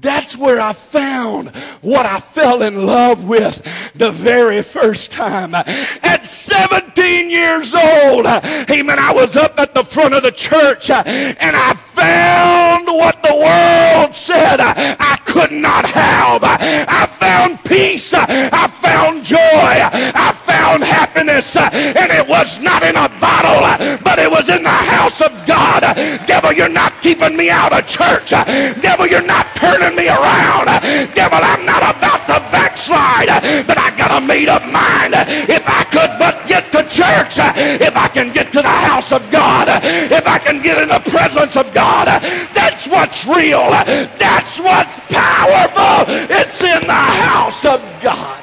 that's 0.00 0.34
where 0.34 0.58
I 0.58 0.72
found 0.72 1.54
what 1.82 2.06
I 2.06 2.20
fell 2.20 2.62
in 2.62 2.86
love 2.86 3.28
with 3.28 3.62
the 3.94 4.10
very 4.10 4.62
first 4.62 5.12
time. 5.12 5.54
At 5.54 6.24
17 6.24 7.28
years 7.28 7.74
old, 7.74 8.24
amen, 8.24 8.98
I 8.98 9.12
was 9.12 9.36
up 9.36 9.58
at 9.58 9.74
the 9.74 9.84
front 9.84 10.14
of 10.14 10.22
the 10.22 10.32
church 10.32 10.88
and 10.88 11.36
I 11.54 11.74
found 11.74 12.86
what 12.86 13.22
the 13.22 13.34
world 13.34 14.16
said 14.16 14.58
I 14.58 15.20
could 15.40 15.52
not 15.52 15.86
have. 15.86 16.42
I 16.44 17.06
found 17.06 17.64
peace. 17.64 18.12
I 18.12 18.68
found 18.84 19.24
joy. 19.24 19.38
I 19.38 20.32
found 20.32 20.84
happiness. 20.84 21.56
And 21.56 22.10
it 22.12 22.28
was 22.28 22.60
not 22.60 22.82
in 22.82 22.96
a 22.96 23.08
bottle, 23.20 23.64
but 24.04 24.18
it 24.18 24.30
was 24.30 24.50
in 24.50 24.62
the 24.62 24.68
house 24.68 25.22
of 25.22 25.32
God. 25.46 25.80
Devil, 26.26 26.52
you're 26.52 26.68
not 26.68 26.92
keeping 27.00 27.36
me 27.36 27.48
out 27.48 27.72
of 27.72 27.86
church. 27.86 28.30
Devil, 28.30 29.06
you're 29.06 29.24
not 29.24 29.46
turning 29.56 29.96
me 29.96 30.08
around. 30.08 30.66
Devil, 31.14 31.40
I'm 31.40 31.64
not 31.64 31.82
about 31.96 32.26
to 32.28 32.38
backslide, 32.52 33.28
but 33.66 33.78
got 34.00 34.22
a 34.22 34.26
made 34.26 34.48
up 34.48 34.64
mind. 34.64 35.12
If 35.14 35.68
I 35.68 35.84
could 35.84 36.12
but 36.18 36.48
get 36.48 36.72
to 36.72 36.82
church, 36.88 37.36
if 37.36 37.94
I 37.98 38.08
can 38.08 38.32
get 38.32 38.50
to 38.52 38.62
the 38.62 38.76
house 38.88 39.12
of 39.12 39.30
God, 39.30 39.68
if 39.84 40.26
I 40.26 40.38
can 40.38 40.62
get 40.62 40.78
in 40.78 40.88
the 40.88 41.00
presence 41.10 41.54
of 41.54 41.74
God, 41.74 42.06
that's 42.54 42.88
what's 42.88 43.26
real. 43.26 43.68
That's 44.16 44.58
what's 44.58 45.00
powerful. 45.00 46.06
It's 46.34 46.62
in 46.62 46.86
the 46.86 46.92
house 46.94 47.66
of 47.66 47.80
God. 48.00 48.40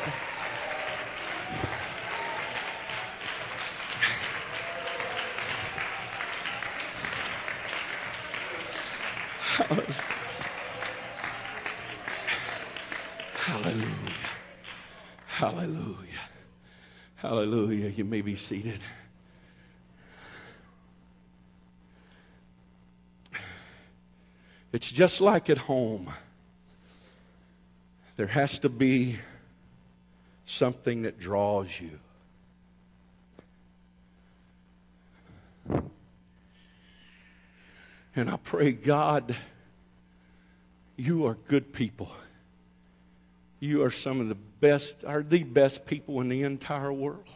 Hallelujah. 15.37 16.25
Hallelujah. 17.17 17.89
You 17.89 18.05
may 18.05 18.21
be 18.21 18.35
seated. 18.35 18.79
It's 24.73 24.89
just 24.89 25.21
like 25.21 25.47
at 25.51 25.59
home. 25.59 26.11
There 28.15 28.25
has 28.25 28.57
to 28.59 28.69
be 28.69 29.19
something 30.47 31.03
that 31.03 31.19
draws 31.19 31.69
you. 31.79 31.99
And 38.15 38.27
I 38.27 38.37
pray, 38.37 38.71
God, 38.71 39.35
you 40.95 41.27
are 41.27 41.35
good 41.47 41.73
people. 41.73 42.09
You 43.59 43.83
are 43.83 43.91
some 43.91 44.19
of 44.19 44.29
the 44.29 44.37
best, 44.59 45.03
are 45.05 45.23
the 45.23 45.43
best 45.43 45.85
people 45.85 46.21
in 46.21 46.29
the 46.29 46.43
entire 46.43 46.91
world. 46.91 47.29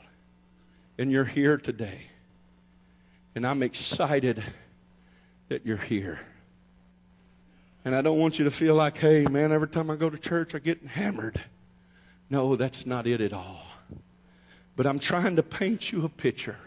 And 0.98 1.12
you're 1.12 1.26
here 1.26 1.58
today. 1.58 2.02
And 3.36 3.46
I'm 3.46 3.64
excited 3.64 4.44
that 5.50 5.66
you're 5.66 5.78
here. 5.78 6.20
And 7.84 7.96
I 7.96 8.02
don't 8.02 8.20
want 8.20 8.38
you 8.38 8.46
to 8.46 8.52
feel 8.52 8.76
like, 8.76 8.98
hey, 8.98 9.26
man, 9.26 9.52
every 9.52 9.68
time 9.68 9.90
I 9.90 9.96
go 9.96 10.10
to 10.10 10.18
church, 10.18 10.54
I 10.54 10.60
get 10.60 10.86
hammered. 10.86 11.42
No, 12.30 12.56
that's 12.56 12.86
not 12.86 13.08
it 13.08 13.22
at 13.22 13.34
all. 13.34 13.66
But 14.76 14.86
I'm 14.86 15.00
trying 15.00 15.36
to 15.36 15.44
paint 15.44 15.92
you 15.92 16.06
a 16.06 16.10
picture 16.10 16.58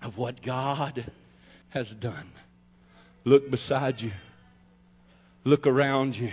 of 0.00 0.18
what 0.18 0.42
God 0.42 1.04
has 1.70 1.94
done. 1.94 2.30
Look 3.24 3.50
beside 3.50 4.00
you, 4.00 4.12
look 5.44 5.66
around 5.66 6.16
you. 6.16 6.32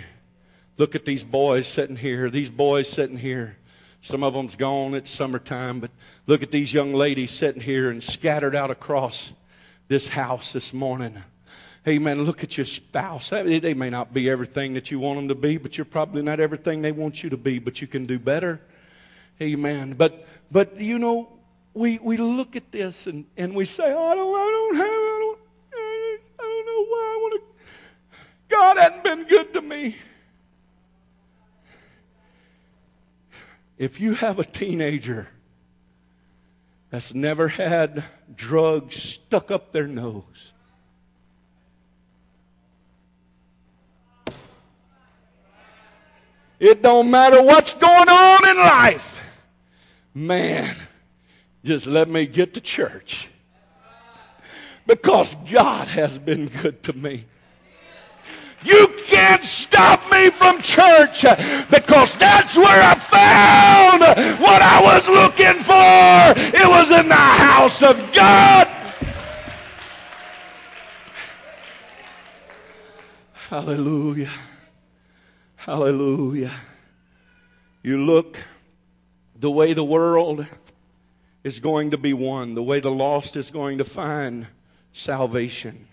Look 0.80 0.94
at 0.94 1.04
these 1.04 1.22
boys 1.22 1.68
sitting 1.68 1.96
here, 1.96 2.30
these 2.30 2.48
boys 2.48 2.88
sitting 2.88 3.18
here. 3.18 3.58
Some 4.00 4.22
of 4.22 4.32
them's 4.32 4.56
gone, 4.56 4.94
it's 4.94 5.10
summertime, 5.10 5.78
but 5.78 5.90
look 6.26 6.42
at 6.42 6.50
these 6.50 6.72
young 6.72 6.94
ladies 6.94 7.32
sitting 7.32 7.60
here 7.60 7.90
and 7.90 8.02
scattered 8.02 8.56
out 8.56 8.70
across 8.70 9.32
this 9.88 10.08
house 10.08 10.54
this 10.54 10.72
morning. 10.72 11.22
Hey 11.84 11.98
man, 11.98 12.22
Look 12.22 12.42
at 12.42 12.56
your 12.56 12.64
spouse. 12.64 13.28
They 13.28 13.74
may 13.74 13.90
not 13.90 14.14
be 14.14 14.30
everything 14.30 14.72
that 14.72 14.90
you 14.90 14.98
want 14.98 15.18
them 15.18 15.28
to 15.28 15.34
be, 15.34 15.58
but 15.58 15.76
you're 15.76 15.84
probably 15.84 16.22
not 16.22 16.40
everything 16.40 16.80
they 16.80 16.92
want 16.92 17.22
you 17.22 17.28
to 17.28 17.36
be, 17.36 17.58
but 17.58 17.82
you 17.82 17.86
can 17.86 18.06
do 18.06 18.18
better. 18.18 18.58
Amen. 19.38 19.92
But 19.92 20.26
but 20.50 20.80
you 20.80 20.98
know, 20.98 21.28
we 21.74 21.98
we 21.98 22.16
look 22.16 22.56
at 22.56 22.72
this 22.72 23.06
and, 23.06 23.26
and 23.36 23.54
we 23.54 23.66
say, 23.66 23.92
oh, 23.92 24.12
I 24.12 24.14
don't 24.14 24.34
I 24.34 24.50
don't 24.50 24.76
have 24.76 24.86
I 24.86 25.18
don't 25.20 25.38
I 26.40 26.42
don't 26.42 26.66
know 26.66 26.84
why 26.86 27.12
I 27.12 27.18
want 27.20 27.42
to 27.42 28.16
God 28.48 28.78
hadn't 28.78 29.04
been 29.04 29.24
good 29.24 29.52
to 29.52 29.60
me. 29.60 29.96
If 33.80 33.98
you 33.98 34.12
have 34.12 34.38
a 34.38 34.44
teenager 34.44 35.26
that's 36.90 37.14
never 37.14 37.48
had 37.48 38.04
drugs 38.36 38.94
stuck 38.94 39.50
up 39.50 39.72
their 39.72 39.86
nose, 39.88 40.52
It 46.58 46.82
don't 46.82 47.10
matter 47.10 47.42
what's 47.42 47.72
going 47.72 48.10
on 48.10 48.46
in 48.46 48.56
life. 48.58 49.24
Man, 50.12 50.76
just 51.64 51.86
let 51.86 52.06
me 52.06 52.26
get 52.26 52.52
to 52.52 52.60
church. 52.60 53.30
Because 54.86 55.36
God 55.50 55.88
has 55.88 56.18
been 56.18 56.48
good 56.48 56.82
to 56.82 56.92
me. 56.92 57.24
You 58.62 58.88
can't 59.06 59.42
stop 59.42 60.10
me 60.10 60.30
from 60.30 60.60
church 60.60 61.22
because 61.70 62.16
that's 62.16 62.56
where 62.56 62.82
I 62.82 62.94
found 62.94 64.00
what 64.40 64.60
I 64.62 64.82
was 64.82 65.08
looking 65.08 65.60
for. 65.62 66.60
It 66.62 66.68
was 66.68 66.90
in 66.90 67.08
the 67.08 67.14
house 67.14 67.82
of 67.82 68.12
God. 68.12 68.68
Hallelujah. 73.48 74.30
Hallelujah. 75.56 76.52
You 77.82 78.04
look 78.04 78.38
the 79.38 79.50
way 79.50 79.72
the 79.72 79.84
world 79.84 80.46
is 81.42 81.58
going 81.60 81.90
to 81.90 81.98
be 81.98 82.12
won, 82.12 82.52
the 82.52 82.62
way 82.62 82.80
the 82.80 82.90
lost 82.90 83.36
is 83.36 83.50
going 83.50 83.78
to 83.78 83.84
find 83.84 84.46
salvation. 84.92 85.88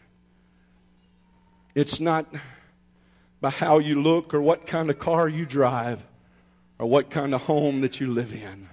It's 1.73 1.99
not 1.99 2.27
by 3.41 3.49
how 3.49 3.79
you 3.79 4.01
look 4.01 4.33
or 4.33 4.41
what 4.41 4.65
kind 4.65 4.89
of 4.89 4.99
car 4.99 5.27
you 5.27 5.45
drive 5.45 6.03
or 6.79 6.87
what 6.87 7.09
kind 7.09 7.33
of 7.33 7.41
home 7.41 7.81
that 7.81 7.99
you 7.99 8.11
live 8.13 8.31
in. 8.31 8.67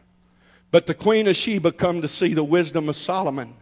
But 0.70 0.86
the 0.86 0.94
Queen 0.94 1.28
of 1.28 1.36
Sheba 1.36 1.72
come 1.72 2.02
to 2.02 2.08
see 2.08 2.34
the 2.34 2.44
wisdom 2.44 2.88
of 2.88 2.96
Solomon. 2.96 3.54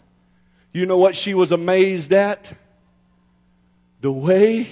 You 0.73 0.87
know 0.87 0.99
what 0.99 1.15
she 1.15 1.35
was 1.35 1.53
amazed 1.53 2.13
at? 2.13 2.47
The 4.01 4.13
way 4.13 4.69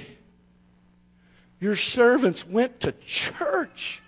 your 1.61 1.76
servants 1.76 2.47
went 2.47 2.81
to 2.81 2.93
church. 3.05 4.01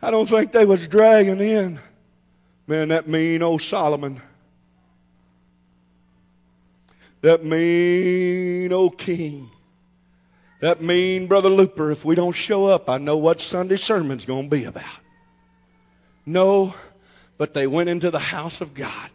I 0.00 0.10
don't 0.10 0.28
think 0.28 0.52
they 0.52 0.64
was 0.64 0.86
dragging 0.86 1.40
in. 1.40 1.78
Man, 2.66 2.88
that 2.88 3.08
mean 3.08 3.42
old 3.42 3.62
Solomon. 3.62 4.20
That 7.24 7.44
mean 7.44 8.72
old 8.72 8.98
king. 8.98 9.50
That 10.60 10.82
mean 10.82 11.26
Brother 11.26 11.48
Looper. 11.48 11.90
If 11.90 12.04
we 12.04 12.14
don't 12.14 12.32
show 12.32 12.66
up, 12.66 12.88
I 12.88 12.98
know 12.98 13.16
what 13.16 13.40
Sunday 13.40 13.76
sermon's 13.76 14.24
going 14.24 14.50
to 14.50 14.56
be 14.56 14.64
about. 14.64 14.84
No, 16.26 16.74
but 17.38 17.54
they 17.54 17.66
went 17.66 17.88
into 17.88 18.10
the 18.10 18.18
house 18.18 18.60
of 18.60 18.74
God 18.74 19.10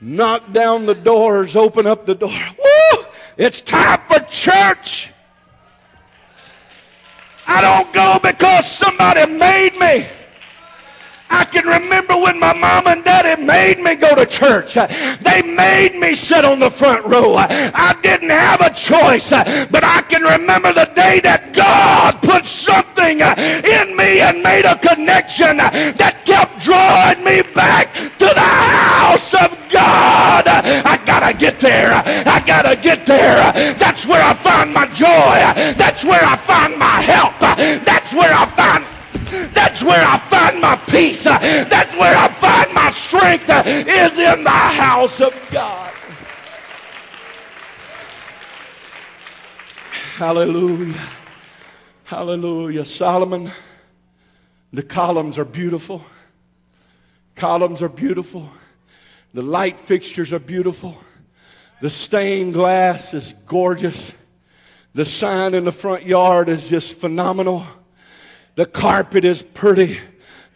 knock 0.00 0.52
down 0.52 0.86
the 0.86 0.94
doors, 0.94 1.56
open 1.56 1.86
up 1.86 2.06
the 2.06 2.14
door. 2.14 2.30
Woo! 2.30 3.04
It's 3.36 3.60
time 3.60 4.00
for 4.08 4.20
church. 4.20 5.10
I 7.46 7.60
don't 7.60 7.92
go 7.92 8.18
because 8.22 8.70
somebody 8.70 9.26
made 9.32 9.78
me. 9.78 10.06
I 11.28 11.44
can 11.44 11.66
remember 11.66 12.16
when 12.16 12.38
my 12.38 12.52
mom 12.52 12.86
and 12.86 13.04
daddy 13.04 13.42
made 13.42 13.80
me 13.80 13.96
go 13.96 14.14
to 14.14 14.26
church. 14.26 14.74
They 14.74 15.42
made 15.42 15.94
me 15.98 16.14
sit 16.14 16.44
on 16.44 16.60
the 16.60 16.70
front 16.70 17.04
row. 17.06 17.36
I 17.36 17.96
didn't 18.02 18.30
have 18.30 18.60
a 18.60 18.70
choice, 18.70 19.30
but 19.30 19.84
I 19.84 20.02
can 20.02 20.22
remember 20.22 20.72
the 20.72 20.90
day 20.94 21.20
that 21.20 21.52
God 21.52 22.22
put 22.22 22.46
something 22.46 23.20
in 23.20 23.96
me 23.96 24.20
and 24.20 24.42
made 24.42 24.64
a 24.64 24.78
connection 24.78 25.56
that 25.56 26.22
kept 26.24 26.60
drawing 26.60 27.24
me 27.24 27.42
back 27.54 27.92
to 27.94 28.26
the 28.26 28.40
house 28.40 29.34
of 29.34 29.56
God. 29.70 30.46
I 30.46 30.96
gotta 31.04 31.36
get 31.36 31.60
there. 31.60 31.92
I 31.94 32.42
gotta 32.46 32.76
get 32.76 33.04
there. 33.06 33.74
That's 33.74 34.06
where 34.06 34.22
I 34.22 34.34
find 34.34 34.72
my 34.72 34.86
joy. 34.86 35.74
That's 35.74 36.04
where 36.04 36.22
I 36.22 36.36
find 36.36 36.78
my 36.78 37.02
help. 37.02 37.38
That's 37.40 38.14
where 38.14 38.32
I 38.32 38.46
find 38.46 38.84
that's 39.52 39.82
where 39.82 40.06
I 40.06 40.18
my 40.66 40.76
peace. 40.86 41.24
Uh, 41.24 41.38
that's 41.68 41.94
where 41.94 42.16
I 42.16 42.26
find 42.26 42.74
my 42.74 42.90
strength 42.90 43.48
uh, 43.48 43.62
is 43.66 44.18
in 44.18 44.42
the 44.42 44.50
house 44.50 45.20
of 45.20 45.32
God. 45.52 45.92
Hallelujah. 50.16 51.00
Hallelujah. 52.02 52.84
Solomon, 52.84 53.52
the 54.72 54.82
columns 54.82 55.38
are 55.38 55.44
beautiful. 55.44 56.04
Columns 57.36 57.80
are 57.80 57.88
beautiful. 57.88 58.50
The 59.34 59.42
light 59.42 59.78
fixtures 59.78 60.32
are 60.32 60.40
beautiful. 60.40 61.00
The 61.80 61.90
stained 61.90 62.54
glass 62.54 63.14
is 63.14 63.34
gorgeous. 63.46 64.14
The 64.94 65.04
sign 65.04 65.54
in 65.54 65.62
the 65.64 65.72
front 65.72 66.04
yard 66.04 66.48
is 66.48 66.68
just 66.68 66.94
phenomenal. 66.94 67.64
The 68.56 68.66
carpet 68.66 69.24
is 69.24 69.42
pretty. 69.42 69.98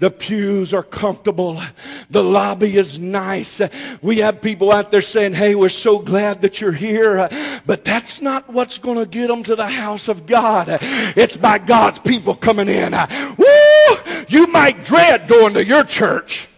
The 0.00 0.10
pews 0.10 0.74
are 0.74 0.82
comfortable. 0.82 1.62
The 2.08 2.24
lobby 2.24 2.76
is 2.76 2.98
nice. 2.98 3.60
We 4.02 4.18
have 4.18 4.40
people 4.40 4.72
out 4.72 4.90
there 4.90 5.02
saying, 5.02 5.34
Hey, 5.34 5.54
we're 5.54 5.68
so 5.68 5.98
glad 5.98 6.40
that 6.40 6.60
you're 6.60 6.72
here. 6.72 7.28
But 7.66 7.84
that's 7.84 8.20
not 8.20 8.48
what's 8.48 8.78
going 8.78 8.98
to 8.98 9.06
get 9.06 9.28
them 9.28 9.44
to 9.44 9.54
the 9.54 9.68
house 9.68 10.08
of 10.08 10.26
God. 10.26 10.68
It's 10.80 11.36
by 11.36 11.58
God's 11.58 11.98
people 11.98 12.34
coming 12.34 12.68
in. 12.68 12.92
Woo! 13.36 14.24
You 14.28 14.46
might 14.46 14.84
dread 14.84 15.28
going 15.28 15.54
to 15.54 15.64
your 15.64 15.84
church. 15.84 16.48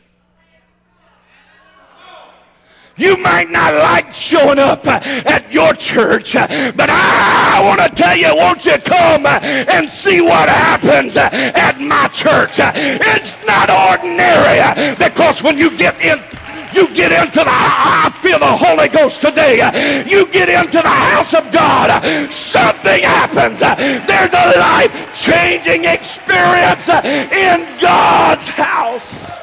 You 3.03 3.16
might 3.16 3.50
not 3.50 3.74
like 3.74 4.12
showing 4.12 4.61
up 4.61 4.86
at 4.86 5.53
your 5.53 5.74
church, 5.74 6.34
but 6.34 6.88
I 6.88 7.61
want 7.64 7.80
to 7.80 7.90
tell 8.00 8.16
you, 8.16 8.30
won't 8.36 8.64
you 8.64 8.78
come 8.78 9.26
and 9.26 9.90
see 9.90 10.20
what 10.20 10.48
happens 10.48 11.16
at 11.16 11.80
my 11.80 12.07
church? 12.09 12.61
It's 12.62 13.44
not 13.44 13.68
ordinary 13.70 14.94
because 14.94 15.42
when 15.42 15.59
you 15.59 15.76
get 15.76 16.00
in 16.00 16.22
you 16.72 16.86
get 16.94 17.11
into 17.11 17.40
the 17.40 17.50
I 17.50 18.11
feel 18.22 18.38
the 18.38 18.46
Holy 18.46 18.88
Ghost 18.88 19.20
today. 19.20 19.57
You 20.07 20.26
get 20.28 20.48
into 20.48 20.80
the 20.80 20.88
house 20.88 21.34
of 21.34 21.50
God. 21.50 21.90
Something 22.32 23.03
happens. 23.03 23.59
There's 23.61 24.32
a 24.32 24.59
life 24.59 24.92
changing 25.12 25.86
experience 25.86 26.88
in 26.88 27.66
God's 27.80 28.48
house. 28.48 29.41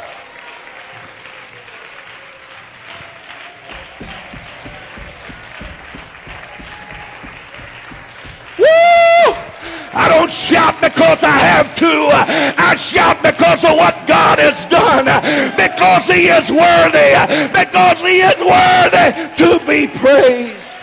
Woo! 8.60 9.36
I 9.92 10.08
don't 10.08 10.30
shout 10.30 10.80
because 10.82 11.24
I 11.24 11.38
have 11.38 11.76
to. 11.76 12.10
I 12.58 12.76
shout 12.76 13.24
because 13.24 13.64
of 13.64 13.76
what 13.76 14.08
God 14.08 14.38
has 14.40 14.66
done. 14.68 15.06
Because 15.56 16.06
He 16.06 16.28
is 16.28 16.52
worthy. 16.52 17.18
Because 17.52 18.00
He 18.00 18.22
is 18.22 18.40
worthy 18.40 19.10
to 19.38 19.60
be 19.66 19.88
praised. 19.88 20.80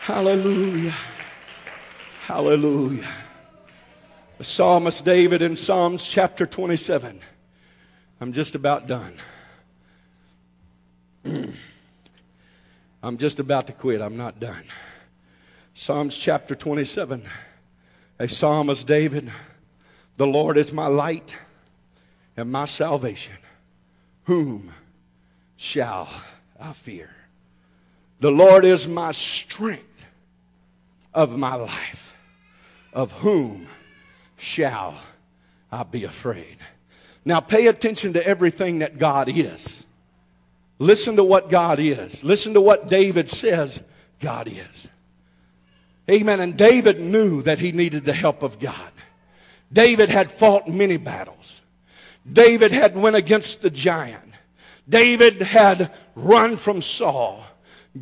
Hallelujah. 0.00 0.94
Hallelujah. 2.20 3.08
The 4.36 4.44
psalmist 4.44 5.04
David 5.04 5.40
in 5.40 5.56
Psalms 5.56 6.06
chapter 6.06 6.44
27. 6.44 7.20
I'm 8.20 8.32
just 8.32 8.54
about 8.54 8.86
done. 8.86 9.14
I'm 13.04 13.18
just 13.18 13.38
about 13.38 13.66
to 13.66 13.74
quit. 13.74 14.00
I'm 14.00 14.16
not 14.16 14.40
done. 14.40 14.64
Psalms 15.74 16.16
chapter 16.16 16.54
27. 16.54 17.22
A 18.18 18.28
psalm 18.28 18.68
psalmist 18.68 18.86
David. 18.86 19.30
The 20.16 20.26
Lord 20.26 20.56
is 20.56 20.72
my 20.72 20.86
light 20.86 21.36
and 22.34 22.50
my 22.50 22.64
salvation. 22.64 23.36
Whom 24.22 24.72
shall 25.56 26.08
I 26.58 26.72
fear? 26.72 27.10
The 28.20 28.30
Lord 28.30 28.64
is 28.64 28.88
my 28.88 29.12
strength 29.12 30.06
of 31.12 31.36
my 31.36 31.56
life. 31.56 32.16
Of 32.94 33.12
whom 33.12 33.66
shall 34.38 34.94
I 35.70 35.82
be 35.82 36.04
afraid? 36.04 36.56
Now 37.22 37.40
pay 37.40 37.66
attention 37.66 38.14
to 38.14 38.26
everything 38.26 38.78
that 38.78 38.96
God 38.96 39.28
is. 39.28 39.84
Listen 40.78 41.16
to 41.16 41.24
what 41.24 41.50
God 41.50 41.78
is. 41.78 42.24
Listen 42.24 42.54
to 42.54 42.60
what 42.60 42.88
David 42.88 43.30
says 43.30 43.82
God 44.20 44.48
is. 44.48 44.88
Amen. 46.10 46.40
And 46.40 46.56
David 46.56 47.00
knew 47.00 47.42
that 47.42 47.58
he 47.58 47.72
needed 47.72 48.04
the 48.04 48.12
help 48.12 48.42
of 48.42 48.58
God. 48.58 48.90
David 49.72 50.08
had 50.08 50.30
fought 50.30 50.68
many 50.68 50.96
battles. 50.96 51.62
David 52.30 52.72
had 52.72 52.96
went 52.96 53.16
against 53.16 53.62
the 53.62 53.70
giant. 53.70 54.32
David 54.88 55.40
had 55.40 55.92
run 56.14 56.56
from 56.56 56.82
Saul. 56.82 57.44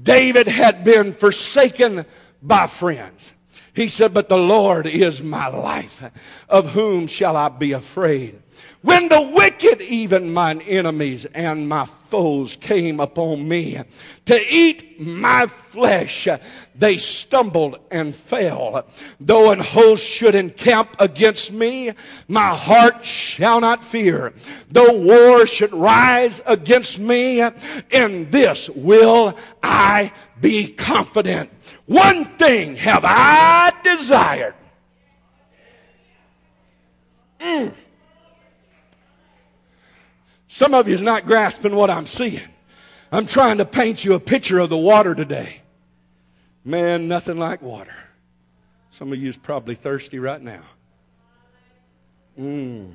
David 0.03 0.49
had 0.49 0.85
been 0.85 1.12
forsaken 1.12 2.05
by 2.43 2.66
friends. 2.66 3.33
He 3.75 3.89
said, 3.89 4.12
But 4.12 4.29
the 4.29 4.39
Lord 4.39 4.87
is 4.87 5.23
my 5.23 5.47
life. 5.49 6.03
Of 6.49 6.70
whom 6.70 7.07
shall 7.07 7.37
I 7.37 7.49
be 7.49 7.73
afraid? 7.73 8.41
When 8.83 9.09
the 9.09 9.22
wicked, 9.22 9.80
even 9.80 10.33
mine 10.33 10.61
enemies 10.62 11.24
and 11.35 11.68
my 11.68 11.87
foes, 11.87 12.57
came 12.57 12.99
upon 12.99 13.49
me 13.49 13.80
to 14.24 14.53
eat 14.53 15.01
my 15.01 15.47
flesh, 15.47 16.26
they 16.74 16.97
stumbled 16.97 17.78
and 17.93 18.12
fell. 18.12 18.85
Though 19.20 19.53
an 19.53 19.61
host 19.61 20.05
should 20.05 20.35
encamp 20.35 20.97
against 20.99 21.53
me, 21.53 21.93
my 22.26 22.57
heart 22.57 23.05
shall 23.05 23.61
not 23.61 23.85
fear. 23.85 24.33
Though 24.68 24.99
war 24.99 25.47
should 25.47 25.72
rise 25.72 26.41
against 26.45 26.99
me, 26.99 27.41
in 27.91 28.30
this 28.30 28.68
will 28.70 29.37
I 29.62 30.12
be 30.41 30.66
confident. 30.72 31.51
One 31.87 32.24
thing 32.37 32.74
have 32.76 33.05
I 33.05 33.72
desired. 33.85 34.55
Mm. 37.39 37.74
Some 40.53 40.74
of 40.74 40.86
you 40.86 40.94
is 40.94 41.00
not 41.00 41.24
grasping 41.24 41.74
what 41.74 41.88
I'm 41.88 42.05
seeing. 42.05 42.46
I'm 43.11 43.24
trying 43.24 43.57
to 43.57 43.64
paint 43.64 44.05
you 44.05 44.12
a 44.12 44.20
picture 44.20 44.59
of 44.59 44.68
the 44.68 44.76
water 44.76 45.14
today. 45.14 45.62
Man, 46.62 47.09
nothing 47.09 47.38
like 47.38 47.62
water. 47.62 47.94
Some 48.90 49.14
of 49.14 49.18
you 49.18 49.30
is 49.30 49.36
probably 49.38 49.74
thirsty 49.74 50.18
right 50.18 50.42
now. 50.42 50.61
Mm. 52.38 52.92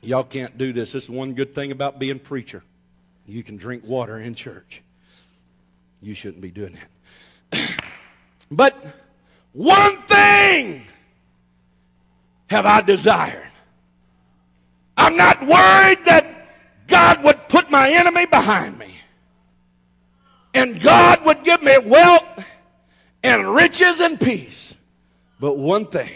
Y'all 0.00 0.22
can't 0.22 0.56
do 0.56 0.72
this. 0.72 0.92
This 0.92 1.04
is 1.04 1.10
one 1.10 1.34
good 1.34 1.52
thing 1.52 1.72
about 1.72 1.98
being 1.98 2.20
preacher. 2.20 2.62
You 3.26 3.42
can 3.42 3.56
drink 3.56 3.82
water 3.84 4.18
in 4.18 4.36
church. 4.36 4.82
You 6.00 6.14
shouldn't 6.14 6.42
be 6.42 6.52
doing 6.52 6.78
that. 7.50 7.82
but 8.52 8.76
one 9.52 10.00
thing 10.02 10.84
have 12.46 12.66
I 12.66 12.82
desired 12.82 13.50
I'm 14.98 15.16
not 15.16 15.40
worried 15.40 16.04
that 16.06 16.26
God 16.88 17.22
would 17.22 17.48
put 17.48 17.70
my 17.70 17.88
enemy 17.90 18.26
behind 18.26 18.76
me. 18.76 18.94
And 20.52 20.80
God 20.80 21.24
would 21.24 21.44
give 21.44 21.62
me 21.62 21.78
wealth 21.78 22.44
and 23.22 23.54
riches 23.54 24.00
and 24.00 24.20
peace. 24.20 24.74
But 25.38 25.56
one 25.56 25.86
thing 25.86 26.10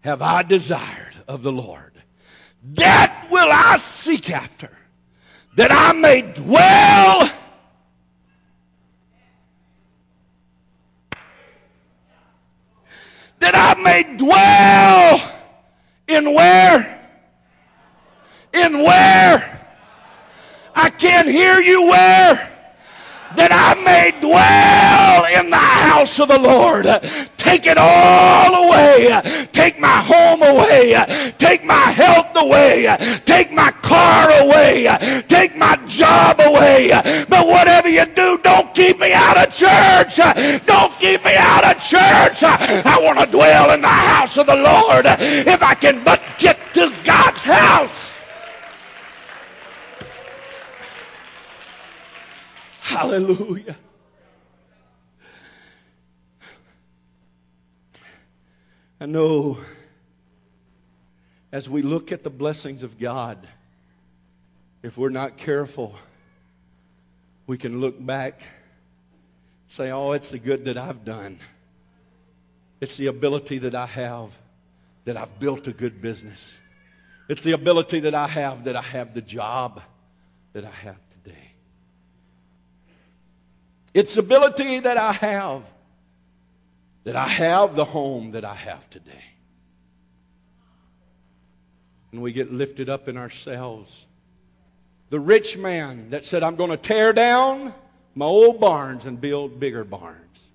have 0.00 0.22
I 0.22 0.42
desired 0.42 1.14
of 1.28 1.44
the 1.44 1.52
Lord. 1.52 1.92
That 2.74 3.28
will 3.30 3.48
I 3.48 3.76
seek 3.76 4.30
after, 4.30 4.70
that 5.54 5.70
I 5.70 5.92
may 5.92 6.22
dwell 6.22 7.30
that 13.38 13.54
I 13.54 13.80
may 13.82 14.16
dwell 14.16 15.32
in 16.08 16.34
where? 16.34 16.93
In 18.54 18.84
where? 18.84 19.60
I 20.76 20.90
can't 20.90 21.28
hear 21.28 21.60
you 21.60 21.82
where? 21.82 22.50
That 23.36 23.50
I 23.50 23.74
may 23.82 24.12
dwell 24.20 25.42
in 25.42 25.50
the 25.50 25.56
house 25.56 26.20
of 26.20 26.28
the 26.28 26.38
Lord. 26.38 26.86
Take 27.36 27.66
it 27.66 27.76
all 27.76 28.68
away. 28.68 29.48
Take 29.50 29.80
my 29.80 29.98
home 30.02 30.42
away. 30.42 31.32
Take 31.38 31.64
my 31.64 31.90
health 31.90 32.30
away. 32.36 32.86
Take 33.24 33.50
my 33.52 33.72
car 33.82 34.30
away. 34.30 35.22
Take 35.26 35.56
my 35.56 35.76
job 35.88 36.38
away. 36.38 36.90
But 37.28 37.48
whatever 37.48 37.88
you 37.88 38.06
do, 38.06 38.38
don't 38.38 38.72
keep 38.72 39.00
me 39.00 39.12
out 39.12 39.36
of 39.36 39.52
church. 39.52 40.16
Don't 40.64 40.96
keep 41.00 41.24
me 41.24 41.34
out 41.34 41.64
of 41.64 41.82
church. 41.82 42.44
I 42.44 43.00
want 43.02 43.18
to 43.18 43.26
dwell 43.26 43.72
in 43.72 43.80
the 43.80 43.88
house 43.88 44.36
of 44.36 44.46
the 44.46 44.54
Lord 44.54 45.06
if 45.06 45.60
I 45.60 45.74
can 45.74 46.04
but 46.04 46.22
get 46.38 46.56
to 46.74 46.92
God's 47.02 47.42
house. 47.42 48.13
Hallelujah. 52.84 53.76
I 59.00 59.06
know 59.06 59.56
as 61.50 61.68
we 61.68 61.80
look 61.80 62.12
at 62.12 62.22
the 62.22 62.28
blessings 62.30 62.82
of 62.82 62.98
God, 62.98 63.48
if 64.82 64.98
we're 64.98 65.08
not 65.08 65.38
careful, 65.38 65.96
we 67.46 67.56
can 67.56 67.80
look 67.80 68.04
back 68.04 68.42
say, 69.66 69.90
Oh, 69.90 70.12
it's 70.12 70.30
the 70.30 70.38
good 70.38 70.66
that 70.66 70.76
I've 70.76 71.06
done. 71.06 71.40
It's 72.82 72.98
the 72.98 73.06
ability 73.06 73.58
that 73.58 73.74
I 73.74 73.86
have 73.86 74.30
that 75.06 75.16
I've 75.16 75.38
built 75.40 75.66
a 75.68 75.72
good 75.72 76.02
business. 76.02 76.58
It's 77.30 77.42
the 77.42 77.52
ability 77.52 78.00
that 78.00 78.14
I 78.14 78.28
have 78.28 78.64
that 78.64 78.76
I 78.76 78.82
have 78.82 79.14
the 79.14 79.22
job 79.22 79.80
that 80.52 80.66
I 80.66 80.70
have. 80.70 81.03
It's 83.94 84.16
ability 84.16 84.80
that 84.80 84.96
I 84.96 85.12
have 85.12 85.62
that 87.04 87.16
I 87.16 87.28
have 87.28 87.76
the 87.76 87.84
home 87.84 88.32
that 88.32 88.44
I 88.44 88.54
have 88.54 88.88
today. 88.90 89.24
And 92.10 92.22
we 92.22 92.32
get 92.32 92.52
lifted 92.52 92.88
up 92.88 93.08
in 93.08 93.16
ourselves. 93.16 94.06
The 95.10 95.20
rich 95.20 95.56
man 95.56 96.10
that 96.10 96.24
said, 96.24 96.42
I'm 96.42 96.56
going 96.56 96.70
to 96.70 96.76
tear 96.76 97.12
down 97.12 97.74
my 98.14 98.24
old 98.24 98.60
barns 98.60 99.04
and 99.04 99.20
build 99.20 99.60
bigger 99.60 99.84
barns. 99.84 100.48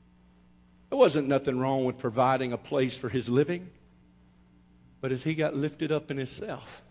There 0.90 0.98
wasn't 0.98 1.28
nothing 1.28 1.60
wrong 1.60 1.86
with 1.86 2.00
providing 2.00 2.52
a 2.52 2.58
place 2.58 2.98
for 2.98 3.10
his 3.10 3.30
living. 3.30 3.70
But 5.02 5.12
as 5.12 5.24
he 5.24 5.36
got 5.36 5.56
lifted 5.56 5.92
up 5.92 6.10
in 6.10 6.18
himself, 6.18 6.82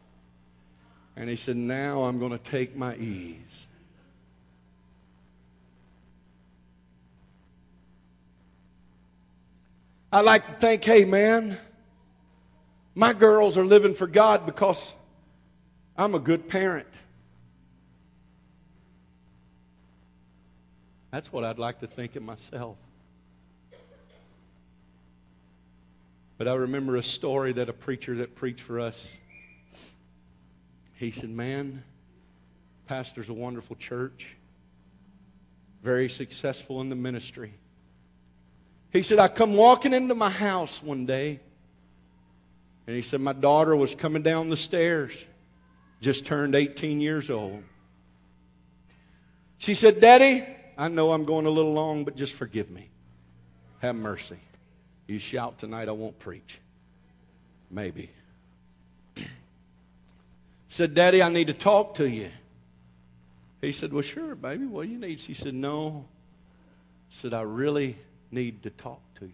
and 1.16 1.28
he 1.28 1.36
said, 1.36 1.56
Now 1.56 2.04
I'm 2.04 2.18
going 2.18 2.32
to 2.32 2.38
take 2.38 2.76
my 2.76 2.94
ease. 2.94 3.66
I 10.10 10.22
like 10.22 10.46
to 10.46 10.54
think, 10.54 10.84
hey, 10.84 11.04
man, 11.04 11.58
my 12.94 13.12
girls 13.12 13.58
are 13.58 13.64
living 13.64 13.94
for 13.94 14.06
God 14.06 14.46
because 14.46 14.94
I'm 15.96 16.14
a 16.14 16.18
good 16.18 16.48
parent. 16.48 16.88
That's 21.10 21.30
what 21.30 21.44
I'd 21.44 21.58
like 21.58 21.80
to 21.80 21.86
think 21.86 22.16
of 22.16 22.22
myself. 22.22 22.76
But 26.38 26.48
I 26.48 26.54
remember 26.54 26.96
a 26.96 27.02
story 27.02 27.52
that 27.54 27.68
a 27.68 27.72
preacher 27.72 28.16
that 28.16 28.34
preached 28.34 28.60
for 28.60 28.80
us, 28.80 29.12
he 30.94 31.10
said, 31.10 31.30
Man, 31.30 31.82
pastor's 32.86 33.28
a 33.28 33.34
wonderful 33.34 33.76
church, 33.76 34.36
very 35.82 36.08
successful 36.08 36.80
in 36.80 36.88
the 36.88 36.96
ministry. 36.96 37.54
He 38.92 39.02
said, 39.02 39.18
I 39.18 39.28
come 39.28 39.54
walking 39.54 39.92
into 39.92 40.14
my 40.14 40.30
house 40.30 40.82
one 40.82 41.04
day, 41.04 41.40
and 42.86 42.96
he 42.96 43.02
said, 43.02 43.20
My 43.20 43.34
daughter 43.34 43.76
was 43.76 43.94
coming 43.94 44.22
down 44.22 44.48
the 44.48 44.56
stairs, 44.56 45.12
just 46.00 46.24
turned 46.24 46.54
18 46.54 47.00
years 47.00 47.28
old. 47.28 47.62
She 49.58 49.74
said, 49.74 50.00
Daddy, 50.00 50.46
I 50.76 50.88
know 50.88 51.12
I'm 51.12 51.24
going 51.24 51.46
a 51.46 51.50
little 51.50 51.72
long, 51.72 52.04
but 52.04 52.16
just 52.16 52.32
forgive 52.32 52.70
me. 52.70 52.88
Have 53.80 53.96
mercy. 53.96 54.38
You 55.06 55.18
shout 55.18 55.58
tonight, 55.58 55.88
I 55.88 55.92
won't 55.92 56.18
preach. 56.18 56.60
Maybe. 57.70 58.10
said, 60.68 60.94
Daddy, 60.94 61.22
I 61.22 61.28
need 61.28 61.48
to 61.48 61.52
talk 61.52 61.94
to 61.96 62.08
you. 62.08 62.30
He 63.60 63.72
said, 63.72 63.92
Well, 63.92 64.02
sure, 64.02 64.34
baby. 64.34 64.66
What 64.66 64.86
do 64.86 64.92
you 64.92 64.98
need? 64.98 65.20
She 65.20 65.34
said, 65.34 65.54
No. 65.54 66.06
said, 67.10 67.34
I 67.34 67.42
really 67.42 67.96
need 68.30 68.62
to 68.62 68.70
talk 68.70 69.00
to 69.16 69.26
you. 69.26 69.32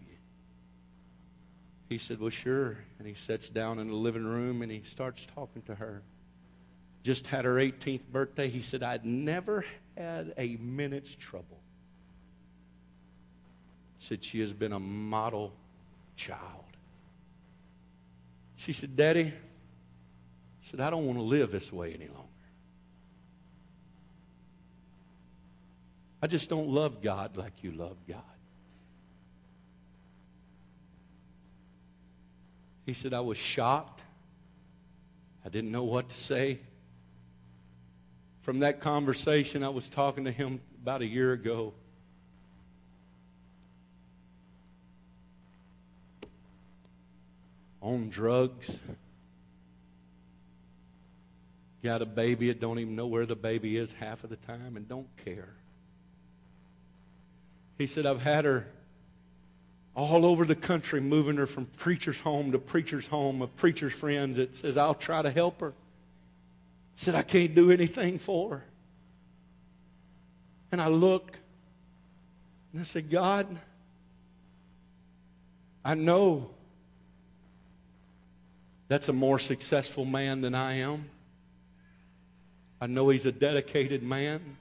He 1.89 1.97
said, 1.97 2.19
Well, 2.19 2.29
sure. 2.29 2.77
And 2.97 3.07
he 3.07 3.13
sits 3.13 3.49
down 3.49 3.79
in 3.79 3.87
the 3.87 3.95
living 3.95 4.25
room 4.25 4.61
and 4.61 4.71
he 4.71 4.81
starts 4.83 5.25
talking 5.25 5.61
to 5.63 5.75
her. 5.75 6.01
Just 7.03 7.27
had 7.27 7.45
her 7.45 7.55
18th 7.55 8.07
birthday. 8.11 8.49
He 8.49 8.61
said, 8.61 8.81
I'd 8.81 9.05
never 9.05 9.63
had 9.95 10.33
a 10.37 10.57
minute's 10.57 11.13
trouble. 11.13 11.59
Said 13.99 14.23
she 14.23 14.39
has 14.39 14.53
been 14.53 14.73
a 14.73 14.79
model 14.79 15.53
child. 16.15 16.39
She 18.55 18.73
said, 18.73 18.95
Daddy, 18.95 19.33
said, 20.61 20.79
I 20.79 20.89
don't 20.89 21.05
want 21.05 21.19
to 21.19 21.23
live 21.23 21.51
this 21.51 21.71
way 21.71 21.93
any 21.93 22.07
longer. 22.07 22.23
I 26.23 26.27
just 26.27 26.49
don't 26.49 26.69
love 26.69 27.03
God 27.03 27.37
like 27.37 27.63
you 27.63 27.71
love 27.71 27.97
God. 28.07 28.23
He 32.85 32.93
said, 32.93 33.13
I 33.13 33.21
was 33.21 33.37
shocked. 33.37 34.01
I 35.43 35.49
didn't 35.49 35.71
know 35.71 35.83
what 35.83 36.09
to 36.09 36.15
say. 36.15 36.59
From 38.41 38.59
that 38.59 38.79
conversation, 38.79 39.63
I 39.63 39.69
was 39.69 39.89
talking 39.89 40.25
to 40.25 40.31
him 40.31 40.59
about 40.81 41.01
a 41.01 41.05
year 41.05 41.33
ago. 41.33 41.73
On 47.81 48.09
drugs. 48.09 48.79
Got 51.83 52.01
a 52.01 52.05
baby 52.05 52.49
and 52.49 52.59
don't 52.59 52.79
even 52.79 52.95
know 52.95 53.07
where 53.07 53.25
the 53.25 53.35
baby 53.35 53.77
is 53.77 53.91
half 53.93 54.23
of 54.23 54.29
the 54.29 54.37
time 54.37 54.77
and 54.77 54.87
don't 54.87 55.07
care. 55.23 55.53
He 57.77 57.87
said, 57.87 58.05
I've 58.05 58.21
had 58.21 58.45
her 58.45 58.67
all 59.95 60.25
over 60.25 60.45
the 60.45 60.55
country, 60.55 60.99
moving 60.99 61.37
her 61.37 61.47
from 61.47 61.65
preacher's 61.77 62.19
home 62.19 62.51
to 62.51 62.59
preacher's 62.59 63.07
home 63.07 63.41
of 63.41 63.55
preacher's 63.55 63.93
friends 63.93 64.37
that 64.37 64.53
says, 64.53 64.75
I'll 64.75 64.93
try 64.93 65.21
to 65.21 65.31
help 65.31 65.61
her. 65.61 65.73
Said, 66.95 67.15
I 67.15 67.21
can't 67.21 67.55
do 67.55 67.71
anything 67.71 68.19
for 68.19 68.57
her. 68.57 68.65
And 70.71 70.81
I 70.81 70.87
look 70.87 71.39
and 72.73 72.81
I 72.81 72.83
said, 72.83 73.09
God, 73.09 73.47
I 75.85 75.95
know 75.95 76.49
that's 78.89 79.07
a 79.07 79.13
more 79.13 79.39
successful 79.39 80.03
man 80.03 80.41
than 80.41 80.53
I 80.53 80.79
am. 80.79 81.05
I 82.81 82.87
know 82.87 83.07
he's 83.07 83.25
a 83.25 83.31
dedicated 83.31 84.03
man. 84.03 84.57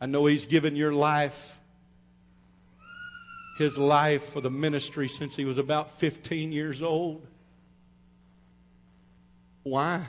I 0.00 0.06
know 0.06 0.26
he's 0.26 0.46
given 0.46 0.76
your 0.76 0.92
life 0.92 1.58
his 3.58 3.76
life 3.76 4.22
for 4.22 4.40
the 4.40 4.50
ministry 4.50 5.08
since 5.08 5.34
he 5.34 5.44
was 5.44 5.58
about 5.58 5.98
15 5.98 6.52
years 6.52 6.80
old. 6.80 7.26
Why? 9.64 10.08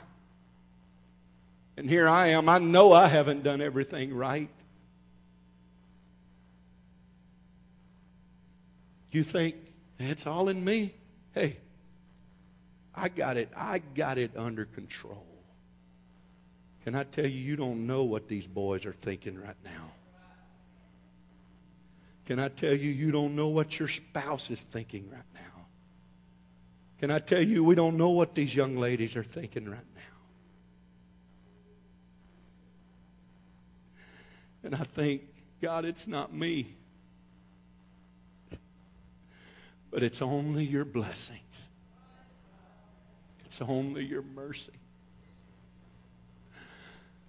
And 1.76 1.90
here 1.90 2.08
I 2.08 2.28
am. 2.28 2.48
I 2.48 2.58
know 2.58 2.92
I 2.92 3.08
haven't 3.08 3.42
done 3.42 3.60
everything 3.60 4.14
right. 4.14 4.48
You 9.10 9.24
think 9.24 9.56
it's 9.98 10.28
all 10.28 10.48
in 10.48 10.64
me? 10.64 10.94
Hey, 11.34 11.56
I 12.94 13.08
got 13.08 13.36
it. 13.36 13.50
I 13.56 13.80
got 13.80 14.16
it 14.16 14.30
under 14.36 14.64
control. 14.64 15.26
Can 16.84 16.94
I 16.94 17.02
tell 17.02 17.26
you, 17.26 17.40
you 17.40 17.56
don't 17.56 17.88
know 17.88 18.04
what 18.04 18.28
these 18.28 18.46
boys 18.46 18.86
are 18.86 18.92
thinking 18.92 19.36
right 19.36 19.56
now. 19.64 19.89
Can 22.26 22.38
I 22.38 22.48
tell 22.48 22.74
you, 22.74 22.90
you 22.90 23.10
don't 23.10 23.34
know 23.34 23.48
what 23.48 23.78
your 23.78 23.88
spouse 23.88 24.50
is 24.50 24.62
thinking 24.62 25.08
right 25.10 25.22
now? 25.34 25.40
Can 27.00 27.10
I 27.10 27.18
tell 27.18 27.42
you, 27.42 27.64
we 27.64 27.74
don't 27.74 27.96
know 27.96 28.10
what 28.10 28.34
these 28.34 28.54
young 28.54 28.76
ladies 28.76 29.16
are 29.16 29.24
thinking 29.24 29.68
right 29.68 29.78
now? 29.96 30.00
And 34.62 34.74
I 34.74 34.84
think, 34.84 35.22
God, 35.62 35.84
it's 35.84 36.06
not 36.06 36.32
me, 36.32 36.76
but 39.90 40.02
it's 40.02 40.20
only 40.20 40.64
your 40.64 40.84
blessings, 40.84 41.68
it's 43.44 43.62
only 43.62 44.04
your 44.04 44.22
mercy. 44.22 44.72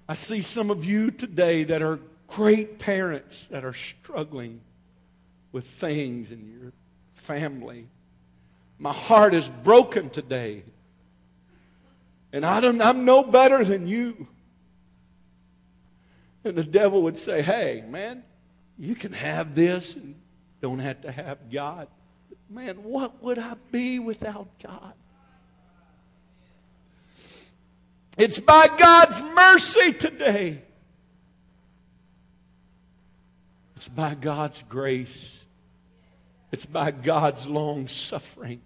I 0.07 0.15
see 0.15 0.41
some 0.41 0.69
of 0.69 0.83
you 0.83 1.09
today 1.09 1.63
that 1.63 1.81
are 1.81 1.99
great 2.27 2.79
parents 2.79 3.47
that 3.47 3.63
are 3.63 3.73
struggling 3.73 4.59
with 5.51 5.65
things 5.65 6.31
in 6.31 6.59
your 6.59 6.71
family. 7.13 7.87
My 8.79 8.93
heart 8.93 9.33
is 9.33 9.47
broken 9.47 10.09
today. 10.09 10.63
And 12.33 12.45
I 12.45 12.61
don't, 12.61 12.81
I'm 12.81 13.05
no 13.05 13.23
better 13.23 13.63
than 13.63 13.87
you. 13.87 14.27
And 16.43 16.57
the 16.57 16.63
devil 16.63 17.03
would 17.03 17.17
say, 17.17 17.41
hey, 17.41 17.83
man, 17.87 18.23
you 18.77 18.95
can 18.95 19.13
have 19.13 19.53
this 19.53 19.95
and 19.95 20.15
don't 20.61 20.79
have 20.79 21.01
to 21.01 21.11
have 21.11 21.51
God. 21.51 21.87
Man, 22.49 22.83
what 22.83 23.21
would 23.21 23.37
I 23.37 23.53
be 23.71 23.99
without 23.99 24.47
God? 24.61 24.93
It's 28.17 28.39
by 28.39 28.67
God's 28.67 29.21
mercy 29.21 29.93
today. 29.93 30.61
It's 33.81 33.87
by 33.89 34.13
God's 34.13 34.63
grace 34.69 35.41
it's 36.51 36.65
by 36.65 36.91
God's 36.91 37.47
long 37.47 37.87
suffering 37.87 38.61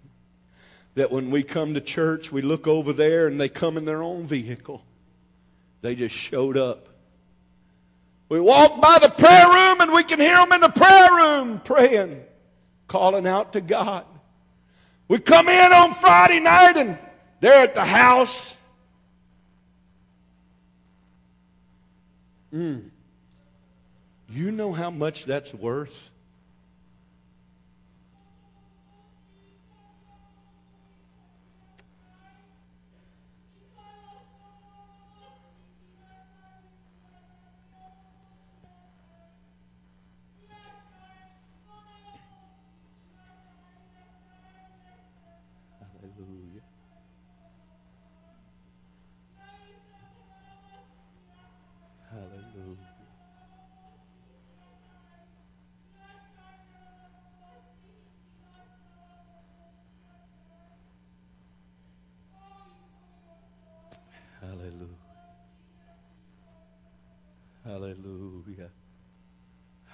that 0.94 1.12
when 1.12 1.30
we 1.30 1.42
come 1.42 1.74
to 1.74 1.80
church, 1.80 2.32
we 2.32 2.42
look 2.42 2.66
over 2.66 2.92
there 2.92 3.26
and 3.26 3.40
they 3.40 3.48
come 3.48 3.76
in 3.76 3.84
their 3.84 4.02
own 4.02 4.26
vehicle. 4.26 4.84
They 5.82 5.94
just 5.94 6.14
showed 6.14 6.56
up. 6.56 6.88
We 8.28 8.40
walk 8.40 8.80
by 8.80 8.98
the 8.98 9.08
prayer 9.08 9.46
room 9.46 9.80
and 9.80 9.92
we 9.92 10.02
can 10.02 10.18
hear 10.18 10.36
them 10.36 10.52
in 10.52 10.60
the 10.60 10.68
prayer 10.68 11.12
room 11.12 11.60
praying, 11.60 12.24
calling 12.88 13.26
out 13.26 13.52
to 13.52 13.60
God. 13.60 14.04
We 15.06 15.18
come 15.18 15.48
in 15.48 15.72
on 15.72 15.94
Friday 15.94 16.40
night 16.40 16.76
and 16.76 16.98
they're 17.40 17.62
at 17.62 17.74
the 17.76 17.84
house. 17.84 18.56
Mm. 22.52 22.90
You 24.28 24.50
know 24.50 24.72
how 24.72 24.90
much 24.90 25.24
that's 25.24 25.54
worth? 25.54 26.10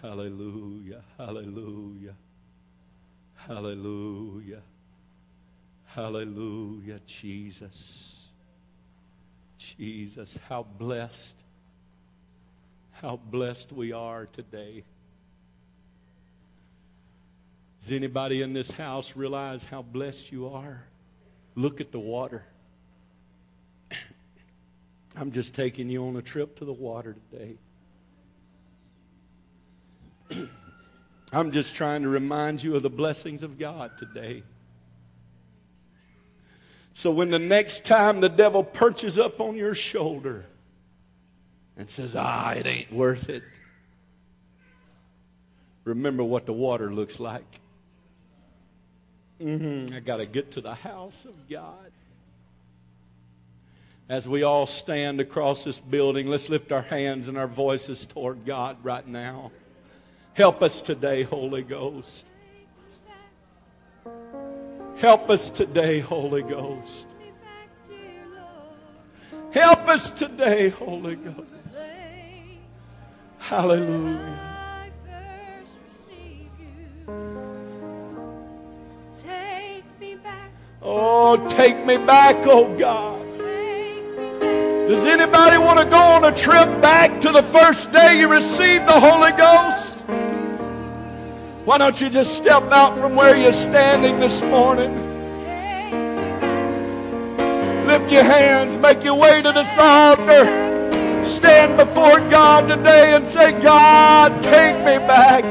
Hallelujah. 0.03 1.01
Hallelujah. 1.17 2.15
Hallelujah. 3.37 4.63
Hallelujah. 5.85 7.01
Jesus. 7.07 8.29
Jesus, 9.59 10.37
how 10.49 10.65
blessed. 10.65 11.39
how 12.91 13.17
blessed 13.17 13.73
we 13.73 13.93
are 13.93 14.27
today. 14.27 14.85
Does 17.81 17.91
anybody 17.93 18.43
in 18.43 18.53
this 18.53 18.71
house 18.71 19.17
realize 19.17 19.65
how 19.65 19.83
blessed 19.83 20.31
you 20.31 20.49
are? 20.49 20.85
Look 21.55 21.81
at 21.81 21.91
the 21.91 21.99
water. 21.99 22.45
I'm 25.17 25.33
just 25.33 25.55
taking 25.55 25.89
you 25.89 26.07
on 26.07 26.17
a 26.17 26.23
trip 26.23 26.57
to 26.57 26.65
the 26.65 26.73
water 26.73 27.17
today. 27.31 27.57
I'm 31.33 31.51
just 31.51 31.74
trying 31.74 32.03
to 32.03 32.09
remind 32.09 32.62
you 32.62 32.76
of 32.76 32.83
the 32.83 32.91
blessings 32.91 33.43
of 33.43 33.59
God 33.59 33.97
today. 33.97 34.43
So 36.93 37.11
when 37.11 37.30
the 37.30 37.39
next 37.39 37.87
time 37.87 38.20
the 38.20 38.28
devil 38.28 38.62
perches 38.62 39.18
up 39.18 39.41
on 39.41 39.57
your 39.57 39.74
shoulder 39.74 40.45
and 41.76 41.89
says, 41.89 42.14
ah, 42.14 42.51
it 42.53 42.66
ain't 42.66 42.93
worth 42.93 43.30
it, 43.30 43.43
remember 45.85 46.22
what 46.22 46.45
the 46.45 46.53
water 46.53 46.93
looks 46.93 47.18
like. 47.18 47.47
Mm-hmm, 49.41 49.95
I 49.95 50.01
got 50.01 50.18
to 50.18 50.26
get 50.26 50.53
to 50.53 50.61
the 50.61 50.74
house 50.74 51.24
of 51.24 51.49
God. 51.49 51.91
As 54.09 54.28
we 54.28 54.43
all 54.43 54.66
stand 54.66 55.20
across 55.20 55.64
this 55.64 55.80
building, 55.80 56.26
let's 56.26 56.51
lift 56.51 56.70
our 56.70 56.83
hands 56.83 57.28
and 57.28 57.39
our 57.39 57.47
voices 57.47 58.05
toward 58.05 58.45
God 58.45 58.76
right 58.83 59.07
now. 59.07 59.51
Help 60.35 60.62
us 60.62 60.80
today, 60.80 61.24
Holy 61.24 61.62
Ghost. 61.62 62.30
Help 64.97 65.28
us 65.28 65.51
today, 65.51 66.01
Holy 66.01 66.43
Ghost. 66.43 67.09
Help 69.53 69.89
us 69.89 70.11
today, 70.11 70.70
Holy 70.70 71.16
Ghost. 71.16 71.49
Hallelujah. 73.39 74.39
Oh, 80.80 81.49
take 81.49 81.85
me 81.85 81.97
back, 81.97 82.37
oh 82.47 82.74
God. 82.76 83.20
Does 84.89 85.05
anybody 85.05 85.59
want 85.59 85.78
to 85.78 85.85
go 85.85 85.97
on 85.97 86.24
a 86.24 86.33
trip 86.35 86.80
back 86.80 87.20
to 87.20 87.30
the 87.30 87.43
first 87.43 87.93
day 87.93 88.18
you 88.18 88.28
received 88.28 88.87
the 88.87 88.99
Holy 88.99 89.33
Ghost? 89.33 90.02
Why 91.65 91.79
don't 91.79 92.01
you 92.01 92.11
just 92.11 92.37
step 92.37 92.73
out 92.73 92.99
from 92.99 93.15
where 93.15 93.37
you're 93.37 93.53
standing 93.53 94.19
this 94.19 94.43
morning? 94.43 94.93
Lift 97.87 98.11
your 98.11 98.25
hands, 98.25 98.77
make 98.79 99.05
your 99.05 99.15
way 99.15 99.41
to 99.43 99.53
this 99.53 99.73
altar. 99.79 101.25
Stand 101.25 101.77
before 101.77 102.19
God 102.29 102.67
today 102.67 103.15
and 103.15 103.25
say, 103.25 103.53
God, 103.61 104.43
take 104.43 104.77
me 104.79 104.99
back. 105.07 105.45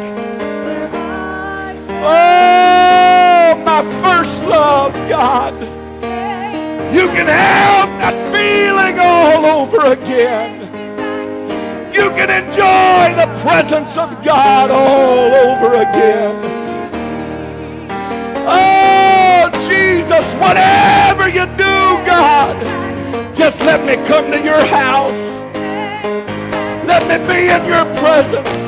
Oh, 2.03 3.63
my 3.63 3.81
first 4.01 4.43
love, 4.43 4.91
God. 5.07 5.53
You 6.93 7.07
can 7.07 7.27
have 7.27 7.87
that 8.01 8.17
feeling 8.33 8.99
all 8.99 9.45
over 9.61 9.93
again. 9.93 10.60
You 12.01 12.09
can 12.09 12.31
enjoy 12.31 13.13
the 13.13 13.27
presence 13.43 13.95
of 13.95 14.25
God 14.25 14.71
all 14.71 15.35
over 15.35 15.75
again. 15.75 16.33
Oh, 18.47 19.51
Jesus, 19.69 20.33
whatever 20.41 21.29
you 21.29 21.45
do, 21.57 21.77
God, 22.03 22.57
just 23.35 23.61
let 23.61 23.85
me 23.85 24.03
come 24.07 24.31
to 24.31 24.41
your 24.43 24.65
house. 24.65 25.21
Let 26.87 27.03
me 27.05 27.19
be 27.27 27.49
in 27.49 27.63
your 27.67 27.85
presence. 28.01 28.61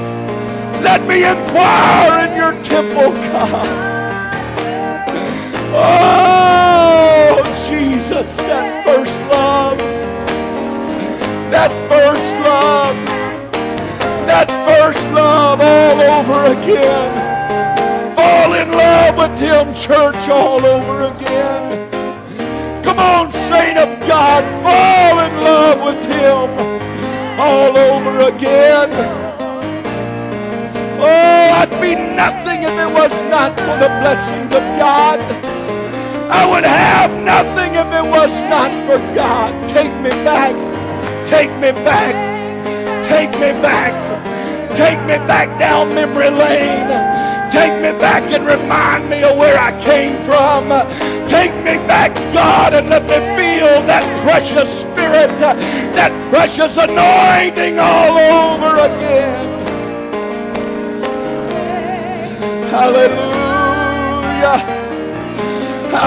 Let 0.84 1.02
me 1.08 1.24
inquire 1.28 2.28
in 2.28 2.36
your 2.38 2.54
temple, 2.62 3.14
God. 3.34 3.68
Oh, 5.74 7.44
Jesus, 7.68 8.38
that 8.46 8.86
first 8.86 9.20
love. 9.32 9.80
That 11.50 11.72
first 11.90 12.34
love. 12.46 13.13
That 14.34 14.50
first 14.66 15.06
love 15.12 15.62
all 15.62 16.02
over 16.02 16.58
again. 16.58 17.14
Fall 18.16 18.52
in 18.56 18.72
love 18.72 19.14
with 19.16 19.38
Him, 19.38 19.76
church, 19.76 20.28
all 20.28 20.66
over 20.66 21.14
again. 21.14 21.86
Come 22.82 22.98
on, 22.98 23.32
saint 23.32 23.78
of 23.78 23.94
God, 24.10 24.42
fall 24.66 25.20
in 25.22 25.34
love 25.38 25.86
with 25.86 26.02
Him 26.10 26.50
all 27.40 27.78
over 27.78 28.22
again. 28.34 28.90
Oh, 30.98 31.50
I'd 31.62 31.70
be 31.80 31.94
nothing 31.94 32.64
if 32.64 32.74
it 32.74 32.90
was 32.90 33.14
not 33.30 33.54
for 33.60 33.78
the 33.78 33.94
blessings 34.02 34.52
of 34.52 34.66
God. 34.82 35.20
I 36.34 36.50
would 36.50 36.66
have 36.66 37.12
nothing 37.22 37.76
if 37.76 37.86
it 37.86 38.10
was 38.10 38.34
not 38.50 38.72
for 38.88 38.98
God. 39.14 39.54
Take 39.70 39.94
me 40.02 40.10
back. 40.26 40.58
Take 41.28 41.52
me 41.62 41.72
back. 41.86 42.33
Take 43.14 43.34
me 43.36 43.52
back. 43.62 43.94
Take 44.76 45.00
me 45.02 45.18
back 45.28 45.60
down 45.60 45.94
memory 45.94 46.32
lane. 46.32 46.88
Take 47.52 47.76
me 47.76 47.92
back 48.00 48.24
and 48.34 48.44
remind 48.44 49.08
me 49.08 49.24
of 49.24 49.38
where 49.38 49.56
I 49.56 49.72
came 49.80 50.20
from. 50.24 50.70
Take 51.30 51.54
me 51.58 51.78
back, 51.86 52.16
God, 52.34 52.74
and 52.74 52.90
let 52.90 53.04
me 53.04 53.20
feel 53.38 53.86
that 53.86 54.04
precious 54.24 54.82
spirit, 54.82 55.30
that 55.40 56.12
precious 56.32 56.78
anointing 56.78 57.78
all 57.78 58.18
over 58.18 58.78
again. 58.78 59.70
Hallelujah. 62.72 64.83